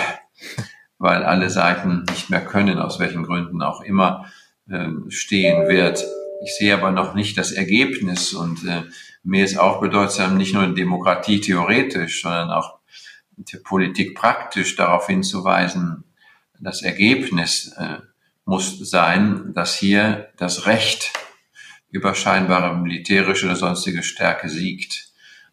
weil 0.97 1.23
alle 1.23 1.49
Seiten 1.49 2.05
nicht 2.09 2.29
mehr 2.29 2.43
können, 2.43 2.79
aus 2.79 2.99
welchen 2.99 3.23
Gründen 3.23 3.61
auch 3.61 3.81
immer, 3.81 4.31
ähm, 4.69 5.11
stehen 5.11 5.67
wird. 5.67 6.05
Ich 6.41 6.55
sehe 6.55 6.73
aber 6.73 6.91
noch 6.91 7.15
nicht 7.15 7.37
das 7.37 7.51
Ergebnis 7.51 8.33
und 8.33 8.63
äh, 8.65 8.83
mir 9.23 9.43
ist 9.43 9.59
auch 9.59 9.81
bedeutsam, 9.81 10.37
nicht 10.37 10.53
nur 10.53 10.65
Demokratie 10.73 11.41
theoretisch, 11.41 12.21
sondern 12.21 12.49
auch 12.49 12.79
Politik 13.65 14.15
praktisch 14.15 14.77
darauf 14.77 15.07
hinzuweisen, 15.07 16.05
das 16.61 16.81
Ergebnis 16.81 17.73
äh, 17.77 17.97
muss 18.45 18.77
sein, 18.89 19.51
dass 19.53 19.75
hier 19.75 20.29
das 20.37 20.65
Recht 20.65 21.11
über 21.91 22.15
scheinbare 22.15 22.75
militärische 22.77 23.45
oder 23.45 23.55
sonstige 23.55 24.03
Stärke 24.03 24.49
siegt 24.49 25.11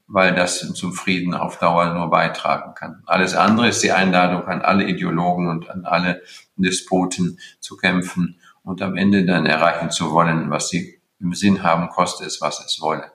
weil 0.09 0.35
das 0.35 0.73
zum 0.73 0.95
Frieden 0.95 1.35
auf 1.35 1.59
Dauer 1.59 1.93
nur 1.93 2.11
beitragen 2.11 2.75
kann. 2.75 3.03
Alles 3.07 3.35
andere 3.35 3.69
ist 3.69 3.83
die 3.83 3.93
Einladung 3.93 4.47
an 4.47 4.63
alle 4.63 4.85
Ideologen 4.89 5.49
und 5.49 5.69
an 5.69 5.85
alle 5.85 6.23
Despoten 6.57 7.39
zu 7.61 7.77
kämpfen 7.77 8.41
und 8.65 8.81
am 8.81 8.97
Ende 8.97 9.27
dann 9.27 9.45
erreichen 9.45 9.91
zu 9.91 10.11
wollen, 10.11 10.51
was 10.51 10.71
sie 10.71 11.01
im 11.21 11.35
Sinn 11.35 11.63
haben, 11.63 11.91
koste 11.91 12.25
es, 12.25 12.41
was 12.41 12.65
es 12.65 12.81
wolle. 12.81 13.13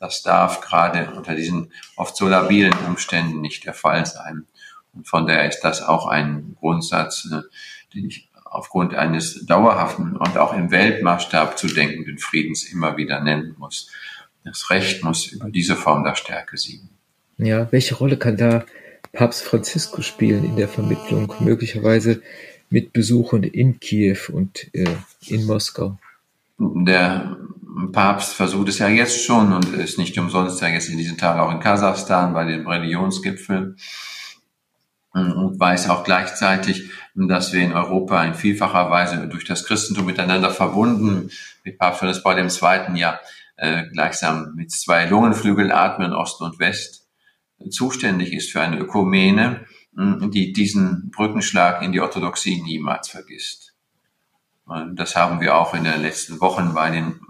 Das 0.00 0.22
darf 0.22 0.60
gerade 0.60 1.12
unter 1.12 1.36
diesen 1.36 1.72
oft 1.96 2.16
so 2.16 2.26
labilen 2.26 2.74
Umständen 2.86 3.40
nicht 3.40 3.64
der 3.64 3.74
Fall 3.74 4.04
sein. 4.04 4.46
Und 4.92 5.06
von 5.06 5.26
daher 5.26 5.46
ist 5.46 5.60
das 5.60 5.82
auch 5.82 6.08
ein 6.08 6.56
Grundsatz, 6.58 7.28
äh, 7.30 7.42
den 7.94 8.08
ich 8.08 8.28
aufgrund 8.54 8.94
eines 8.94 9.44
dauerhaften 9.46 10.16
und 10.16 10.38
auch 10.38 10.54
im 10.54 10.70
Weltmaßstab 10.70 11.58
zu 11.58 11.66
denkenden 11.66 12.18
Friedens 12.18 12.64
immer 12.72 12.96
wieder 12.96 13.20
nennen 13.20 13.56
muss. 13.58 13.90
Das 14.44 14.70
Recht 14.70 15.02
muss 15.02 15.26
über 15.26 15.50
diese 15.50 15.74
Form 15.74 16.04
der 16.04 16.14
Stärke 16.14 16.56
siegen. 16.56 16.88
Ja, 17.36 17.70
welche 17.72 17.96
Rolle 17.96 18.16
kann 18.16 18.36
da 18.36 18.64
Papst 19.12 19.42
Franziskus 19.42 20.06
spielen 20.06 20.44
in 20.44 20.56
der 20.56 20.68
Vermittlung, 20.68 21.34
möglicherweise 21.40 22.22
mit 22.70 22.92
Besuchen 22.92 23.42
in 23.42 23.80
Kiew 23.80 24.18
und 24.32 24.72
äh, 24.72 24.86
in 25.26 25.46
Moskau? 25.46 25.98
Der 26.58 27.36
Papst 27.90 28.34
versucht 28.34 28.68
es 28.68 28.78
ja 28.78 28.88
jetzt 28.88 29.24
schon 29.24 29.52
und 29.52 29.74
ist 29.74 29.98
nicht 29.98 30.16
umsonst 30.16 30.60
ja 30.62 30.68
jetzt 30.68 30.88
in 30.88 30.98
diesen 30.98 31.18
Tagen 31.18 31.40
auch 31.40 31.50
in 31.50 31.58
Kasachstan 31.58 32.32
bei 32.34 32.44
dem 32.44 32.66
Religionsgipfel 32.66 33.76
und 35.12 35.58
weiß 35.58 35.90
auch 35.90 36.04
gleichzeitig, 36.04 36.90
dass 37.14 37.52
wir 37.52 37.62
in 37.62 37.72
Europa 37.72 38.24
in 38.24 38.34
vielfacher 38.34 38.90
Weise 38.90 39.28
durch 39.28 39.44
das 39.44 39.64
Christentum 39.64 40.06
miteinander 40.06 40.50
verbunden, 40.50 41.30
mit 41.62 41.78
Papst 41.78 42.02
Johannes 42.02 42.22
Paul 42.22 42.38
II. 42.38 42.98
ja 42.98 43.20
äh, 43.56 43.84
gleichsam 43.92 44.54
mit 44.56 44.72
zwei 44.72 45.06
Lungenflügeln 45.06 45.70
atmen, 45.70 46.12
Ost 46.12 46.40
und 46.40 46.58
West, 46.58 47.08
zuständig 47.70 48.32
ist 48.32 48.50
für 48.50 48.60
eine 48.60 48.78
Ökumene, 48.78 49.64
die 49.96 50.52
diesen 50.52 51.10
Brückenschlag 51.10 51.82
in 51.82 51.92
die 51.92 52.00
Orthodoxie 52.00 52.60
niemals 52.60 53.08
vergisst. 53.08 53.74
Und 54.66 54.96
das 54.96 55.14
haben 55.14 55.40
wir 55.40 55.56
auch 55.56 55.74
in 55.74 55.84
den 55.84 56.02
letzten 56.02 56.40
Wochen 56.40 56.74
bei 56.74 56.90
den 56.90 57.20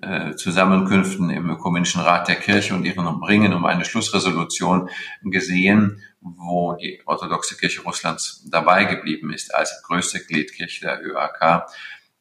äh, 0.00 0.36
Zusammenkünften 0.36 1.30
im 1.30 1.50
Ökumenischen 1.50 2.02
Rat 2.02 2.28
der 2.28 2.36
Kirche 2.36 2.74
und 2.74 2.84
ihren 2.84 3.06
Ringen 3.22 3.54
um 3.54 3.64
eine 3.64 3.84
Schlussresolution 3.84 4.90
gesehen, 5.22 6.02
wo 6.24 6.74
die 6.74 7.00
orthodoxe 7.04 7.56
Kirche 7.56 7.82
Russlands 7.82 8.44
dabei 8.50 8.84
geblieben 8.84 9.32
ist 9.32 9.54
als 9.54 9.82
größte 9.82 10.24
Gliedkirche 10.24 10.80
der 10.80 11.04
ÖAK 11.04 11.66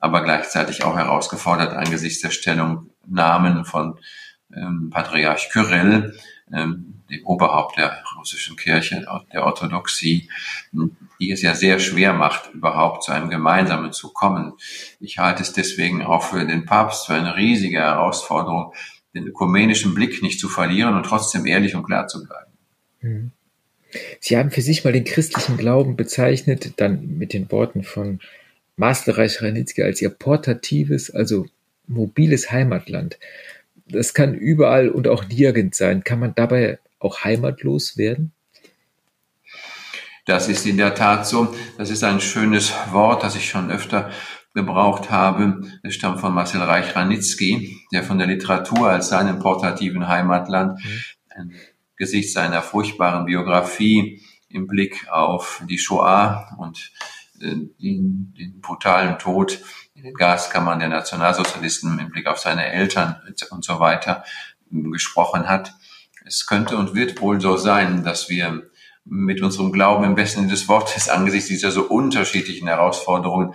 aber 0.04 0.22
gleichzeitig 0.22 0.84
auch 0.84 0.98
herausgefordert 0.98 1.72
angesichts 1.72 2.22
der 2.22 2.32
Stellungnahmen 2.32 3.64
von 3.64 3.98
ähm, 4.54 4.90
Patriarch 4.90 5.50
Kyrill, 5.50 6.20
ähm, 6.52 6.96
dem 7.10 7.26
Oberhaupt 7.26 7.78
der 7.78 8.04
russischen 8.18 8.58
Kirche, 8.58 9.06
der 9.32 9.46
Orthodoxie, 9.46 10.30
die 11.22 11.32
es 11.32 11.42
ja 11.42 11.56
sehr 11.56 11.80
schwer 11.80 12.12
macht, 12.12 12.54
überhaupt 12.54 13.04
zu 13.04 13.14
einem 13.14 13.30
Gemeinsamen 13.30 13.94
zu 13.94 14.12
kommen. 14.12 14.52
Ich 15.00 15.20
halte 15.20 15.42
es 15.42 15.54
deswegen 15.54 16.04
auch 16.04 16.24
für 16.24 16.46
den 16.46 16.66
Papst 16.66 17.06
für 17.06 17.14
eine 17.14 17.38
riesige 17.38 17.80
Herausforderung, 17.80 18.74
den 19.14 19.26
ökumenischen 19.26 19.94
Blick 19.94 20.22
nicht 20.22 20.38
zu 20.38 20.50
verlieren 20.50 20.96
und 20.96 21.06
trotzdem 21.06 21.46
ehrlich 21.46 21.76
und 21.76 21.86
klar 21.86 22.08
zu 22.08 22.26
bleiben. 22.26 22.52
Mhm. 23.00 23.32
Sie 24.20 24.38
haben 24.38 24.52
für 24.52 24.62
sich 24.62 24.84
mal 24.84 24.94
den 24.94 25.04
christlichen 25.04 25.58
Glauben 25.58 25.96
bezeichnet, 25.96 26.74
dann 26.78 27.18
mit 27.18 27.34
den 27.34 27.52
Worten 27.52 27.84
von 27.84 28.20
Masterreich 28.76 29.42
Ranitzky 29.42 29.84
als 29.84 30.02
ihr 30.02 30.10
portatives, 30.10 31.12
also 31.12 31.46
mobiles 31.88 32.52
Heimatland. 32.52 33.20
Das 33.88 34.14
kann 34.14 34.34
überall 34.34 34.90
und 34.90 35.08
auch 35.08 35.28
nirgends 35.28 35.78
sein. 35.78 36.04
Kann 36.04 36.20
man 36.20 36.34
dabei 36.36 36.80
auch 37.00 37.24
heimatlos 37.24 37.98
werden? 37.98 38.32
Das 40.26 40.48
ist 40.48 40.66
in 40.66 40.78
der 40.78 40.96
Tat 40.96 41.28
so. 41.28 41.54
Das 41.78 41.90
ist 41.90 42.04
ein 42.04 42.22
schönes 42.22 42.74
Wort, 42.92 43.24
das 43.24 43.36
ich 43.36 43.50
schon 43.50 43.70
öfter 43.70 44.10
gebraucht 44.54 45.12
habe. 45.12 45.62
Es 45.84 45.96
stammt 45.96 46.22
von 46.22 46.34
Marcel 46.34 46.62
Reich-Ranitzky, 46.62 47.76
der 47.92 48.04
von 48.04 48.18
der 48.18 48.28
Literatur 48.28 48.90
als 48.90 49.10
seinem 49.10 49.40
portativen 49.40 50.08
Heimatland 50.08 50.80
mhm. 50.80 51.52
Angesichts 51.94 52.34
seiner 52.34 52.62
furchtbaren 52.62 53.26
Biografie 53.26 54.22
im 54.50 54.68
Blick 54.68 55.08
auf 55.10 55.64
die 55.70 55.78
Shoah 55.78 56.56
und 56.58 56.92
den, 57.36 57.76
den 57.80 58.62
brutalen 58.62 59.18
Tod 59.20 59.60
in 59.96 60.04
den 60.04 60.14
Gaskammern 60.14 60.80
der 60.80 60.90
Nationalsozialisten 60.90 62.00
im 62.00 62.10
Blick 62.10 62.28
auf 62.28 62.40
seine 62.40 62.66
Eltern 62.66 63.16
und 63.52 63.64
so 63.64 63.80
weiter 63.80 64.24
gesprochen 64.70 65.48
hat. 65.48 65.74
Es 66.26 66.46
könnte 66.46 66.78
und 66.78 66.96
wird 66.96 67.22
wohl 67.22 67.42
so 67.42 67.58
sein, 67.58 68.04
dass 68.04 68.30
wir 68.30 68.70
mit 69.06 69.42
unserem 69.42 69.72
Glauben 69.72 70.06
im 70.06 70.16
besten 70.16 70.42
Sinne 70.42 70.52
des 70.52 70.68
Wortes 70.68 71.10
angesichts 71.10 71.50
dieser 71.50 71.72
so 71.72 71.84
unterschiedlichen 71.84 72.68
Herausforderungen 72.68 73.54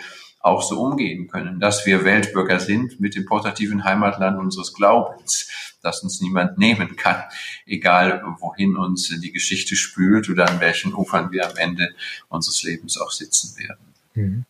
auch 0.48 0.62
so 0.62 0.80
umgehen 0.80 1.28
können, 1.28 1.60
dass 1.60 1.86
wir 1.86 2.04
Weltbürger 2.04 2.60
sind 2.60 3.00
mit 3.00 3.14
dem 3.14 3.24
portativen 3.24 3.84
Heimatland 3.84 4.38
unseres 4.38 4.74
Glaubens, 4.74 5.76
das 5.82 6.02
uns 6.02 6.20
niemand 6.20 6.58
nehmen 6.58 6.96
kann, 6.96 7.22
egal 7.66 8.22
wohin 8.40 8.76
uns 8.76 9.08
die 9.20 9.32
Geschichte 9.32 9.76
spült 9.76 10.28
oder 10.28 10.48
an 10.48 10.60
welchen 10.60 10.94
Ufern 10.94 11.30
wir 11.30 11.48
am 11.48 11.56
Ende 11.56 11.90
unseres 12.28 12.62
Lebens 12.62 13.00
auch 13.00 13.10
sitzen 13.10 13.58
werden. 13.58 13.94
Mhm. 14.14 14.44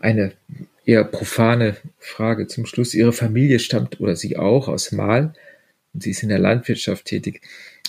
Eine 0.00 0.32
eher 0.84 1.04
profane 1.04 1.76
Frage 1.98 2.46
zum 2.46 2.66
Schluss. 2.66 2.94
Ihre 2.94 3.12
Familie 3.12 3.58
stammt 3.58 4.00
oder 4.00 4.16
Sie 4.16 4.36
auch 4.36 4.68
aus 4.68 4.92
Mal 4.92 5.34
und 5.92 6.02
sie 6.02 6.10
ist 6.10 6.22
in 6.22 6.28
der 6.28 6.38
Landwirtschaft 6.38 7.06
tätig. 7.06 7.40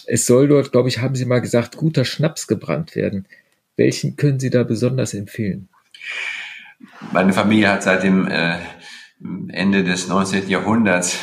Es 0.05 0.25
soll 0.25 0.47
dort, 0.47 0.71
glaube 0.71 0.89
ich, 0.89 0.99
haben 0.99 1.15
Sie 1.15 1.25
mal 1.25 1.41
gesagt, 1.41 1.77
guter 1.77 2.05
Schnaps 2.05 2.47
gebrannt 2.47 2.95
werden. 2.95 3.25
Welchen 3.75 4.15
können 4.15 4.39
Sie 4.39 4.49
da 4.49 4.63
besonders 4.63 5.13
empfehlen? 5.13 5.67
Meine 7.11 7.33
Familie 7.33 7.71
hat 7.71 7.83
seit 7.83 8.03
dem 8.03 8.27
äh, 8.27 8.57
Ende 9.49 9.83
des 9.83 10.07
19. 10.07 10.49
Jahrhunderts 10.49 11.19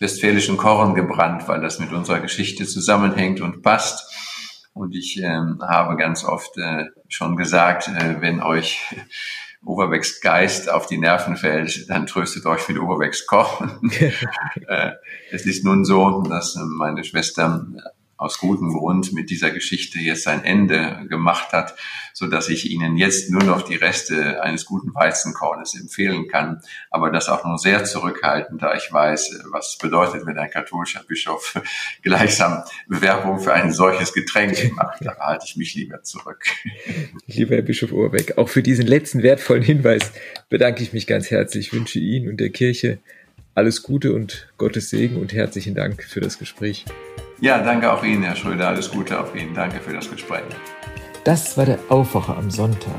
westfälischen 0.00 0.56
Korn 0.56 0.94
gebrannt, 0.94 1.46
weil 1.46 1.60
das 1.60 1.78
mit 1.78 1.92
unserer 1.92 2.20
Geschichte 2.20 2.66
zusammenhängt 2.66 3.40
und 3.40 3.62
passt. 3.62 4.12
Und 4.74 4.94
ich 4.94 5.20
ähm, 5.22 5.60
habe 5.62 5.96
ganz 5.96 6.24
oft 6.24 6.56
äh, 6.56 6.86
schon 7.08 7.36
gesagt, 7.36 7.88
äh, 7.88 8.20
wenn 8.20 8.42
euch 8.42 8.80
Overbecks 9.64 10.20
Geist 10.20 10.70
auf 10.70 10.86
die 10.86 10.98
Nerven 10.98 11.36
fällt, 11.36 11.88
dann 11.88 12.06
tröstet 12.06 12.46
euch 12.46 12.68
mit 12.68 12.78
Overbecks 12.78 13.26
Korn. 13.26 13.90
äh, 14.68 14.92
es 15.30 15.46
ist 15.46 15.64
nun 15.64 15.84
so, 15.84 16.22
dass 16.22 16.58
meine 16.78 17.04
Schwester 17.04 17.66
aus 18.22 18.38
gutem 18.38 18.72
Grund 18.72 19.12
mit 19.12 19.30
dieser 19.30 19.50
Geschichte 19.50 19.98
jetzt 19.98 20.22
sein 20.22 20.44
Ende 20.44 21.06
gemacht 21.08 21.52
hat, 21.52 21.74
so 22.12 22.26
dass 22.26 22.48
ich 22.48 22.70
Ihnen 22.70 22.96
jetzt 22.96 23.30
nur 23.30 23.42
noch 23.42 23.62
die 23.62 23.74
Reste 23.74 24.42
eines 24.42 24.64
guten 24.64 24.94
Weizenkornes 24.94 25.78
empfehlen 25.78 26.28
kann, 26.28 26.60
aber 26.90 27.10
das 27.10 27.28
auch 27.28 27.44
nur 27.44 27.58
sehr 27.58 27.84
zurückhaltend, 27.84 28.62
da 28.62 28.74
ich 28.74 28.92
weiß, 28.92 29.44
was 29.50 29.76
bedeutet, 29.76 30.24
wenn 30.24 30.38
ein 30.38 30.50
katholischer 30.50 31.02
Bischof 31.02 31.60
gleichsam 32.02 32.62
Bewerbung 32.86 33.40
für 33.40 33.52
ein 33.52 33.72
solches 33.72 34.12
Getränk 34.12 34.72
macht. 34.76 35.04
Da 35.04 35.16
halte 35.18 35.46
ich 35.48 35.56
mich 35.56 35.74
lieber 35.74 36.02
zurück. 36.02 36.44
Lieber 37.26 37.56
Herr 37.56 37.62
Bischof 37.62 37.92
Ohrbeck, 37.92 38.38
auch 38.38 38.48
für 38.48 38.62
diesen 38.62 38.86
letzten 38.86 39.22
wertvollen 39.22 39.62
Hinweis 39.62 40.12
bedanke 40.48 40.82
ich 40.82 40.92
mich 40.92 41.06
ganz 41.06 41.30
herzlich. 41.30 41.68
Ich 41.68 41.72
wünsche 41.72 41.98
Ihnen 41.98 42.28
und 42.28 42.38
der 42.38 42.50
Kirche 42.50 42.98
alles 43.54 43.82
Gute 43.82 44.12
und 44.14 44.48
Gottes 44.58 44.90
Segen 44.90 45.16
und 45.16 45.32
herzlichen 45.32 45.74
Dank 45.74 46.04
für 46.04 46.20
das 46.20 46.38
Gespräch. 46.38 46.84
Ja, 47.42 47.58
danke 47.58 47.92
auch 47.92 48.04
Ihnen, 48.04 48.22
Herr 48.22 48.36
Schröder. 48.36 48.68
Alles 48.68 48.88
Gute 48.88 49.18
auf 49.18 49.34
Ihnen. 49.34 49.52
Danke 49.52 49.80
für 49.80 49.92
das 49.92 50.08
Gespräch. 50.08 50.44
Das 51.24 51.56
war 51.56 51.66
der 51.66 51.80
Aufwacher 51.88 52.36
am 52.36 52.52
Sonntag. 52.52 52.94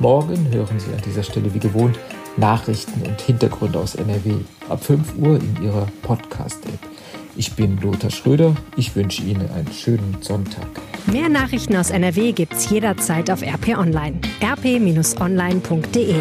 Morgen 0.00 0.52
hören 0.52 0.78
Sie 0.78 0.92
an 0.92 1.00
dieser 1.02 1.22
Stelle 1.22 1.54
wie 1.54 1.58
gewohnt 1.58 1.98
Nachrichten 2.36 3.00
und 3.08 3.18
Hintergründe 3.22 3.78
aus 3.78 3.94
NRW 3.94 4.34
ab 4.68 4.84
5 4.84 5.16
Uhr 5.16 5.36
in 5.36 5.62
Ihrer 5.62 5.86
Podcast-App. 6.02 6.78
Ich 7.36 7.54
bin 7.54 7.80
Lothar 7.80 8.10
Schröder. 8.10 8.54
Ich 8.76 8.94
wünsche 8.94 9.22
Ihnen 9.22 9.50
einen 9.52 9.72
schönen 9.72 10.18
Sonntag. 10.20 10.66
Mehr 11.06 11.30
Nachrichten 11.30 11.74
aus 11.74 11.88
NRW 11.88 12.32
gibt's 12.32 12.68
jederzeit 12.68 13.30
auf 13.30 13.40
RP 13.40 13.78
Online. 13.78 14.20
rp-online.de 14.42 16.16